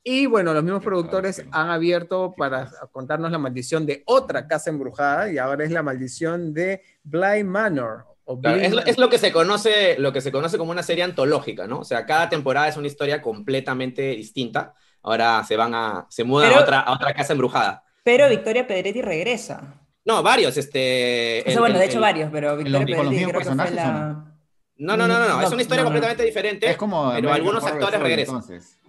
[0.08, 5.32] Y bueno, los mismos productores han abierto para contarnos la maldición de otra casa embrujada
[5.32, 8.06] y ahora es la maldición de Bly Manor.
[8.44, 11.80] es, lo, que se conoce, lo que se conoce como una serie antológica, ¿no?
[11.80, 14.76] O sea, cada temporada es una historia completamente distinta.
[15.02, 17.84] Ahora se van a, se mudan a, otra, a otra casa embrujada.
[18.04, 19.85] Pero Victoria Pedretti regresa.
[20.06, 21.44] No, varios, este...
[21.58, 24.32] bueno, de hecho varios, pero Victoria Pedretti creo que fue la...
[24.78, 26.70] No, no, no, no, es una historia completamente diferente.
[26.70, 28.44] Es como pero algunos actores regresan.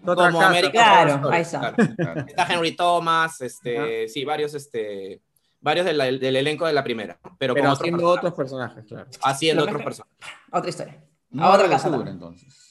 [0.05, 1.75] Como American Claro, ahí está.
[2.27, 5.23] Está Henry Thomas, este, sí, varios, este,
[5.61, 6.01] varios del,
[6.37, 7.19] elenco de la primera.
[7.39, 9.09] Pero, pero haciendo otros personajes, claro.
[9.23, 10.17] Haciendo otros personajes.
[10.51, 11.05] Otra historia.
[11.31, 11.89] No, otra casa.
[12.07, 12.66] entonces.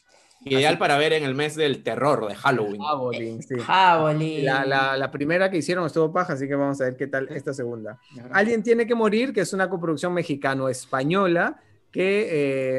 [0.45, 2.81] Ideal para ver en el mes del terror de Halloween.
[2.81, 3.55] Halloween, sí.
[3.59, 4.45] Halloween.
[4.45, 7.27] La, la, la, primera que hicieron estuvo paja, así que vamos a ver qué tal
[7.29, 7.99] esta segunda.
[8.31, 11.59] Alguien tiene que morir, que es una coproducción mexicano-española
[11.95, 12.27] que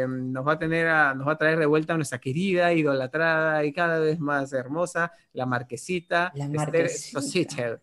[0.02, 0.86] eh, nos, va a tener
[1.16, 5.10] nos va a traer de vuelta a nuestra querida, idolatrada y cada vez más hermosa,
[5.32, 7.80] la Marquesita, la Marquesita.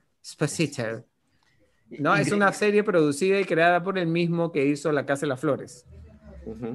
[1.89, 2.15] ¿no?
[2.15, 5.39] Es una serie producida y creada por el mismo que hizo La Casa de las
[5.39, 5.87] Flores.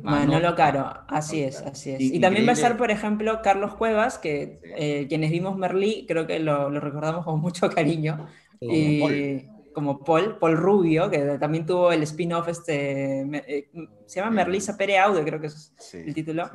[0.03, 2.01] Manolo Caro, así es, así es.
[2.01, 6.27] Y también va a estar, por ejemplo, Carlos Cuevas, que eh, quienes vimos Merlí, creo
[6.27, 8.27] que lo, recordamos con mucho cariño.
[8.61, 13.71] y, como Paul, Paul Rubio, que también tuvo el spin-off, este, eh,
[14.07, 16.51] se llama Merlisa Pere Aude, creo que es el título.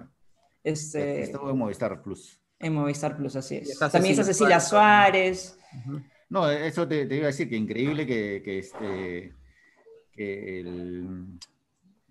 [0.61, 2.41] Este, Estuvo en Movistar Plus.
[2.59, 3.79] En Movistar Plus, así es.
[3.79, 5.57] También está Cecilia Suárez.
[6.29, 9.35] No, eso te, iba a decir, que increíble que, que este,
[10.11, 10.63] que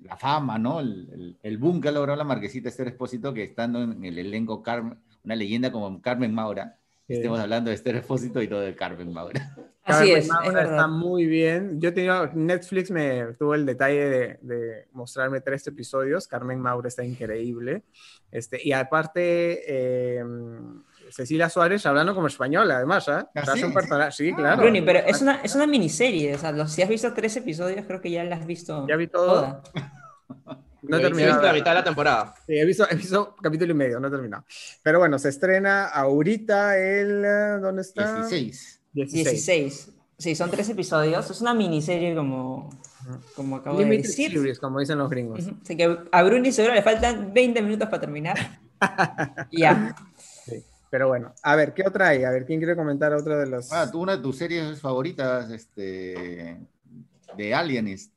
[0.05, 0.81] la fama, ¿no?
[0.81, 4.63] El, el, boom que ha logrado la Marquesita Esther Expósito, que estando en el elenco
[4.63, 6.79] Carmen, una leyenda como Carmen Maura,
[7.09, 9.57] estemos hablando de Esther Expósito y todo de Carmen Maura.
[9.85, 11.81] Así es, Está muy bien.
[11.81, 16.29] Yo tenía, Netflix me tuvo el detalle de, mostrarme tres episodios.
[16.29, 17.83] Carmen Maura está increíble.
[18.31, 23.25] Este, y aparte, em, Cecilia Suárez hablando como española, además, ¿eh?
[23.35, 23.65] ¿Ah, sí?
[23.65, 24.63] Un personaje, sí, claro.
[24.63, 26.35] pero es una, es una miniserie.
[26.35, 28.87] O sea, si has visto tres episodios, creo que ya las has visto.
[28.89, 29.63] Ya vi todo.
[30.83, 31.43] No he terminado.
[31.43, 32.35] la mitad de la temporada.
[32.47, 34.45] Sí, he visto, he visto capítulo y medio, no he terminado.
[34.83, 37.23] Pero bueno, se estrena ahorita el.
[37.61, 38.27] ¿Dónde está?
[38.27, 38.81] 16.
[38.93, 39.93] 16.
[40.19, 41.29] Sí, son tres episodios.
[41.31, 42.71] Es una miniserie como,
[43.35, 44.31] como acabo de decir.
[44.31, 45.41] Series, como dicen los gringos.
[45.63, 48.61] Así que a Bruni seguro le faltan 20 minutos para terminar.
[49.51, 49.97] ya.
[50.45, 50.63] Sí.
[50.91, 52.23] Pero bueno, a ver, ¿qué otra hay?
[52.23, 53.73] A ver, ¿quién quiere comentar otra de los...?
[53.73, 56.57] Ah, tú, una de tus series favoritas este,
[57.37, 58.12] de Aliens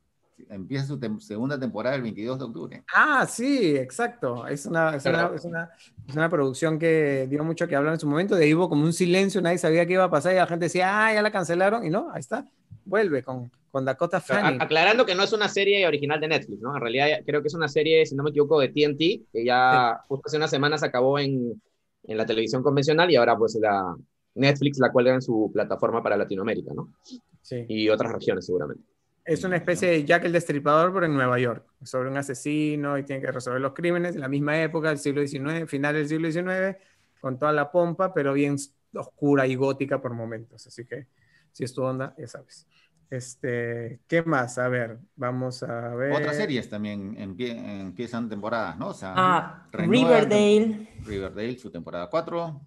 [0.50, 2.84] empieza su segunda temporada el 22 de octubre.
[2.94, 4.48] Ah, sí, exacto.
[4.48, 5.72] Es una, es una, es una,
[6.08, 8.36] es una producción que dio mucho que hablar en su momento.
[8.36, 10.66] De ahí hubo como un silencio, nadie sabía qué iba a pasar y la gente
[10.66, 11.86] decía, ah, ya la cancelaron.
[11.86, 12.46] Y no, ahí está,
[12.84, 14.62] vuelve con, con Dakota Fanning.
[14.62, 16.76] Aclarando que no es una serie original de Netflix, ¿no?
[16.76, 20.02] En realidad creo que es una serie, si no me equivoco, de TNT, que ya
[20.08, 21.62] justo hace unas semanas acabó en,
[22.04, 23.96] en la televisión convencional y ahora pues la
[24.36, 26.94] Netflix la cuelga en su plataforma para Latinoamérica, ¿no?
[27.42, 27.66] Sí.
[27.68, 28.95] Y otras regiones seguramente.
[29.26, 33.04] Es una especie de Jack el Destripador, pero en Nueva York, sobre un asesino y
[33.04, 36.32] tiene que resolver los crímenes en la misma época, del siglo XIX, final del siglo
[36.32, 36.78] XIX,
[37.20, 38.56] con toda la pompa, pero bien
[38.94, 40.68] oscura y gótica por momentos.
[40.68, 41.08] Así que,
[41.52, 42.68] si es tu onda, ya sabes.
[43.10, 44.60] Este, ¿Qué más?
[44.60, 46.12] A ver, vamos a ver.
[46.12, 48.90] Otras series también empiezan temporadas, ¿no?
[48.90, 50.88] O sea, ah, Riverdale.
[51.04, 52.62] Riverdale, su temporada 4.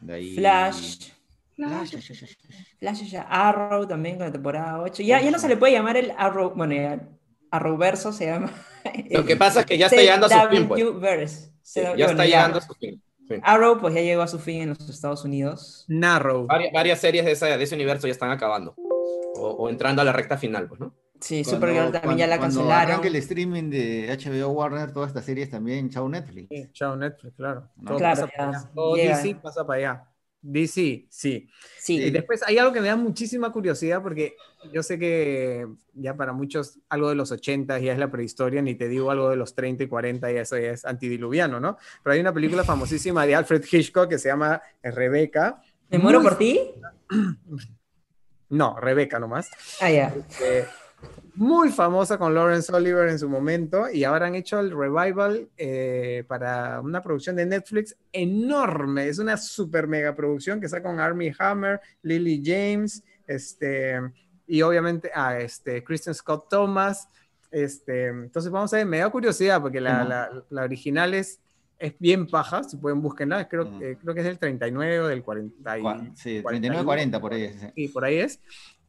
[0.00, 0.36] De ahí...
[0.36, 1.10] Flash.
[1.56, 1.96] Flash,
[2.78, 3.22] Flash, ya.
[3.22, 5.02] Arrow también con la temporada 8.
[5.02, 7.08] Ya, ya no se le puede llamar el Arrow, bueno, ya,
[7.50, 8.52] Arrowverso se llama.
[9.10, 10.68] Lo que pasa es que ya está llegando a su fin.
[10.68, 11.50] Pues.
[11.96, 13.02] ya está llegando a su fin.
[13.42, 15.84] Arrow pues ya llegó a su fin en los Estados Unidos.
[15.88, 16.46] Narrow.
[16.46, 18.74] varias series de, esa, de, ese universo ya están acabando.
[18.76, 20.94] O, o, entrando a la recta final, pues, ¿no?
[21.20, 23.00] Sí, Supergirl también ya la cancelaron.
[23.00, 26.48] que el streaming de HBO Warner, todas estas series también, chao Netflix.
[26.50, 27.68] Sí, chao Netflix, claro.
[27.84, 30.04] Todo claro, pasa Todo DC pasa para allá.
[30.52, 31.48] DC, sí.
[31.78, 31.96] sí.
[31.96, 34.36] Y después hay algo que me da muchísima curiosidad porque
[34.72, 38.74] yo sé que ya para muchos algo de los 80 ya es la prehistoria, ni
[38.74, 41.78] te digo algo de los 30 y 40 y eso ya es antidiluviano, ¿no?
[42.02, 45.62] Pero hay una película famosísima de Alfred Hitchcock que se llama Rebeca.
[45.90, 46.60] ¿Me muero por ti?
[48.48, 49.50] No, Rebeca nomás.
[49.80, 50.14] Ah, ya.
[50.16, 50.66] Este,
[51.36, 56.24] muy famosa con Lawrence Oliver en su momento y ahora han hecho el revival eh,
[56.26, 59.08] para una producción de Netflix enorme.
[59.08, 64.00] Es una super mega producción que está con Army Hammer, Lily James, este,
[64.46, 67.06] y obviamente a ah, este, Kristen Scott Thomas.
[67.50, 71.40] Este, entonces vamos a ver, me da curiosidad porque la, la, original es,
[71.78, 73.78] es bien paja, si pueden buscarla, creo, mm.
[74.00, 75.76] creo que es del 39 o del 40.
[76.14, 77.66] sí, 39-40 por ahí es.
[77.74, 78.40] Sí, por ahí es.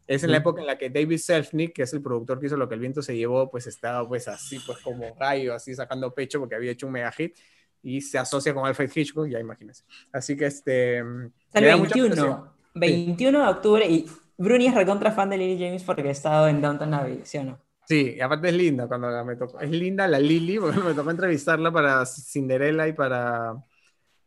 [0.07, 2.55] Es en la época en la que David Selfnick, que es el productor que hizo
[2.55, 6.13] Lo que el viento se llevó, pues estaba pues así, pues como rayo, así sacando
[6.13, 7.35] pecho porque había hecho un mega hit.
[7.83, 9.83] y se asocia con Alfred Hitchcock, ya imagínense.
[10.11, 10.99] Así que este...
[10.99, 16.11] el 21, 21 de octubre y Bruni es recontra fan de Lily James porque ha
[16.11, 17.59] estado en Downton Abbey, ¿sí o no?
[17.87, 19.59] Sí, y aparte es linda cuando me tocó.
[19.59, 23.55] Es linda la Lily porque me tocó entrevistarla para Cinderella y para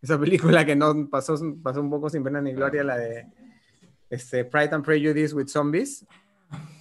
[0.03, 3.27] esa película que no pasó, pasó un poco sin pena ni gloria, la de
[4.11, 6.05] este, Pride and Prejudice with Zombies.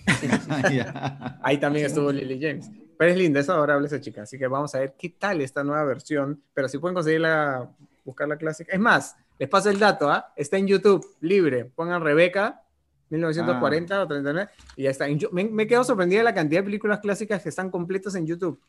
[1.44, 2.70] Ahí también estuvo Lily James.
[2.98, 4.24] Pero es linda, es adorable esa chica.
[4.24, 6.42] Así que vamos a ver qué tal esta nueva versión.
[6.54, 7.70] Pero si pueden conseguirla,
[8.04, 8.74] buscar la clásica.
[8.74, 10.34] Es más, les paso el dato, ¿ah?
[10.36, 11.64] Está en YouTube, libre.
[11.64, 12.62] Pongan Rebeca,
[13.10, 14.04] 1940 ah.
[14.04, 15.06] o 39, y ya está.
[15.32, 18.60] Me, me quedo sorprendida de la cantidad de películas clásicas que están completas en YouTube.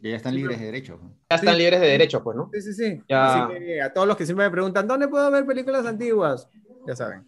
[0.00, 1.00] Y ya están libres de derechos.
[1.30, 2.50] Ya están libres de derechos, pues, ¿no?
[2.52, 3.02] Sí, sí, sí.
[3.10, 6.46] Así que a todos los que siempre me preguntan, ¿dónde puedo ver películas antiguas?
[6.86, 7.26] Ya saben.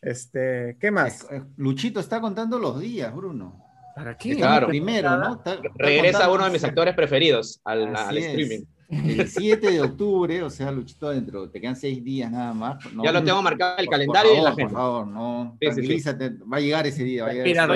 [0.00, 1.26] Este, ¿qué más?
[1.56, 3.64] Luchito está contando los días, Bruno.
[3.94, 4.36] ¿Para qué?
[4.36, 4.68] Claro.
[4.68, 5.42] Primero, ¿no?
[5.76, 8.64] Regresa uno de mis actores preferidos al, streaming.
[8.88, 12.82] El 7 de octubre, o sea, Luchito adentro, te quedan seis días nada más.
[13.02, 14.70] ya lo tengo marcado en el calendario y la agenda.
[14.70, 15.56] Por favor, no.
[15.60, 17.24] tranquilízate, va a llegar ese día.
[17.24, 17.68] Va a llegar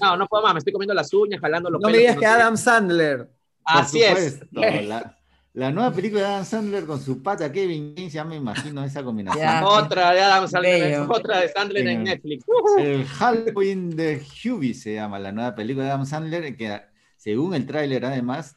[0.00, 2.26] No, no puedo más, me estoy comiendo las uñas, jalando los No me digas que
[2.26, 3.28] Adam Sandler.
[3.64, 4.40] Así es.
[4.52, 5.16] La
[5.54, 9.44] nueva película de Adam Sandler con su pata Kevin James, ya me imagino esa combinación.
[9.64, 12.44] otra de Adam Sandler, otra de Sandler en Netflix.
[12.78, 16.80] El Halloween de Hubie se llama la nueva película de Adam Sandler, que
[17.16, 18.56] según el tráiler además,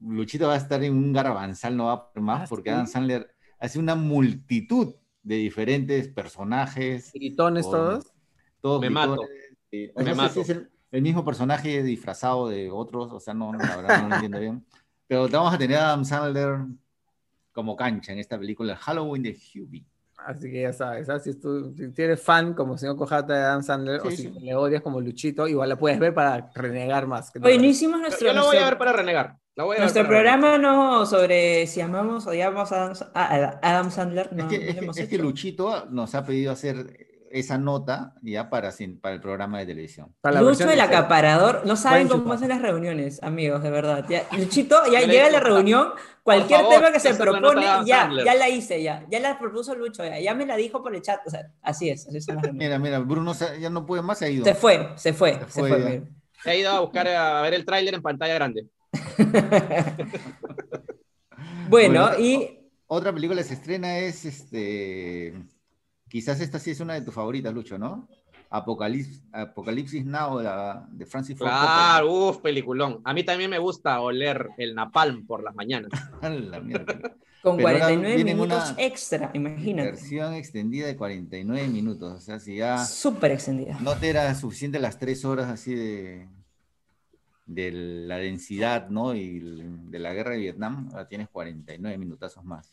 [0.00, 2.86] Luchito va a estar en un garbanzal, no va a por más, ah, porque Adam
[2.86, 7.12] Sandler hace una multitud de diferentes personajes.
[7.14, 8.12] ¿Gritones todos?
[8.60, 9.22] Todos Me mato.
[9.70, 10.40] Me mato.
[10.40, 10.68] es el,
[11.00, 14.66] mismo personaje disfrazado de otros, o sea, no, la verdad no lo entiendo bien.
[15.12, 16.60] Pero vamos a tener a Adam Sandler
[17.52, 19.84] como cancha en esta película, Halloween de Hubie.
[20.16, 24.00] Así que ya sabes, si, tú, si eres fan como señor Cojata de Adam Sandler
[24.00, 27.30] o si le odias como Luchito, igual la puedes ver para renegar más.
[27.34, 28.28] Buenísimo nuestro...
[28.28, 29.36] Yo, lo voy a ver para renegar.
[29.54, 34.32] nuestro programa no sobre si amamos o odiamos a Adam, Sandler.
[34.32, 39.58] No, es que Luchito nos ha pedido hacer esa nota ya para, para el programa
[39.58, 40.14] de televisión.
[40.22, 44.04] Lucho el acaparador, no saben cómo hacen las reuniones, amigos, de verdad.
[44.08, 45.88] Ya, Luchito ya llega a la reunión,
[46.22, 50.20] cualquier tema que se propone, ya, ya la hice, ya, ya la propuso Lucho, ya,
[50.20, 52.68] ya me la dijo por el chat, o sea, así es, así son las reuniones.
[52.68, 54.44] Mira, mira, Bruno ya no puede más, se ha ido.
[54.44, 56.02] Se fue, se fue, se fue.
[56.42, 58.66] Se, ha ido a buscar a ver el tráiler en pantalla grande.
[61.68, 62.58] bueno, y...
[62.86, 65.34] Otra película se estrena es este
[66.12, 68.06] Quizás esta sí es una de tus favoritas, Lucho, ¿no?
[68.50, 70.40] Apocalipsis, Apocalipsis Now
[70.90, 73.00] de, Francis Ford Ah, uff, peliculón.
[73.04, 75.90] A mí también me gusta oler el napalm por las mañanas.
[77.42, 79.92] Con 49 minutos extra, imagínate.
[79.92, 82.12] Versión extendida de 49 minutos.
[82.12, 82.84] O sea, si ya.
[82.84, 83.78] Súper extendida.
[83.80, 86.28] No te era suficiente las tres horas así de,
[87.46, 89.14] de la densidad, ¿no?
[89.14, 92.70] Y de la guerra de Vietnam, ahora tienes 49 minutazos más.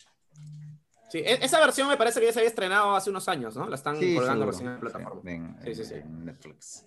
[1.09, 3.67] Sí, e-, esa versión me parece que ya se había estrenado hace unos años, ¿no?
[3.67, 5.21] La están colgando recién en la plataforma.
[5.63, 6.85] Sí, sí, sí, Netflix.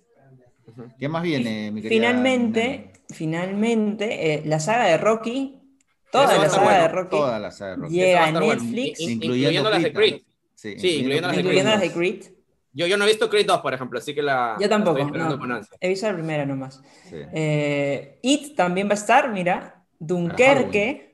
[0.97, 1.99] ¿Qué más viene, mi querida?
[1.99, 5.59] Finalmente, finalmente, eh, la saga de Rocky,
[6.09, 7.93] toda la saga de Rocky, toda la saga de Rocky.
[7.93, 8.99] llega a Netflix.
[9.01, 10.21] incluyendo, las de Creed.
[10.55, 11.63] Sí, sí incluyendo, las de Creed.
[11.63, 12.23] Las de Creed.
[12.75, 14.55] Yo, yo no he visto Creed 2, por ejemplo, así que la.
[14.59, 15.03] Yo tampoco.
[15.03, 16.81] No, he visto la primera nomás.
[17.11, 19.85] Eh, It también va a estar, mira.
[19.99, 21.12] Dunkerque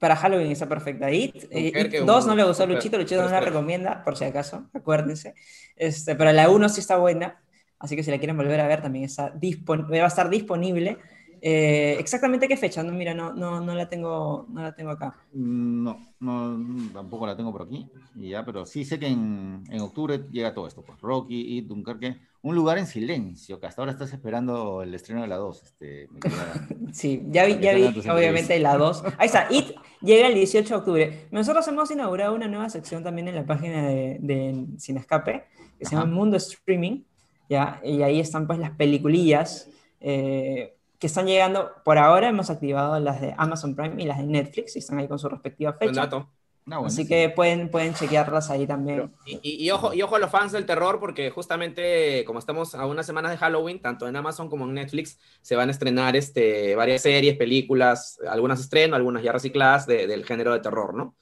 [0.00, 1.12] para Halloween está perfecta.
[1.12, 4.68] It, eh, dos no le gustó a Luchito, Luchito no la recomienda, por si acaso,
[4.74, 5.34] acuérdense.
[5.76, 7.40] Este, pero la 1 sí está buena,
[7.78, 10.98] así que si la quieren volver a ver también está va a estar disponible.
[11.42, 15.16] Eh, exactamente qué fecha, no, mira, no, no, no, la tengo, no la tengo acá.
[15.32, 20.26] No, no, tampoco la tengo por aquí, ya, pero sí sé que en, en octubre
[20.30, 24.12] llega todo esto, pues Rocky y Dunkerque, un lugar en silencio, que hasta ahora estás
[24.12, 25.62] esperando el estreno de la 2.
[25.62, 26.08] Este,
[26.92, 29.04] sí, ya vi, ya vi obviamente la 2.
[29.18, 31.28] Ahí está, It llega el 18 de octubre.
[31.30, 35.44] Nosotros hemos inaugurado una nueva sección también en la página de, de Sin Escape,
[35.78, 37.02] que se llama Mundo Streaming,
[37.48, 37.80] ¿ya?
[37.82, 39.70] y ahí están pues las peliculillas.
[40.00, 44.24] Eh, que están llegando, por ahora hemos activado las de Amazon Prime y las de
[44.24, 46.08] Netflix, y están ahí con su respectiva fecha.
[46.84, 49.10] Así que pueden, pueden chequearlas ahí también.
[49.24, 53.06] y, ojo, y ojo a los fans del terror, porque justamente como estamos a unas
[53.06, 57.02] semanas de Halloween, tanto en Amazon como en Netflix, se van a estrenar este, varias
[57.02, 61.16] series, películas, algunas estreno, algunas ya recicladas del género de terror, ¿no?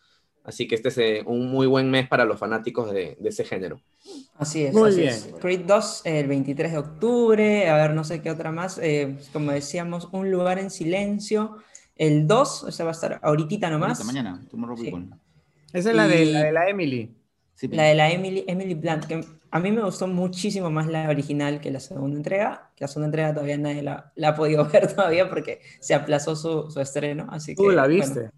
[0.49, 3.83] Así que este es eh, un muy buen mes para los fanáticos de, ese género.
[4.35, 4.73] Así es.
[4.73, 5.15] Muy bien.
[5.43, 8.79] Creed 2 el 23 de octubre, a ver, no sé qué otra más.
[8.79, 11.59] Eh, como decíamos, Un lugar en silencio.
[11.97, 14.01] El 2, esa va a estar ahorita nomás.
[14.01, 14.41] Esta mañana,
[14.79, 14.91] sí.
[15.75, 17.15] Esa es la, de, la de la Emily.
[17.65, 19.21] la de la Emily, Emily Blunt, que
[19.51, 22.71] a mí me gustó muchísimo más la original que la segunda entrega.
[22.79, 26.81] La segunda entrega todavía nadie la, ha podido ver todavía porque se aplazó su, su
[26.81, 27.27] estreno.
[27.31, 28.31] Así ¿Tú la viste?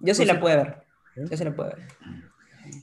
[0.00, 0.91] Yo sí la puedo ver.
[1.16, 1.88] Yo sí la puedo ver.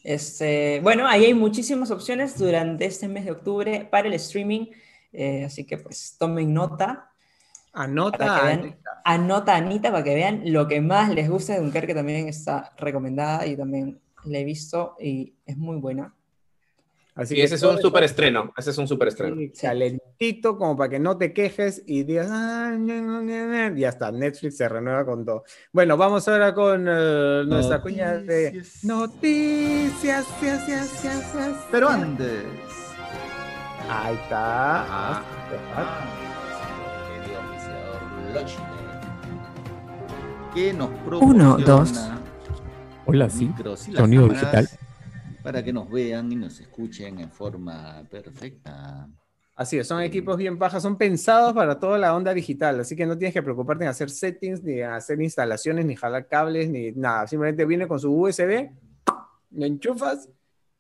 [0.04, 4.68] Este, bueno, ahí hay muchísimas opciones durante este mes de octubre para el streaming,
[5.14, 7.12] eh, así que pues tomen nota.
[7.74, 9.02] Anota, Anita.
[9.06, 13.46] Anota, Anita, para que vean lo que más les gusta de Dunkerque, también está recomendada
[13.46, 16.14] y también la he visto y es muy buena.
[17.20, 19.36] Así que ese es un súper estreno, ese es un súper estreno.
[19.62, 22.74] Calentito, como para que no te quejes y digas, ah,
[23.76, 25.44] ya está, Netflix se renueva con todo.
[25.74, 30.26] Bueno, vamos ahora con uh, nuestra cuña de noticias,
[31.70, 32.46] pero antes.
[33.90, 34.86] Ahí está.
[34.86, 35.24] Ah,
[35.76, 36.06] ah,
[40.56, 40.90] que nos
[41.20, 42.10] Uno, dos.
[43.06, 43.52] Hola, sí.
[43.94, 44.70] Sonido digital
[45.44, 49.08] para que nos vean y nos escuchen en forma perfecta.
[49.56, 53.06] Así es, son equipos bien bajas, son pensados para toda la onda digital, así que
[53.06, 57.28] no tienes que preocuparte en hacer settings, ni hacer instalaciones, ni jalar cables, ni nada.
[57.28, 58.70] Simplemente viene con su USB,
[59.52, 60.30] lo enchufas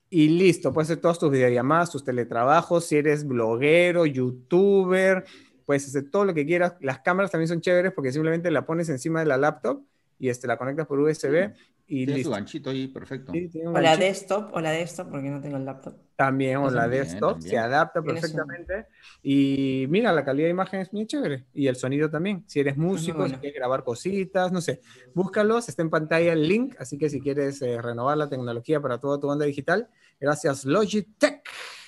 [0.10, 0.72] y listo.
[0.72, 5.26] Puedes hacer todas tus videollamadas, tus teletrabajos, si eres bloguero, youtuber,
[5.66, 6.76] puedes hacer todo lo que quieras.
[6.80, 9.84] Las cámaras también son chéveres porque simplemente la pones encima de la laptop
[10.18, 11.52] y este, la conectas por USB
[11.92, 13.34] y Tiene su ganchito ahí, perfecto.
[13.66, 15.96] o la desktop, o la desktop, porque no tengo el laptop.
[16.16, 18.86] También, o la desktop, se adapta perfectamente.
[19.24, 21.46] Y mira, la calidad de imagen es muy chévere.
[21.52, 22.44] Y el sonido también.
[22.46, 24.82] Si eres músico, si quieres grabar cositas, no sé,
[25.16, 29.00] búscalos, está en pantalla el link, así que si quieres eh, renovar la tecnología para
[29.00, 31.42] toda tu banda digital, gracias Logitech.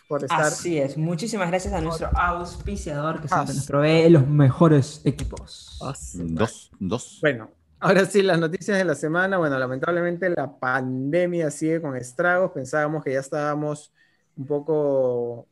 [0.08, 0.42] Por estar...
[0.42, 5.78] Así es, muchísimas gracias a nuestro auspiciador que siempre nos provee los mejores equipos.
[6.14, 7.20] Dos, dos.
[7.22, 7.52] Bueno,
[7.84, 9.40] Ahora sí, las noticias de la semana.
[9.40, 12.52] Bueno, lamentablemente la pandemia sigue con estragos.
[12.52, 13.92] Pensábamos que ya estábamos
[14.38, 15.48] un poco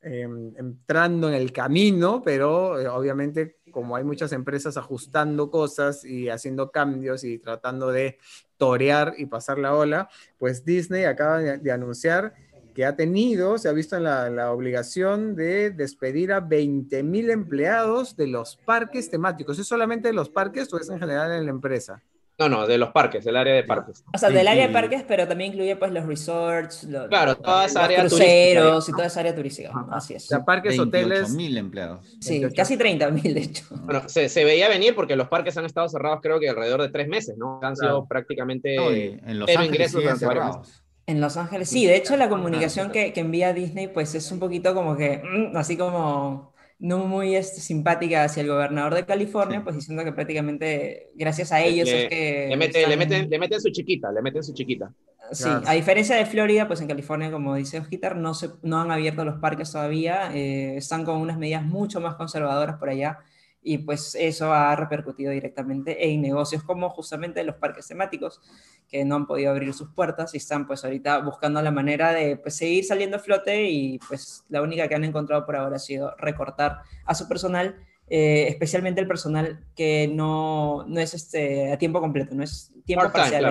[0.00, 6.28] em, entrando en el camino, pero eh, obviamente como hay muchas empresas ajustando cosas y
[6.28, 8.18] haciendo cambios y tratando de
[8.56, 10.08] torear y pasar la ola,
[10.38, 12.32] pues Disney acaba de anunciar
[12.72, 18.16] que ha tenido, se ha visto en la, obligación de despedir a 20 mil empleados
[18.16, 19.58] de los parques temáticos.
[19.58, 22.02] ¿Es solamente de los parques o es en general en la empresa?
[22.38, 24.02] No, no, de los parques, del área de parques.
[24.12, 27.66] O sea, del área de parques, pero también incluye pues los resorts, los, claro, toda
[27.66, 29.70] esa área cruceros y toda esa área turística.
[29.90, 30.24] Así es.
[30.24, 31.30] O sea, parques, hoteles.
[31.30, 32.16] mil empleados.
[32.20, 33.64] Sí, casi 30 mil de hecho.
[33.82, 36.88] Bueno, se, se, veía venir porque los parques han estado cerrados creo que alrededor de
[36.88, 37.60] tres meses, ¿no?
[37.62, 40.81] Han sido prácticamente no, en los ingresos cerrados.
[41.06, 44.38] En Los Ángeles, sí, de hecho la comunicación que, que, envía Disney pues es un
[44.38, 49.62] poquito como que, mm, así como no muy este, simpática hacia el gobernador de California,
[49.62, 52.46] pues diciendo que prácticamente gracias a ellos es, que...
[52.48, 54.92] Le, mete, le, meten, le meten su chiquita, le meten su chiquita.
[55.30, 58.90] Sí, a diferencia de Florida, pues en California, como dice Osquitar, no, se, no han
[58.90, 63.20] abierto los parques todavía, eh, están con unas medidas mucho más conservadoras por allá
[63.62, 68.40] y pues eso ha repercutido directamente en negocios como justamente los parques temáticos
[68.88, 72.36] que no han podido abrir sus puertas y están pues ahorita buscando la manera de
[72.36, 75.80] pues, seguir saliendo a flote y pues la única que han encontrado por ahora ha
[75.80, 77.76] sido recortar a su personal,
[78.08, 83.10] eh, especialmente el personal que no, no es este, a tiempo completo, no es tiempo
[83.12, 83.44] parcial.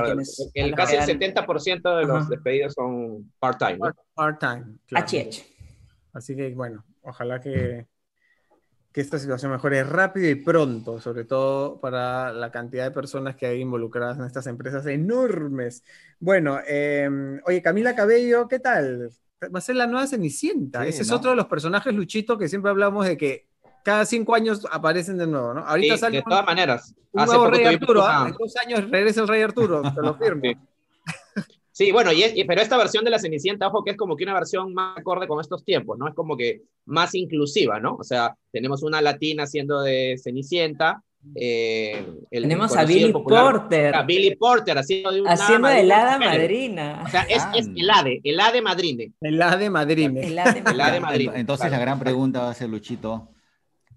[0.53, 3.79] el, casi el 70% de los despedidos son part-time.
[4.13, 4.77] Part-time.
[6.13, 7.87] Así que bueno, ojalá que
[8.91, 13.45] que esta situación mejore rápido y pronto, sobre todo para la cantidad de personas que
[13.45, 15.83] hay involucradas en estas empresas enormes.
[16.19, 19.09] Bueno, em, oye, Camila Cabello, ¿qué tal?
[19.43, 20.85] Va a ser la nueva Cenicienta.
[20.85, 23.47] Ese es otro de los personajes, Luchito, que siempre hablamos de que
[23.83, 25.61] cada cinco años aparecen de nuevo, ¿no?
[25.61, 26.93] Ahorita sale de todas maneras.
[27.11, 28.25] Un nuevo Rey Arturo, ¿ah?
[28.27, 30.41] En dos años regresa el Rey Arturo, te lo firmo.
[30.43, 30.57] Sí,
[31.91, 34.73] bueno, y pero esta versión de la Cenicienta, ojo, que es como que una versión
[34.73, 36.07] más acorde con estos tiempos, ¿no?
[36.07, 37.95] Es como que más inclusiva, ¿no?
[37.95, 41.01] O sea, tenemos una latina siendo de Cenicienta.
[41.35, 43.95] Eh, tenemos a Billy Porter.
[43.95, 47.03] A Billy Porter haciendo de una Haciendo de hada madrina.
[47.05, 49.11] O sea, es, es el ade, el ade madrine.
[49.21, 50.27] El ade madrine.
[50.27, 51.39] El ade madrine.
[51.39, 53.29] Entonces la gran pregunta va a ser, Luchito,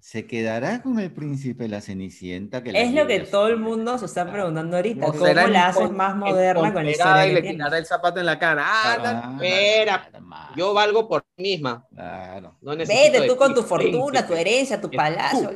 [0.04, 2.62] ¿Se quedará con el príncipe la Cenicienta?
[2.62, 5.06] Que es lo que todo el mundo se está preguntando ahorita.
[5.06, 8.64] ¿Cómo la haces más moderna con esa y le tirará el zapato en la cara.
[8.66, 10.10] Ah, espera,
[10.56, 11.86] yo valgo por mí misma.
[11.90, 12.58] Claro.
[12.60, 15.50] Vete tú con tu fortuna, tu herencia, tu palacio.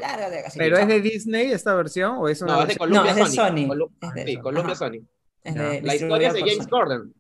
[0.57, 3.31] ¿Pero es de Disney esta versión o es una No, es de Columbia no, es
[3.31, 3.69] de Sony.
[4.25, 5.07] sí, Columbia Sony.
[5.45, 7.13] la historia es de James Corden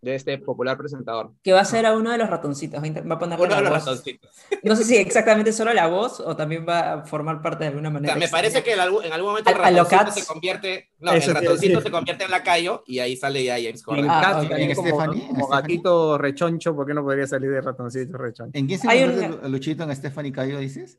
[0.00, 1.32] de este popular presentador.
[1.42, 2.82] Que va a ser a uno de los ratoncitos.
[2.82, 4.30] Va a poner uno de los ratoncitos.
[4.62, 7.90] No sé si exactamente solo la voz o también va a formar parte de alguna
[7.90, 8.14] manera.
[8.14, 10.90] me parece que en algún, momento el ratoncito se convierte.
[10.98, 14.06] No, el ratoncito se convierte en lacayo y ahí sale ya James Corden.
[14.08, 14.74] Ah, okay.
[14.74, 18.58] como, como gatito rechoncho, ¿por qué no podría salir de ratoncito rechoncho?
[18.58, 19.52] ¿En quién se convierte un...
[19.52, 20.98] Luchito en Stephanie Cayo, dices?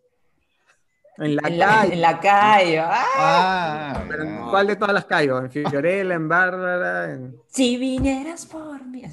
[1.20, 1.94] En la calle.
[1.94, 2.80] En la calle.
[2.82, 4.04] Ah,
[4.50, 5.34] ¿Cuál de todas las calles?
[5.54, 7.12] ¿En Fiorella, en Bárbara?
[7.12, 7.36] En...
[7.48, 9.04] Si vinieras por mí.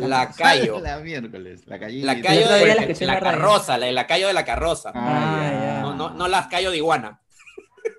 [0.00, 0.80] La Cayo.
[0.82, 1.66] La miércoles.
[1.66, 2.04] La Cayo.
[2.04, 4.92] La Cayo de, la, carroza, la, la Cayo de la carroza.
[4.94, 7.20] Ah, no, no, no las Cayo de iguana.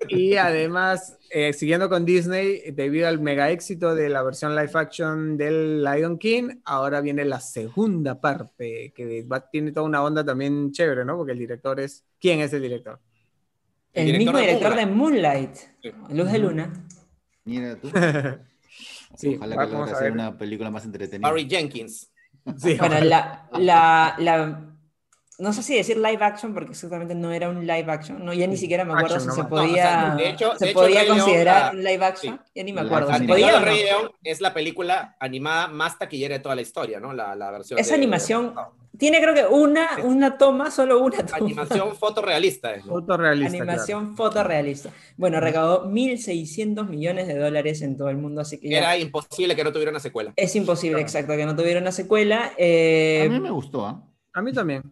[0.08, 5.36] Y además, eh, siguiendo con Disney, debido al mega éxito de la versión live action
[5.36, 11.04] del Lion King, ahora viene la segunda parte, que tiene toda una onda también chévere,
[11.04, 11.16] ¿no?
[11.16, 12.04] Porque el director es...
[12.20, 13.00] ¿Quién es el director?
[13.96, 15.56] El, mismo director de Moonlight,
[16.10, 16.86] Luz de Luna.
[17.44, 17.88] Mira tú.
[19.36, 21.28] Ojalá que logre hacer una película más entretenida.
[21.28, 22.12] Barry Jenkins.
[22.44, 23.48] bueno, la,
[24.18, 24.75] la
[25.38, 28.46] no sé si decir live action porque exactamente no era un live action, no, ya
[28.46, 30.16] ni siquiera me acuerdo si se podía,
[30.58, 33.10] se podía considerar un live action, ya ni me acuerdo.
[33.10, 33.28] El
[33.62, 37.12] Rey León es la película animada más taquillera de toda la historia, ¿no?
[37.12, 37.78] La, la versión.
[37.78, 38.54] Esa animación
[38.96, 41.36] tiene creo que una, una toma, solo una toma.
[41.36, 42.74] Animación fotorrealista.
[42.74, 43.58] Es, Fotorrealista.
[43.58, 44.90] Animación fotorrealista.
[45.18, 49.64] Bueno, recaudó 1.600 millones de dólares en todo el mundo, así que Era imposible que
[49.64, 50.32] no tuviera una secuela.
[50.34, 52.52] Es imposible, exacto, que no tuviera una secuela.
[52.56, 54.02] Eh, A mí me gustó, ¿ah?
[54.32, 54.82] A mí también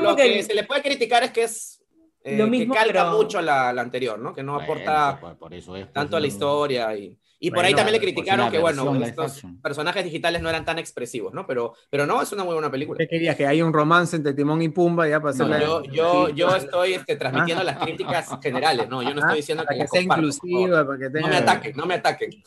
[0.00, 1.82] lo, que, se le puede criticar es que es
[2.24, 4.34] eh, lo mismo, que calca mucho la, la, anterior, ¿no?
[4.34, 7.94] Que no aporta por, eso es, tanto a la historia y, y por ahí también
[7.94, 11.46] le criticaron que, bueno, estos personajes digitales no eran tan expresivos, ¿no?
[11.46, 12.98] Pero, pero no, es una muy buena película.
[12.98, 13.36] ¿Qué querías?
[13.36, 16.94] Que hay un romance entre Timón y Pumba ya para no, yo, yo, yo, estoy
[16.94, 19.02] este, transmitiendo las críticas generales, ¿no?
[19.02, 21.20] Yo no estoy diciendo que, que sea inclusiva, para que tenga...
[21.20, 22.42] No me ataquen, no me ataquen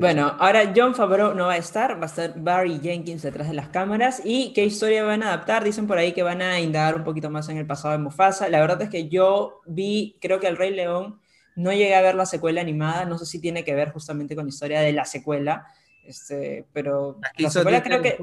[0.00, 3.54] bueno, ahora John Favreau no va a estar, va a estar Barry Jenkins detrás de
[3.54, 4.20] las cámaras.
[4.24, 5.64] ¿Y qué historia van a adaptar?
[5.64, 8.48] Dicen por ahí que van a indagar un poquito más en el pasado de Mufasa.
[8.48, 11.20] La verdad es que yo vi, creo que El Rey León,
[11.56, 14.46] no llegué a ver la secuela animada, no sé si tiene que ver justamente con
[14.46, 15.66] la historia de la secuela,
[16.04, 18.18] este, pero la secuela creo que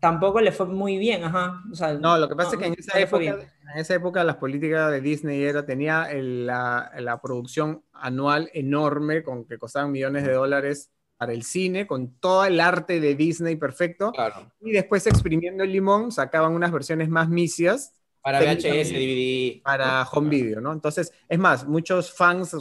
[0.00, 1.62] tampoco le fue muy bien, ajá.
[2.00, 5.00] no, lo que pasa es que en esa, época, en esa época las políticas de
[5.00, 10.90] Disney era, tenía la, la, producción anual enorme con que costaban millones de dólares
[11.20, 14.10] para el cine, con todo el arte de Disney perfecto.
[14.62, 17.92] Y después exprimiendo el limón sacaban unas versiones más misias.
[18.22, 19.62] Para VHS, DVD.
[19.62, 20.72] Para home video, ¿no?
[20.72, 22.54] Entonces, es más, muchos fans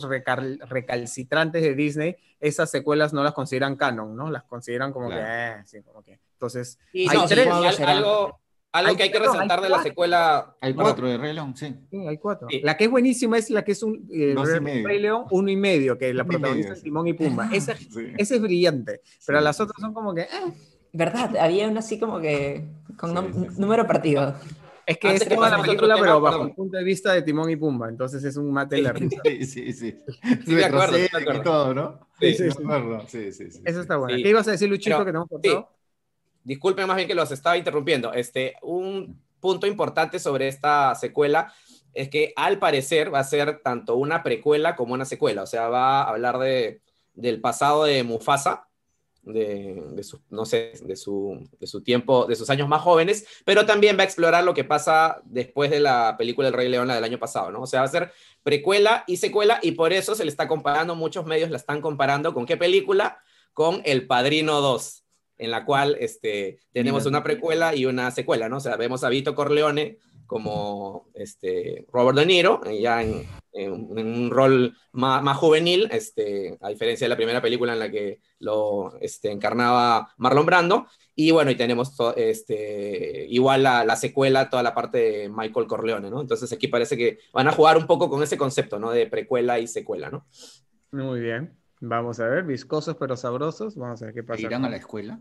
[0.70, 4.32] recalcitrantes de Disney, esas secuelas no las consideran canon, ¿no?
[4.32, 7.48] Las consideran como que, eh, sí, como que entonces, hay tres.
[7.82, 8.40] algo,
[8.72, 10.56] algo que hay que resaltar de la secuela.
[10.62, 11.76] Hay cuatro de Rey León, sí.
[11.92, 12.48] Sí, hay cuatro.
[12.64, 14.34] La que es buenísima es la que es un eh,
[14.86, 17.50] Rey León uno y medio, que la protagonista es Timón y Pumba.
[17.54, 17.74] Esa,
[18.18, 20.22] Ese es brillante, pero las otras son como que.
[20.22, 20.54] Eh.
[20.94, 21.36] ¿Verdad?
[21.36, 22.66] Había una así como que.
[22.98, 23.14] con
[23.58, 24.36] número partido.
[24.90, 27.56] Es que es toda la película, pero bajo el punto de vista de Timón y
[27.56, 29.22] Pumba, entonces es un mate de la risa.
[29.24, 29.96] Sí, sí, sí.
[30.46, 32.08] Sí, me acuerdo, Y todo, ¿no?
[32.20, 32.50] Sí, sí,
[33.08, 33.32] sí.
[33.32, 34.18] sí, sí, Eso está bueno.
[34.18, 35.70] ¿Qué ibas a decir, Luchito, que tenemos cortado?
[36.44, 38.14] disculpen más bien que los estaba interrumpiendo.
[38.14, 41.54] Este, un punto importante sobre esta secuela
[41.94, 45.44] es que al parecer va a ser tanto una precuela como una secuela.
[45.44, 46.82] O sea, va a hablar de,
[47.14, 48.68] del pasado de Mufasa,
[49.34, 53.66] de, su, no sé, de su, de su tiempo, de sus años más jóvenes, pero
[53.66, 56.96] también va a explorar lo que pasa después de la película El Rey León, la
[56.96, 57.62] del año pasado, ¿no?
[57.62, 58.12] O sea, va a ser
[58.44, 62.34] precuela y secuela y por eso se le está comparando, muchos medios la están comparando
[62.34, 63.20] con qué película,
[63.54, 65.04] con El Padrino 2
[65.40, 68.58] en la cual este, tenemos una precuela y una secuela, ¿no?
[68.58, 69.98] O sea, vemos a Vito Corleone
[70.30, 76.70] como este, Robert De Niro, eh, ya en, un rol más, más, juvenil, este, a
[76.70, 80.86] diferencia de la primera película en la que lo este, encarnaba Marlon Brando.
[81.16, 86.12] Y bueno, y tenemos este, igual la, la, secuela, toda la parte de Michael Corleone,
[86.12, 86.22] ¿no?
[86.22, 88.92] Entonces aquí parece que van a jugar un poco con ese concepto, ¿no?
[88.92, 90.28] De precuela y secuela, ¿no?
[90.92, 91.58] Muy bien.
[91.82, 93.76] Vamos a ver, viscosos pero sabrosos.
[93.76, 94.44] Vamos a ver qué pasa.
[94.44, 95.20] ¿Irán a la escuela?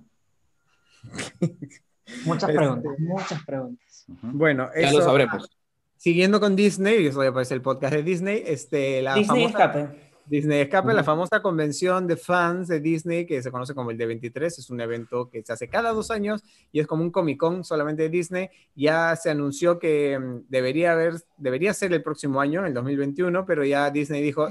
[2.26, 3.87] muchas este, preguntas, muchas preguntas.
[4.08, 5.50] Bueno, ya lo sabremos.
[5.96, 10.08] Siguiendo con Disney, eso ya aparece el podcast de Disney, este, la Disney Escape.
[10.26, 14.46] Disney Escape, la famosa convención de fans de Disney que se conoce como el D23,
[14.46, 17.64] es un evento que se hace cada dos años y es como un Comic Con
[17.64, 18.50] solamente de Disney.
[18.74, 23.64] Ya se anunció que mm, debería, haber, debería ser el próximo año, el 2021, pero
[23.64, 24.48] ya Disney dijo,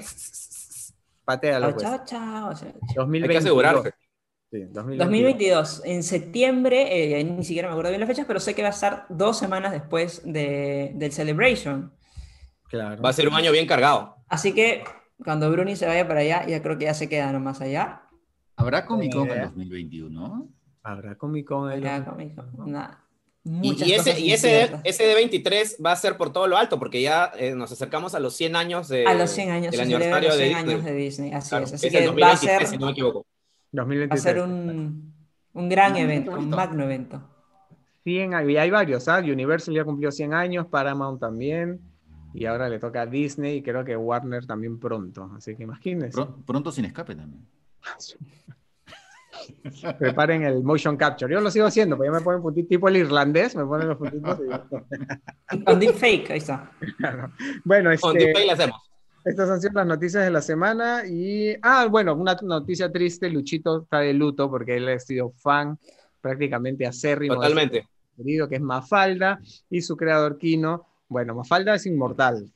[1.25, 1.73] patealo.
[1.73, 1.83] Pues.
[1.83, 2.53] Chao, chao.
[3.13, 3.93] Hay que asegurarse.
[4.51, 5.81] 2022.
[5.85, 8.71] En septiembre, eh, ni siquiera me acuerdo bien las fechas, pero sé que va a
[8.71, 11.91] estar dos semanas después de, del Celebration.
[12.69, 13.01] Claro.
[13.01, 14.15] Va a ser un año bien cargado.
[14.27, 14.83] Así que
[15.23, 18.03] cuando Bruni se vaya para allá, ya creo que ya se queda nomás allá.
[18.55, 20.49] ¿Habrá Comic Con en 2021?
[20.83, 21.81] ¿Habrá Comic Con en
[23.63, 27.01] y, ese, y ese, ese de 23 va a ser por todo lo alto, porque
[27.01, 30.35] ya eh, nos acercamos a los 100 años de, a los 100 años, del aniversario
[30.35, 30.55] de, Disney.
[30.55, 31.33] años de Disney.
[31.33, 31.73] Así es.
[31.73, 33.25] Así que va a ser, si no me equivoco.
[33.71, 34.09] 2023.
[34.09, 35.13] Va a ser un,
[35.53, 37.21] un gran evento, un magno evento.
[38.03, 39.29] 100, y hay varios, ¿sabes?
[39.29, 39.33] ¿ah?
[39.33, 41.81] Universal ya cumplió 100 años, Paramount también.
[42.33, 46.25] y ahora le toca a Disney y creo que Warner también pronto, así que imagínense.
[46.45, 47.45] Pronto, sin escape también.
[49.99, 51.33] Preparen el motion capture.
[51.33, 53.97] Yo lo sigo haciendo, pero ya me ponen puntitos tipo el irlandés, me ponen los
[53.97, 54.39] puntitos.
[55.51, 55.63] Y...
[55.63, 56.71] Con deepfake, ahí está.
[57.65, 58.86] Bueno, este, Con deepfake hacemos.
[59.27, 63.83] Estas han sido las noticias de la semana y, ah, bueno, una noticia triste, Luchito
[63.83, 65.77] está de luto porque él ha sido fan
[66.21, 67.35] prácticamente acérrimo.
[67.35, 67.85] Totalmente.
[68.15, 70.87] Querido, que es Mafalda y su creador Kino.
[71.09, 72.49] Bueno, Mafalda es inmortal,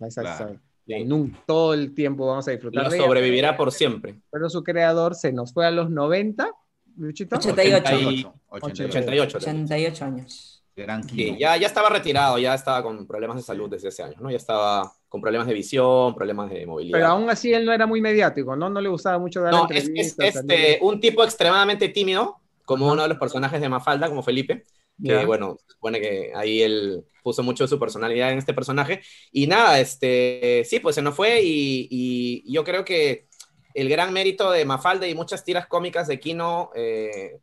[1.45, 4.15] todo el tiempo vamos a disfrutar de sobrevivirá por siempre.
[4.31, 6.49] Pero su creador se nos fue a los 90,
[6.97, 7.35] Luchito.
[7.35, 8.33] 88.
[8.49, 9.37] 88.
[9.37, 10.50] 88 años.
[10.75, 14.29] Ya, ya estaba retirado, ya estaba con problemas de salud desde ese año, ¿no?
[14.29, 16.97] Ya estaba con problemas de visión, problemas de movilidad.
[16.97, 18.69] Pero aún así él no era muy mediático, ¿no?
[18.69, 23.09] No le gustaba mucho dar no, Es, este, un tipo extremadamente tímido, como uno de
[23.09, 24.63] los personajes de Mafalda, como Felipe,
[25.03, 29.01] que bueno, supone que ahí él puso mucho de su personalidad en este personaje.
[29.31, 33.27] Y nada, este, sí, pues se nos fue y, y yo creo que
[33.73, 37.39] el gran mérito de Mafalda y muchas tiras cómicas de Kino eh,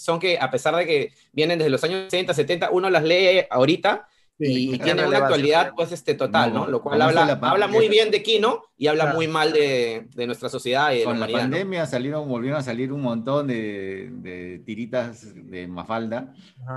[0.00, 3.46] son que a pesar de que vienen desde los años 60, 70, uno las lee
[3.50, 4.08] ahorita
[4.40, 6.66] y, tiene una actualidad pues este total, ¿no?
[6.66, 10.48] Lo cual habla, habla muy bien de Kino y habla muy mal de, de, nuestra
[10.48, 10.92] sociedad.
[10.92, 16.32] Y Con la, pandemia salieron, volvieron a salir un montón de, de tiritas de Mafalda,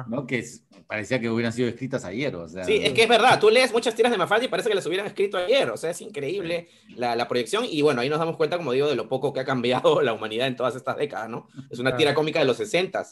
[0.08, 0.28] ¿no?
[0.28, 0.44] Que
[0.88, 2.64] parecía que hubieran sido escritas ayer, o sea.
[2.66, 4.86] Sí, es que es verdad, tú lees muchas tiras de Mafalda y parece que las
[4.86, 8.38] hubieran escrito ayer, o sea, es increíble la, la, proyección y bueno, ahí nos damos
[8.38, 11.30] cuenta, como digo, de lo poco que ha cambiado la humanidad en todas estas décadas,
[11.30, 11.48] ¿no?
[11.70, 13.04] Es una tira cómica de los 60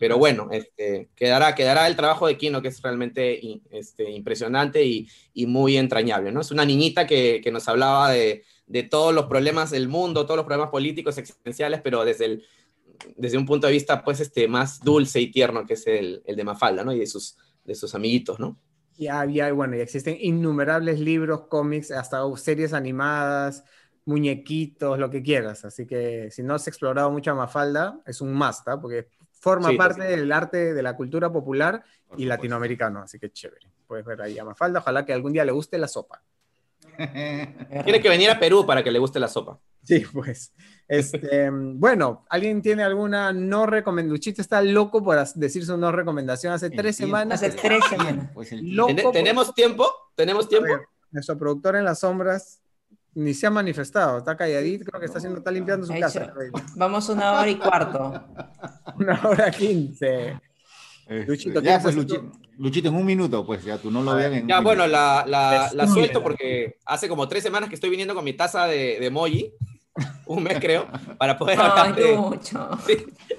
[0.00, 3.38] pero bueno, este, quedará, quedará el trabajo de Kino, que es realmente
[3.70, 6.40] este, impresionante y, y, muy entrañable, ¿no?
[6.40, 10.38] Es una niñita que, que nos hablaba de, de, todos los problemas del mundo, todos
[10.38, 12.46] los problemas políticos, existenciales, pero desde, el,
[13.18, 16.34] desde un punto de vista, pues, este, más dulce y tierno, que es el, el
[16.34, 16.94] de Mafalda, ¿no?
[16.94, 18.58] Y de sus, de sus amiguitos, ¿no?
[18.96, 23.64] Ya, ya, bueno, y existen innumerables libros, cómics, hasta series animadas,
[24.06, 25.66] muñequitos, lo que quieras.
[25.66, 28.80] Así que si no has explorado mucho a Mafalda, es un must, ¿ah?
[28.80, 29.08] porque
[29.40, 31.82] forma parte del arte de la cultura popular
[32.16, 33.66] y latinoamericano, así que chévere.
[33.86, 36.22] Puedes ver ahí a Mafalda, ojalá que algún día le guste la sopa.
[36.96, 39.58] Tiene que venir a Perú para que le guste la sopa.
[39.82, 40.52] Sí, pues.
[40.86, 44.12] Este, bueno, ¿alguien tiene alguna no recomendación?
[44.12, 47.42] Luchito está loco por decir su no recomendación hace tres semanas.
[47.42, 48.30] Hace tres semanas.
[48.34, 48.50] Pues
[49.12, 49.90] ¿Tenemos tiempo?
[50.14, 50.68] ¿Tenemos tiempo?
[51.10, 52.59] nuestro productor en las sombras
[53.14, 56.32] ni se ha manifestado, está calladito, creo que está haciendo, está limpiando su casa.
[56.76, 58.24] Vamos una hora y cuarto.
[58.98, 60.38] una hora quince.
[61.06, 64.48] Este, Luchito, ya, pues, Luchito, en un minuto, pues ya tú no lo vean en
[64.48, 68.22] Ya, bueno, la, la, la, suelto porque hace como tres semanas que estoy viniendo con
[68.22, 69.52] mi taza de, de emoji,
[70.26, 70.86] un mes creo,
[71.18, 72.16] para poder hablar de,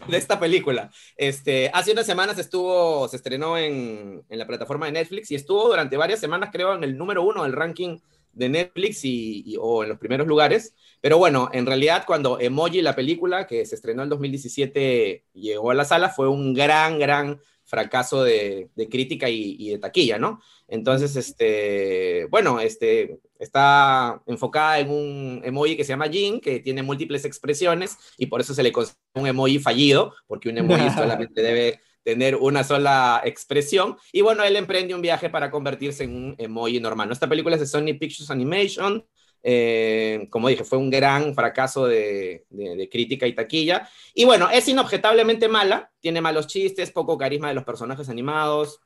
[0.08, 0.92] de, esta película.
[1.16, 5.70] Este, hace unas semanas estuvo, se estrenó en, en la plataforma de Netflix y estuvo
[5.70, 8.00] durante varias semanas, creo, en el número uno del ranking
[8.34, 10.76] de Netflix y, o en los primeros lugares.
[11.02, 15.76] Pero bueno, en realidad cuando Emoji, la película que se estrenó en 2017, llegó a
[15.76, 17.40] la sala, fue un gran, gran
[17.72, 20.42] fracaso de, crítica y, de taquilla, ¿no?
[20.68, 26.84] Entonces, este, bueno, este, está enfocada en un emoji que se llama Jin, que tiene
[26.84, 31.42] múltiples expresiones y por eso se le considera un emoji fallido, porque un emoji solamente
[31.42, 33.98] debe tener una sola expresión.
[34.12, 37.12] Y bueno, él emprende un viaje para convertirse en un emoji normal.
[37.12, 39.06] Esta película es de Sony Pictures Animation.
[39.44, 42.46] Eh, como dije, fue un gran fracaso de,
[42.92, 43.90] crítica y taquilla.
[44.14, 48.80] Y bueno, es inobjetablemente mala, tiene malos chistes, poco carisma de los personajes animados.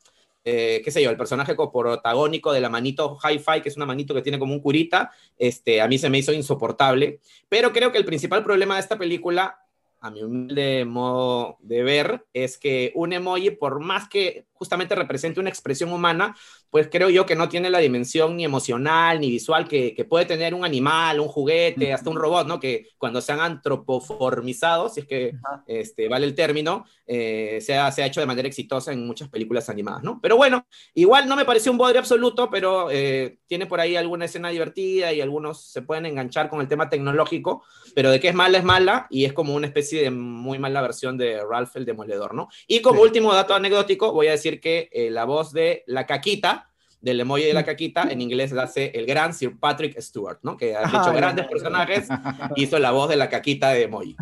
[0.47, 4.13] Eh, qué sé yo, el personaje protagónico de la manito hi-fi, que es una manito
[4.13, 7.19] que tiene como un curita, este, a mí se me hizo insoportable.
[7.49, 9.64] Pero creo que el principal problema de esta película
[10.05, 15.39] a mi humilde modo de ver, es que un emoji, por más que justamente represente
[15.39, 16.35] una expresión humana,
[16.75, 20.53] pues creo yo que no tiene la dimensión ni emocional ni visual que, puede tener
[20.53, 22.59] un animal, un juguete, hasta un robot, ¿no?
[22.59, 25.35] Que cuando se han antropoformizado, si es que
[25.67, 29.29] este, vale el término, eh, se, ha, se, ha, hecho de manera exitosa en muchas
[29.29, 30.19] películas animadas, ¿no?
[30.21, 34.25] Pero bueno, igual no me pareció un bodre absoluto, pero eh, tiene por ahí alguna
[34.25, 37.63] escena divertida y algunos se pueden enganchar con el tema tecnológico,
[37.95, 40.81] pero de que es mala es mala y es como una especie de muy mala
[40.81, 42.49] versión de Ralph el Demoledor, ¿no?
[42.67, 46.64] Y como último dato anecdótico, voy a decir que eh, la voz de la caquita,
[47.05, 50.57] del emoji de la caquita, en inglés la hace el gran Sir Patrick Stewart, ¿no?
[50.57, 52.07] Que ha hecho grandes personajes,
[52.55, 54.17] hizo la voz de la caquita de emoji.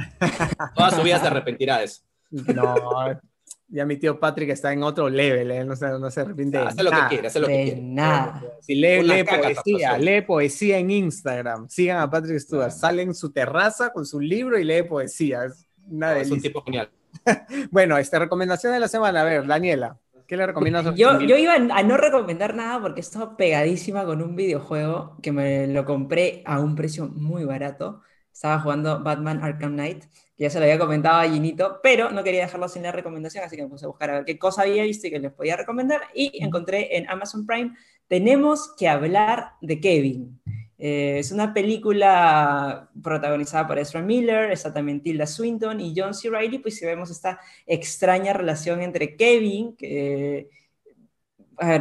[0.75, 2.01] Toda su vida se arrepentirá de eso.
[2.29, 2.75] No,
[3.69, 5.63] ya mi tío Patrick está en otro level, ¿eh?
[5.63, 7.81] no, se, no se arrepiente de Hace lo que quiere, hace lo que quiere.
[7.81, 8.43] Nada.
[8.59, 11.69] Si lee, lee poesía, lee poesía en Instagram.
[11.69, 12.71] Sigan a Patrick Stewart.
[12.71, 15.45] Sale en su terraza con su libro y lee poesía.
[15.45, 15.65] Es,
[16.17, 16.89] es un tipo genial.
[17.71, 19.97] bueno, esta recomendación de la semana, a ver, Daniela.
[20.27, 20.95] ¿Qué le recomiendas?
[20.95, 25.67] Yo, yo iba a no recomendar nada porque estaba pegadísima con un videojuego que me
[25.67, 28.01] lo compré a un precio muy barato.
[28.31, 30.05] Estaba jugando Batman Arkham Knight,
[30.35, 33.43] que ya se lo había comentado a Ginito, pero no quería dejarlo sin la recomendación,
[33.43, 35.31] así que me puse a buscar a ver qué cosa había visto y que les
[35.31, 36.01] podía recomendar.
[36.15, 37.75] Y encontré en Amazon Prime,
[38.07, 40.41] tenemos que hablar de Kevin.
[40.85, 46.29] Eh, es una película protagonizada por Ezra Miller, está también Tilda Swinton y John C.
[46.29, 50.49] Reilly, pues si vemos esta extraña relación entre Kevin, que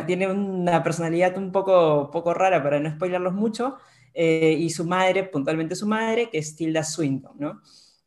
[0.06, 3.76] tiene una personalidad un poco, poco rara para no spoilerlos mucho,
[4.14, 7.60] eh, y su madre, puntualmente su madre, que es Tilda Swinton, ¿no?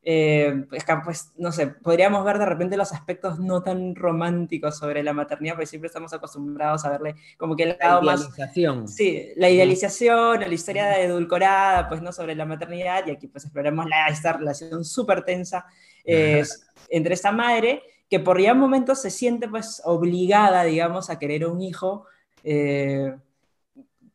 [0.08, 0.66] Eh,
[1.04, 5.56] pues, no sé, podríamos ver de repente los aspectos no tan románticos sobre la maternidad,
[5.56, 8.88] porque siempre estamos acostumbrados a verle como que el lado la idealización.
[8.88, 13.88] Sí, la idealización, la historia edulcorada, pues no sobre la maternidad, y aquí pues exploramos
[13.88, 15.66] la, esta relación súper tensa
[16.06, 21.62] entre esta madre, que por ya momentos se siente pues obligada, digamos, a querer un
[21.62, 22.06] hijo
[22.44, 23.16] eh,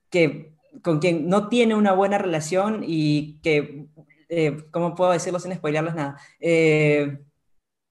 [0.08, 0.52] que
[0.82, 3.86] con quien no tiene una buena relación y que
[4.30, 6.16] eh, ¿cómo puedo decirlo sin spoilearles nada?
[6.38, 7.18] Eh,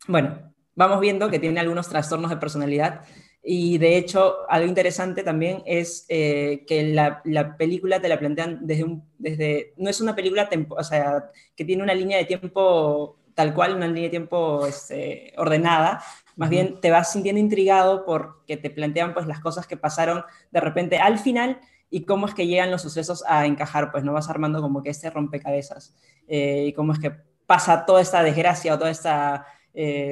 [0.08, 3.02] bueno, vamos viendo que tiene algunos trastornos de personalidad
[3.44, 8.60] y de hecho algo interesante también es eh, que la, la, película te la plantean
[8.66, 13.20] desde un, desde, no es una película, o sea, que tiene una línea de tiempo
[13.36, 16.04] tal cual, una línea de tiempo este, ordenada,
[16.36, 20.60] más bien te vas sintiendo intrigado porque te plantean pues las cosas que pasaron de
[20.60, 21.60] repente al final
[21.90, 24.90] y cómo es que llegan los sucesos a encajar, pues no vas armando como que
[24.90, 25.96] este rompecabezas
[26.28, 27.12] eh, y cómo es que
[27.46, 29.10] pasa toda esta desgracia o todo este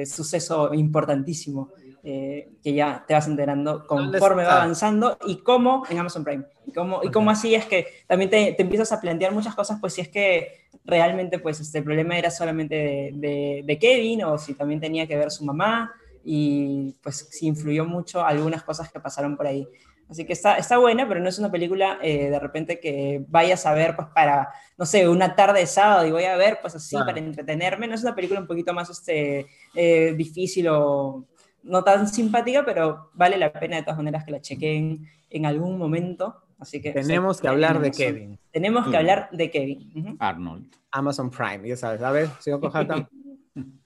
[0.06, 1.72] suceso importantísimo
[2.04, 6.72] eh, que ya te vas enterando conforme va avanzando y cómo en Amazon Prime y
[6.72, 9.94] cómo, y cómo así es que también te, te, empiezas a plantear muchas cosas pues
[9.94, 14.80] si es que realmente pues este, problema era solamente de, de Kevin o si también
[14.80, 15.92] tenía que ver su mamá
[16.24, 19.66] y pues si influyó mucho algunas cosas que pasaron por ahí.
[20.08, 23.66] Así que está, está buena, pero no es una película eh, de repente que vayas
[23.66, 24.48] a ver pues para,
[24.78, 27.86] no sé, una tarde de sábado y voy a ver pues así para entretenerme.
[27.86, 31.26] No es una película un poquito más este, eh, difícil o
[31.62, 35.76] no tan simpática, pero vale la pena de todas maneras que la chequen en algún
[35.76, 36.42] momento.
[36.58, 38.38] Así que tenemos que hablar de Kevin.
[38.50, 40.16] Tenemos que hablar de Kevin.
[40.18, 40.74] Arnold.
[40.90, 42.02] Amazon Prime, ya sabes.
[42.02, 42.72] A ver, sigo con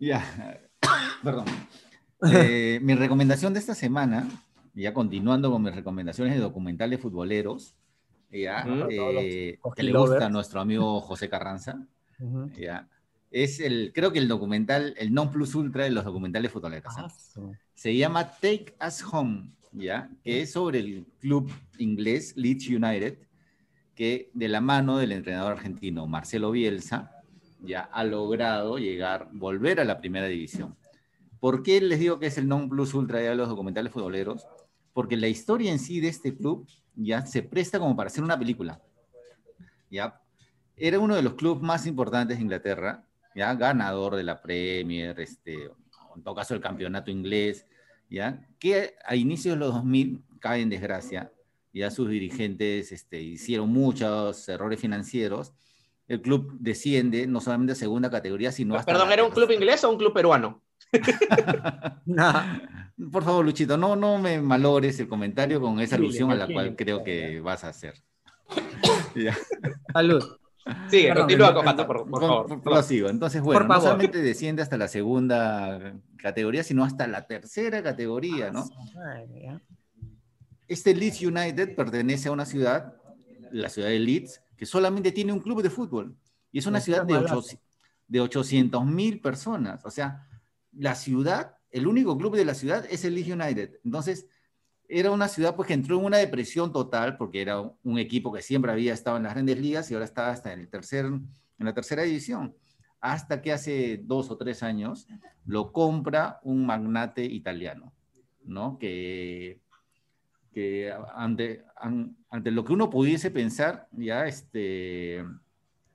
[0.00, 0.24] Ya,
[1.24, 1.46] perdón.
[2.32, 4.28] Eh, mi recomendación de esta semana
[4.74, 7.74] ya continuando con mis recomendaciones de documentales futboleros,
[8.30, 11.86] ya, eh, que le gusta a nuestro amigo José Carranza,
[12.58, 12.88] ya,
[13.30, 16.94] es el, creo que el documental, el non plus ultra de los documentales futboleros.
[16.96, 17.08] ¿ah?
[17.74, 23.18] Se llama Take Us Home, ya, que es sobre el club inglés Leeds United,
[23.94, 27.10] que de la mano del entrenador argentino Marcelo Bielsa,
[27.60, 30.76] ya ha logrado llegar, volver a la primera división.
[31.40, 34.46] ¿Por qué les digo que es el non plus ultra de los documentales futboleros?
[34.94, 38.38] Porque la historia en sí de este club ya se presta como para hacer una
[38.38, 38.80] película.
[39.90, 40.20] ¿ya?
[40.76, 43.04] Era uno de los clubes más importantes de Inglaterra,
[43.34, 45.64] ya ganador de la Premier, este,
[46.14, 47.66] en todo caso el campeonato inglés,
[48.08, 51.32] ya que a inicios de los 2000 cae en desgracia,
[51.72, 55.52] ya sus dirigentes este, hicieron muchos errores financieros,
[56.06, 58.92] el club desciende no solamente a segunda categoría, sino hasta...
[58.92, 60.62] Perdón, ¿era un club inglés o un club peruano?
[63.10, 66.76] Por favor, Luchito, no, no me malores el comentario con esa alusión a la cual
[66.76, 67.94] creo que vas a hacer.
[69.92, 70.22] Salud.
[70.88, 71.52] Sigue, continúa,
[71.86, 72.60] por, por, favor.
[72.64, 73.08] Lo sigo.
[73.10, 78.64] Entonces, bueno, no solamente desciende hasta la segunda categoría, sino hasta la tercera categoría, ¿no?
[80.66, 82.94] Este Leeds United pertenece a una ciudad,
[83.50, 86.16] la ciudad de Leeds, que solamente tiene un club de fútbol.
[86.50, 87.58] Y es una ciudad de, 800,
[88.08, 89.84] de 800 mil personas.
[89.84, 90.26] O sea,
[90.72, 93.80] la ciudad, el único club de la ciudad es el Leeds United.
[93.84, 94.28] Entonces,
[94.88, 98.42] era una ciudad pues que entró en una depresión total porque era un equipo que
[98.42, 101.26] siempre había estado en las grandes ligas y ahora está hasta en, el tercer, en
[101.58, 102.54] la tercera división.
[103.00, 105.08] Hasta que hace dos o tres años
[105.46, 107.92] lo compra un magnate italiano,
[108.44, 108.78] ¿no?
[108.78, 109.60] Que,
[110.52, 111.64] que ante,
[112.30, 115.24] ante lo que uno pudiese pensar, ya este,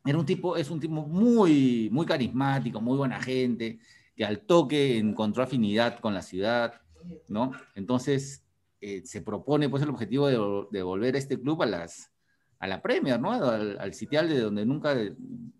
[0.03, 3.79] era un tipo, es un tipo muy, muy carismático, muy buena gente,
[4.19, 6.81] que al toque encontró afinidad con la ciudad,
[7.29, 7.53] ¿no?
[7.73, 8.45] Entonces
[8.81, 12.11] eh, se propone pues el objetivo de, de, volver a este club a, las,
[12.59, 13.31] a la Premier, ¿no?
[13.31, 14.93] Al, sitial de donde nunca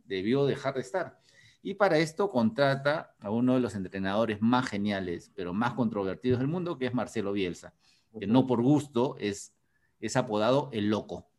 [0.03, 1.22] debió dejar de estar.
[1.64, 6.49] Y para esto contrata a uno de los entrenadores más geniales, pero más controvertidos del
[6.49, 7.73] mundo, que es Marcelo Bielsa,
[8.19, 9.53] que no por gusto es,
[10.02, 11.30] es apodado el loco.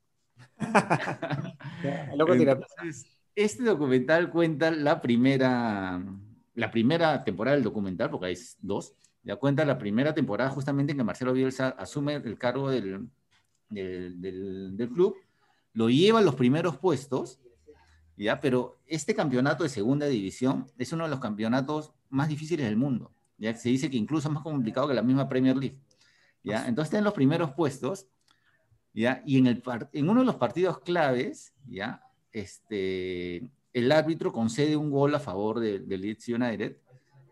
[2.12, 6.02] el loco Entonces, este documental cuenta la primera
[6.60, 10.98] la primera temporada del documental, porque hay dos, Ya cuenta la primera temporada justamente en
[10.98, 13.08] que Marcelo Bielsa asume el cargo del,
[13.70, 15.16] del, club,
[15.72, 17.40] lo lleva a los primeros puestos,
[18.16, 18.40] ¿ya?
[18.40, 23.10] pero este campeonato de segunda división es uno de los campeonatos más difíciles del mundo.
[23.38, 23.54] ¿ya?
[23.54, 25.78] Se dice que incluso es más complicado que la misma Premier League.
[26.42, 26.66] ¿ya?
[26.66, 28.06] Entonces está en los primeros puestos,
[28.92, 29.22] ¿ya?
[29.24, 29.62] y en, el,
[29.92, 32.02] en uno de los partidos claves, ¿ya?
[32.32, 36.76] Este, el árbitro concede un gol a favor de, Leeds United,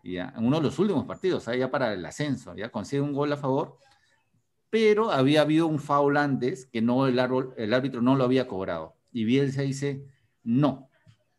[0.03, 0.33] ¿ya?
[0.35, 3.37] en uno de los últimos partidos, ya para el ascenso, ya concede un gol a
[3.37, 3.77] favor,
[4.69, 7.19] pero había habido un foul antes que no el,
[7.57, 8.95] el árbitro no lo había cobrado.
[9.11, 10.05] Y Bielsa dice,
[10.43, 10.89] no,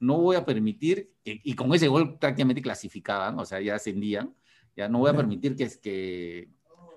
[0.00, 4.34] no voy a permitir, y con ese gol prácticamente clasificaban, o sea, ya ascendían,
[4.76, 6.48] ya no voy a permitir que, que,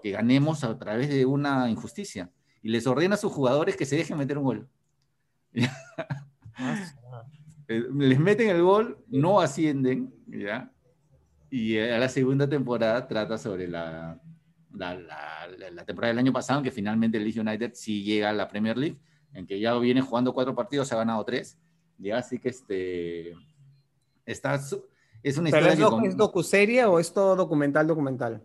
[0.01, 2.31] que ganemos a través de una injusticia.
[2.61, 4.69] Y les ordena a sus jugadores que se dejen meter un gol.
[7.68, 10.72] Eh, les meten el gol, no ascienden, ¿ya?
[11.49, 14.19] Y a la segunda temporada trata sobre la,
[14.73, 18.34] la, la, temporada del año pasado, en que finalmente el Leeds United sí llega a
[18.34, 18.98] la Premier League,
[19.34, 21.57] en que ya viene jugando cuatro partidos, se ha ganado tres,
[21.98, 23.35] ya, así que este,
[24.26, 24.56] está,
[25.22, 25.76] es una historia...
[25.76, 28.44] ¿Pero es, docuserie o es todo documental, documental?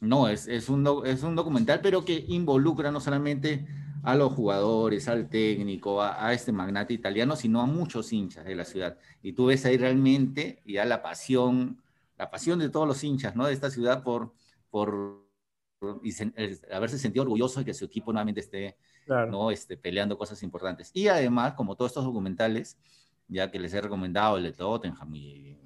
[0.00, 3.66] No, es, es, un, es un documental, pero que involucra no solamente
[4.02, 8.64] a los jugadores, al técnico, a, este magnate italiano, sino a muchos hinchas de la
[8.64, 8.98] ciudad.
[9.22, 11.82] Y tú ves ahí realmente ya la pasión,
[12.16, 13.46] la pasión de todos los hinchas, ¿no?
[13.46, 14.32] De esta ciudad por,
[14.70, 15.28] por,
[16.72, 19.50] haberse sentido orgulloso de que su equipo nuevamente esté, ¿no?
[19.50, 20.90] Este, peleando cosas importantes.
[20.94, 22.78] Y además, como todos estos documentales,
[23.28, 25.58] ya que les he recomendado el de Tottenham y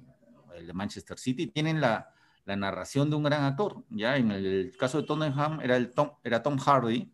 [0.55, 2.13] el de Manchester City, tienen la,
[2.45, 6.11] la narración de un gran actor, ya en el caso de Tottenham era, el Tom,
[6.23, 7.11] era Tom Hardy,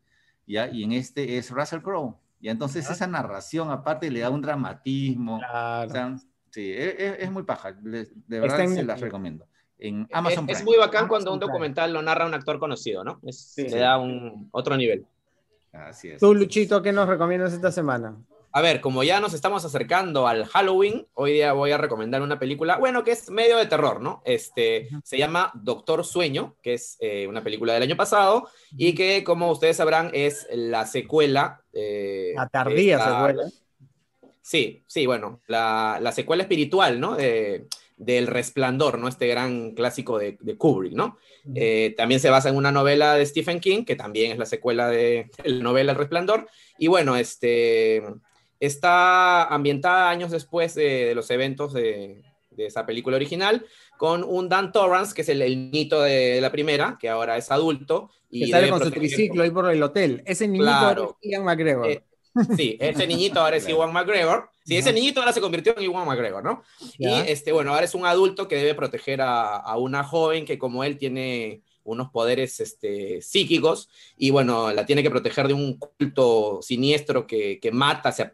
[0.52, 0.70] ¿ya?
[0.70, 2.16] Y en este es Russell Crowe.
[2.40, 5.40] Y entonces esa narración aparte le da un dramatismo.
[6.50, 7.72] sí, e, e, es, muy paja.
[7.74, 9.46] De verdad se las recomiendo.
[9.78, 13.20] En Amazon es, es muy bacán cuando un documental lo narra un actor conocido, ¿no?
[13.58, 15.06] Le da un otro nivel.
[15.72, 16.20] Así es.
[16.20, 18.16] Tú, Luchito, ¿qué nos recomiendas esta semana?
[18.54, 22.38] A ver, como ya nos estamos acercando al Halloween, hoy día voy a recomendar una
[22.38, 24.22] película, bueno, que es medio de terror, ¿no?
[24.26, 29.24] Este, se llama Doctor Sueño, que es eh, una película del año pasado y que,
[29.24, 31.62] como ustedes sabrán, es la secuela.
[31.72, 33.50] Eh, la tardía secuela.
[34.42, 37.16] Sí, sí, bueno, la, secuela espiritual, ¿no?
[37.16, 39.08] del Resplandor, ¿no?
[39.08, 41.18] Este gran clásico de, Kubrick, ¿no?
[41.54, 44.90] Eh, también se basa en una novela de Stephen King, que también es la secuela
[44.90, 46.50] de, de la novela El Resplandor.
[46.80, 48.02] Y bueno, este,
[48.62, 52.24] Está ambientada años después de, los eventos de,
[52.56, 53.66] esa película original,
[53.98, 58.12] con un Dan Torrance, que es el, niñito de, la primera, que ahora es adulto.
[58.30, 60.22] Y que sale con su triciclo ahí por el hotel.
[60.28, 61.18] Ese niñito claro.
[61.20, 61.90] es Ian McGregor.
[61.90, 62.04] Eh,
[62.56, 64.52] sí, ese niñito ahora es Iwan McGregor.
[64.64, 66.64] Sí, ese niñito ahora se convirtió en Iwan McGregor, ¿no?
[67.00, 70.60] Y este, bueno, ahora es un adulto que debe proteger a, a una joven que
[70.60, 75.78] como él tiene unos poderes este, psíquicos y bueno, la tiene que proteger de un
[75.78, 78.34] culto siniestro que, mata, se,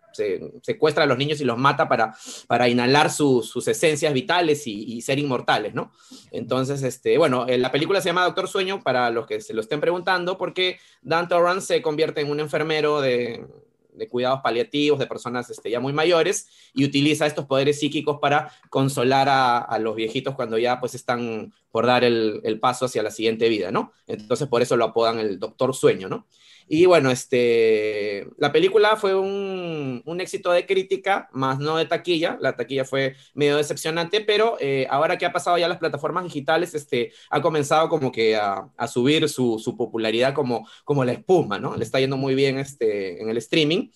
[0.61, 2.15] secuestra a los niños y los mata para,
[2.47, 5.91] para inhalar sus esencias vitales y, ser inmortales, ¿no?
[6.31, 9.61] Entonces, este, bueno, eh, la película se llama Doctor Sueño para los que se lo
[9.61, 13.45] estén preguntando porque Dan Torrance se convierte en un enfermero de,
[13.97, 18.51] de cuidados paliativos de personas este, ya muy mayores y utiliza estos poderes psíquicos para
[18.69, 23.11] consolar a, los viejitos cuando ya pues están por dar el, el, paso hacia la
[23.11, 23.91] siguiente vida, ¿no?
[24.07, 26.27] Entonces por eso lo apodan el Doctor Sueño, ¿no?
[26.69, 32.37] Y bueno, este, la película fue un, un, éxito de crítica, más no de taquilla.
[32.41, 36.75] La taquilla fue medio decepcionante, pero eh, ahora que ha pasado ya las plataformas digitales,
[36.75, 41.57] este, ha comenzado como que a, a subir su, su, popularidad como, como la espuma,
[41.57, 41.77] ¿no?
[41.77, 43.89] Le está yendo muy bien este, en el streaming.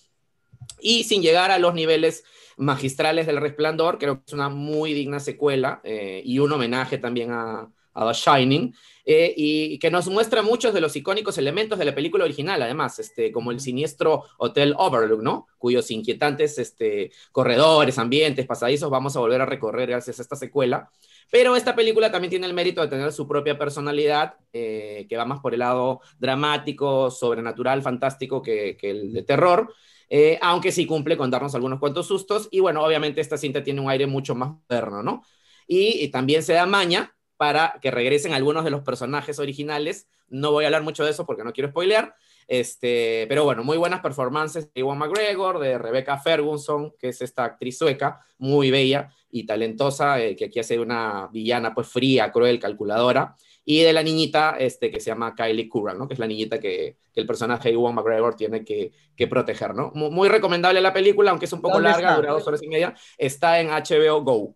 [0.80, 2.24] Y sin llegar a los niveles
[2.56, 7.32] magistrales del Resplandor, creo que es una muy digna secuela eh, y un homenaje también
[7.32, 8.74] a, a The Shining,
[9.04, 12.98] eh, y que nos muestra muchos de los icónicos elementos de la película original, además,
[13.00, 15.48] este, como el siniestro Hotel Overlook, ¿no?
[15.58, 20.88] Cuyos inquietantes este, corredores, ambientes, pasadizos vamos a volver a recorrer gracias a esta secuela.
[21.30, 25.24] Pero esta película también tiene el mérito de tener su propia personalidad, eh, que va
[25.24, 29.72] más por el lado dramático, sobrenatural, fantástico que, el de terror.
[30.10, 32.48] Eh, aunque sí cumple con darnos algunos cuantos sustos.
[32.50, 35.22] Y bueno, obviamente esta cinta tiene un aire mucho más moderno, ¿no?
[35.66, 40.06] Y, y también se da maña para que regresen algunos de los personajes originales.
[40.28, 42.14] No voy a hablar mucho de eso porque no quiero spoilear.
[42.46, 47.42] Este, pero bueno, muy buenas performances de Iwan McGregor, de Rebecca Ferguson, que es esta
[47.42, 52.60] actriz sueca, muy bella y talentosa, eh, que aquí hace una villana pues fría, cruel,
[52.60, 56.06] calculadora, y de la niñita este, que se llama Kylie Curran, ¿no?
[56.06, 59.74] que es la niñita que, que el personaje de Iwan McGregor tiene que, que proteger.
[59.74, 59.90] ¿no?
[59.94, 63.58] Muy, recomendable la película, aunque es un poco larga, dura dos horas y media, está
[63.58, 64.54] en HBO Go.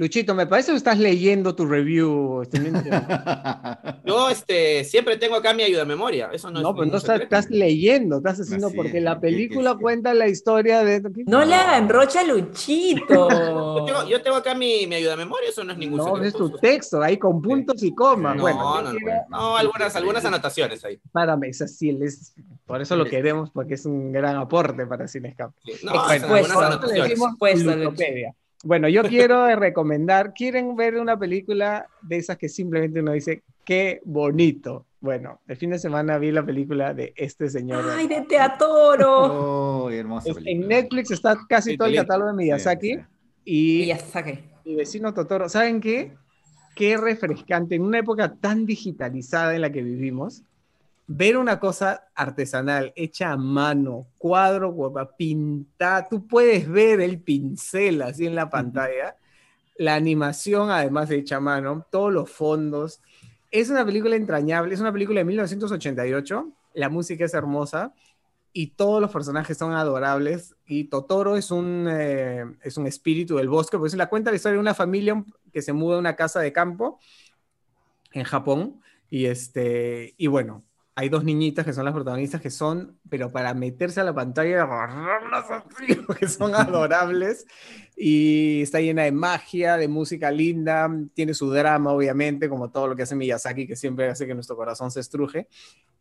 [0.00, 2.42] Luchito, me parece que estás leyendo tu review.
[4.06, 6.30] Yo este, siempre tengo acá mi ayuda a memoria.
[6.32, 10.82] Eso no, no pero no estás, leyendo, estás haciendo porque la película cuenta la historia
[10.84, 11.02] de.
[11.26, 13.28] No le hagan rocha Luchito.
[14.08, 16.48] yo, tengo, acá mi, mi ayuda a memoria, eso no es ningún No, es tu
[16.48, 18.36] texto, ahí con puntos y comas.
[18.36, 18.92] No, bueno, no,
[19.28, 20.98] no, algunas, algunas anotaciones ahí.
[21.12, 22.32] Párame, es así, es,
[22.64, 25.50] por eso lo queremos, porque es un gran aporte para Cinescap.
[25.82, 27.20] No, algunas anotaciones.
[28.62, 34.00] Bueno, yo quiero recomendar, ¿quieren ver una película de esas que simplemente uno dice, qué
[34.04, 34.86] bonito?
[35.00, 37.84] Bueno, el fin de semana vi la película de este señor.
[37.90, 39.84] ¡Ay, de Teatoro!
[39.84, 40.36] Oh, hermoso.
[40.44, 42.98] En Netflix está casi todo el catálogo de Miyazaki.
[43.46, 44.38] Y Miyazaki.
[44.66, 45.48] Mi vecino Totoro.
[45.48, 46.12] ¿Saben qué?
[46.76, 47.76] Qué refrescante.
[47.76, 50.42] En una época tan digitalizada en la que vivimos,
[51.12, 54.72] ver una cosa artesanal, hecha a mano, cuadro,
[55.18, 59.16] pintada, tú puedes ver el pincel así en la pantalla,
[59.76, 63.02] la animación además hecha a mano, todos los fondos.
[63.50, 67.92] Es una película entrañable, es una película de 1988, la música es hermosa
[68.52, 73.48] y todos los personajes son adorables y Totoro es un, eh, es un espíritu del
[73.48, 76.38] bosque, pues la cuenta la historia de una familia que se muda a una casa
[76.38, 77.00] de campo
[78.12, 78.80] en Japón
[79.10, 80.62] y, este, y bueno,
[81.00, 84.68] hay dos niñitas que son las protagonistas que son, pero para meterse a la pantalla
[86.06, 87.46] porque son adorables.
[87.96, 92.96] Y está llena de magia, de música linda, tiene su drama, obviamente, como todo lo
[92.96, 95.48] que hace Miyazaki, que siempre hace que nuestro corazón se estruje.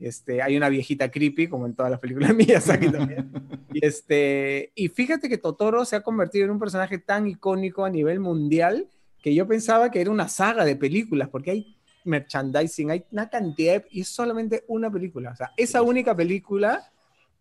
[0.01, 3.31] Este, hay una viejita creepy, como en todas las películas de Miyazaki también.
[3.73, 7.89] y, este, y fíjate que Totoro se ha convertido en un personaje tan icónico a
[7.89, 8.89] nivel mundial
[9.21, 13.83] que yo pensaba que era una saga de películas, porque hay merchandising, hay una cantidad
[13.89, 15.31] y es solamente una película.
[15.31, 16.91] O sea, esa única película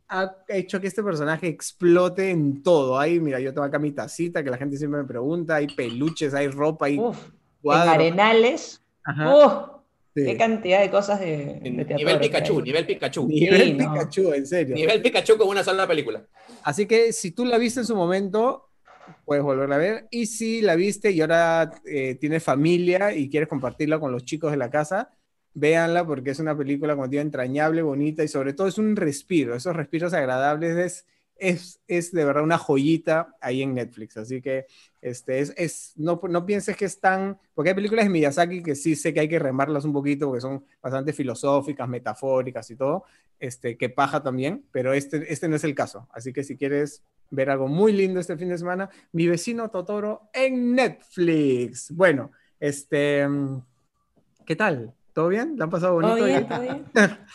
[0.09, 2.99] ha hecho que este personaje explote en todo.
[2.99, 6.35] Hay, mira, yo tengo acá mi tacita que la gente siempre me pregunta, hay peluches,
[6.35, 8.83] hay ropa, hay en arenales.
[10.15, 13.27] Qué cantidad de cosas de, nivel Pikachu, nivel Pikachu.
[13.29, 14.75] Nivel Pikachu, en serio.
[14.75, 16.25] Nivel Pikachu con una sola película.
[16.63, 18.68] Así que si tú la viste en su momento,
[19.29, 20.09] puedes volverla a ver.
[20.11, 24.51] Y si la viste y ahora eh, tienes familia y quieres compartirla con los chicos
[24.51, 25.11] de la casa,
[25.53, 29.55] véanla porque es una película, como digo, entrañable, bonita y sobre todo es un respiro.
[29.55, 31.07] Esos respiros agradables es,
[31.37, 34.17] es, es de verdad una joyita ahí en Netflix.
[34.17, 34.65] Así que
[35.03, 37.39] este, es, es, no, no pienses que es tan...
[37.55, 40.41] Porque hay películas de Miyazaki que sí sé que hay que remarlas un poquito porque
[40.41, 43.05] son bastante filosóficas, metafóricas y todo.
[43.39, 46.09] Este, que paja también, pero este, este no es el caso.
[46.15, 50.31] Así que si quieres ver algo muy lindo este fin de semana, Mi vecino Totoro
[50.33, 51.91] en Netflix.
[51.91, 53.27] Bueno, este,
[54.45, 54.95] ¿qué tal?
[55.13, 55.55] ¿Todo bien?
[55.57, 56.17] ¿La han pasado bonito?
[56.17, 56.47] ¿Todo bien?
[56.49, 56.85] ¿Todo bien?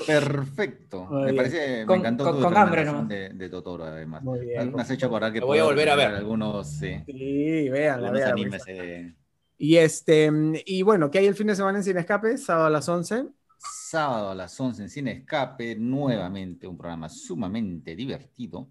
[0.08, 1.06] Perfecto.
[1.10, 3.06] me parece, me encantó con, con hambre, ¿no?
[3.06, 4.24] de, de, Totoro, además.
[4.24, 4.74] Muy bien.
[4.74, 7.04] Me has hecho acordar que voy a volver a ver algunos, sí.
[7.06, 9.16] Sí, vean, vean.
[9.58, 10.32] Y este,
[10.66, 12.38] y bueno, ¿qué hay el fin de semana en Cine Escape?
[12.38, 13.26] Sábado a las 11.
[13.58, 18.68] Sábado a las 11 en Cine Escape, nuevamente un programa sumamente divertido.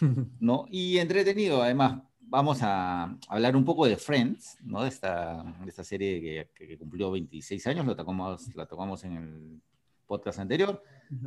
[0.40, 0.66] ¿no?
[0.70, 2.02] Y entretenido, además.
[2.20, 4.82] Vamos a hablar un poco de Friends, ¿no?
[4.82, 9.60] De esta, de esta serie que, cumplió 26 años, lo tocamos, la tocamos en el
[10.06, 10.82] podcast anterior,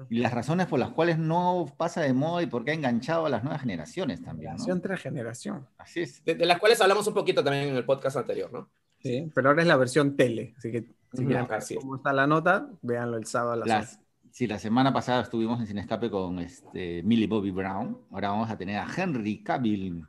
[0.10, 3.28] y las razones por las cuales no pasa de moda y por qué ha enganchado
[3.28, 4.50] a las nuevas generaciones también.
[4.54, 5.68] Generación tras generación.
[5.78, 6.26] Así es.
[6.26, 8.70] De, las cuales hablamos un poquito también en el podcast anterior, ¿no?
[9.00, 12.26] Sí, pero ahora es la versión tele, así que si quieren ver cómo está la
[12.26, 14.00] nota, véanlo el sábado a las,
[14.36, 17.98] Sí, la semana pasada estuvimos en Sin Escape con este, Millie Bobby Brown.
[18.12, 20.06] Ahora vamos a tener a Henry Cavill,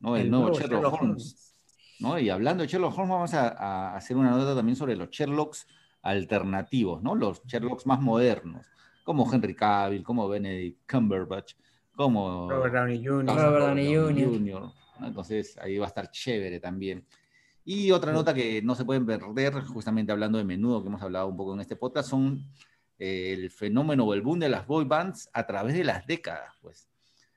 [0.00, 0.16] ¿no?
[0.16, 1.54] el, nuevo, Sherlock, Holmes.
[2.00, 2.18] ¿no?
[2.18, 5.68] Y hablando de Sherlock Holmes, vamos a, hacer una nota también sobre los Sherlocks
[6.02, 7.14] alternativos, ¿no?
[7.14, 8.66] los Sherlocks más modernos,
[9.04, 11.54] como Henry Cavill, como Benedict Cumberbatch,
[11.94, 13.36] como Robert Downey Jr.
[13.36, 14.72] Robert Downey Jr.
[15.04, 17.06] Entonces ahí va a estar chévere también.
[17.64, 21.28] Y otra nota que no se pueden perder, justamente hablando de menudo, que hemos hablado
[21.28, 22.44] un poco en este podcast, son
[22.98, 26.88] el fenómeno o el boom de las boy bands a través de las décadas, pues.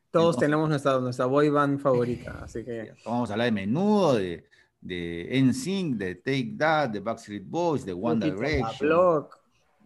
[0.09, 2.93] Todos tenemos nuestra, nuestra boy band favorita, así que...
[3.05, 4.45] Vamos a hablar de menudo, de,
[4.81, 9.25] de NSYNC, de Take That, de Backstreet Boys, de One Direction.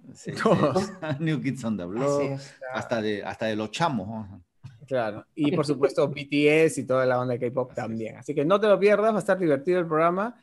[1.19, 2.39] New Kids on the Block.
[2.73, 4.27] hasta, de, hasta de los chamos.
[4.87, 8.17] Claro, y por supuesto BTS y toda la banda de K-pop también.
[8.17, 10.35] Así que no te lo pierdas, va a estar divertido el programa.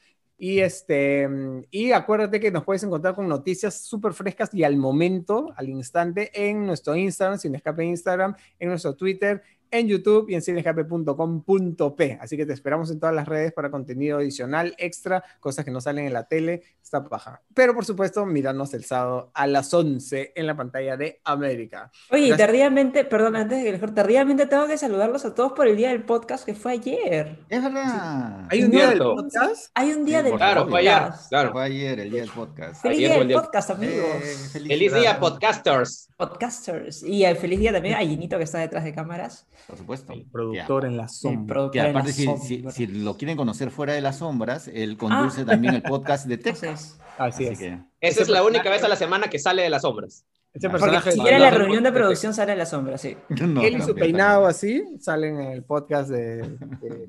[0.44, 1.28] Y, este,
[1.70, 6.32] y acuérdate que nos puedes encontrar con noticias súper frescas y al momento, al instante,
[6.34, 9.40] en nuestro Instagram, sin escape Instagram, en nuestro Twitter,
[9.72, 12.18] en YouTube y en cinescape.com.p.
[12.20, 15.80] Así que te esperamos en todas las redes para contenido adicional, extra, cosas que no
[15.80, 17.42] salen en la tele, está paja.
[17.54, 21.90] Pero por supuesto, míranos el sábado a las 11 en la pantalla de América.
[22.10, 25.76] Oye, tardíamente, perdón, antes de que mejor, tardíamente tengo que saludarlos a todos por el
[25.76, 27.38] día del podcast que fue ayer.
[27.48, 28.46] Es verdad.
[28.50, 29.70] ¿Hay un día del podcast?
[29.74, 30.52] Hay un día del podcast.
[30.52, 31.02] Claro, fue ayer.
[31.28, 31.52] Claro.
[31.52, 32.82] Fue ayer el día del podcast.
[32.82, 34.06] Feliz día del podcast, amigos.
[34.22, 36.10] Eh, feliz, día, podcasters.
[36.16, 37.02] Podcasters.
[37.02, 39.46] Y el feliz día también a Ginito que está detrás de cámaras.
[39.66, 40.12] Por supuesto.
[40.12, 41.70] El productor en la sombra.
[41.72, 45.46] Que aparte, si, si, lo quieren conocer fuera de las sombras, él conduce ah.
[45.46, 46.98] también el podcast de Texas.
[47.18, 47.60] Así, es.
[48.00, 50.24] Esa es la única vez a la semana que sale de las sombras.
[50.52, 53.16] Ese personaje si la reunión de producción sale de la sombra, sí.
[53.30, 56.58] Él y su peinado así salen en el podcast de,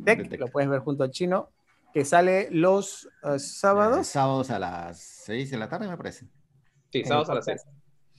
[0.05, 1.49] Tech, lo puedes ver junto al chino,
[1.93, 4.07] que sale los uh, sábados.
[4.07, 6.27] sábados a las 6 de la tarde, me parece.
[6.89, 7.61] Sí, sábados a las 6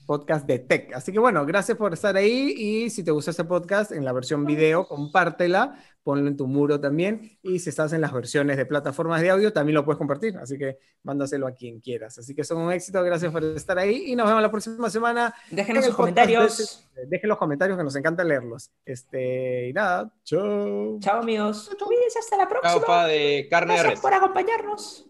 [0.06, 0.92] podcast de Tech.
[0.94, 4.12] Así que bueno, gracias por estar ahí y si te gusta este podcast en la
[4.12, 8.66] versión video, compártela, ponlo en tu muro también y si estás en las versiones de
[8.66, 12.18] plataformas de audio, también lo puedes compartir, así que mándaselo a quien quieras.
[12.18, 15.34] Así que son un éxito, gracias por estar ahí y nos vemos la próxima semana.
[15.50, 16.88] Dejen sus comentarios.
[17.08, 18.70] dejen los comentarios que nos encanta leerlos.
[18.84, 20.98] Este, y nada, chao.
[21.00, 21.70] Chao amigos.
[22.18, 22.84] Hasta la próxima.
[22.84, 25.06] Chao, de carne gracias por acompañarnos.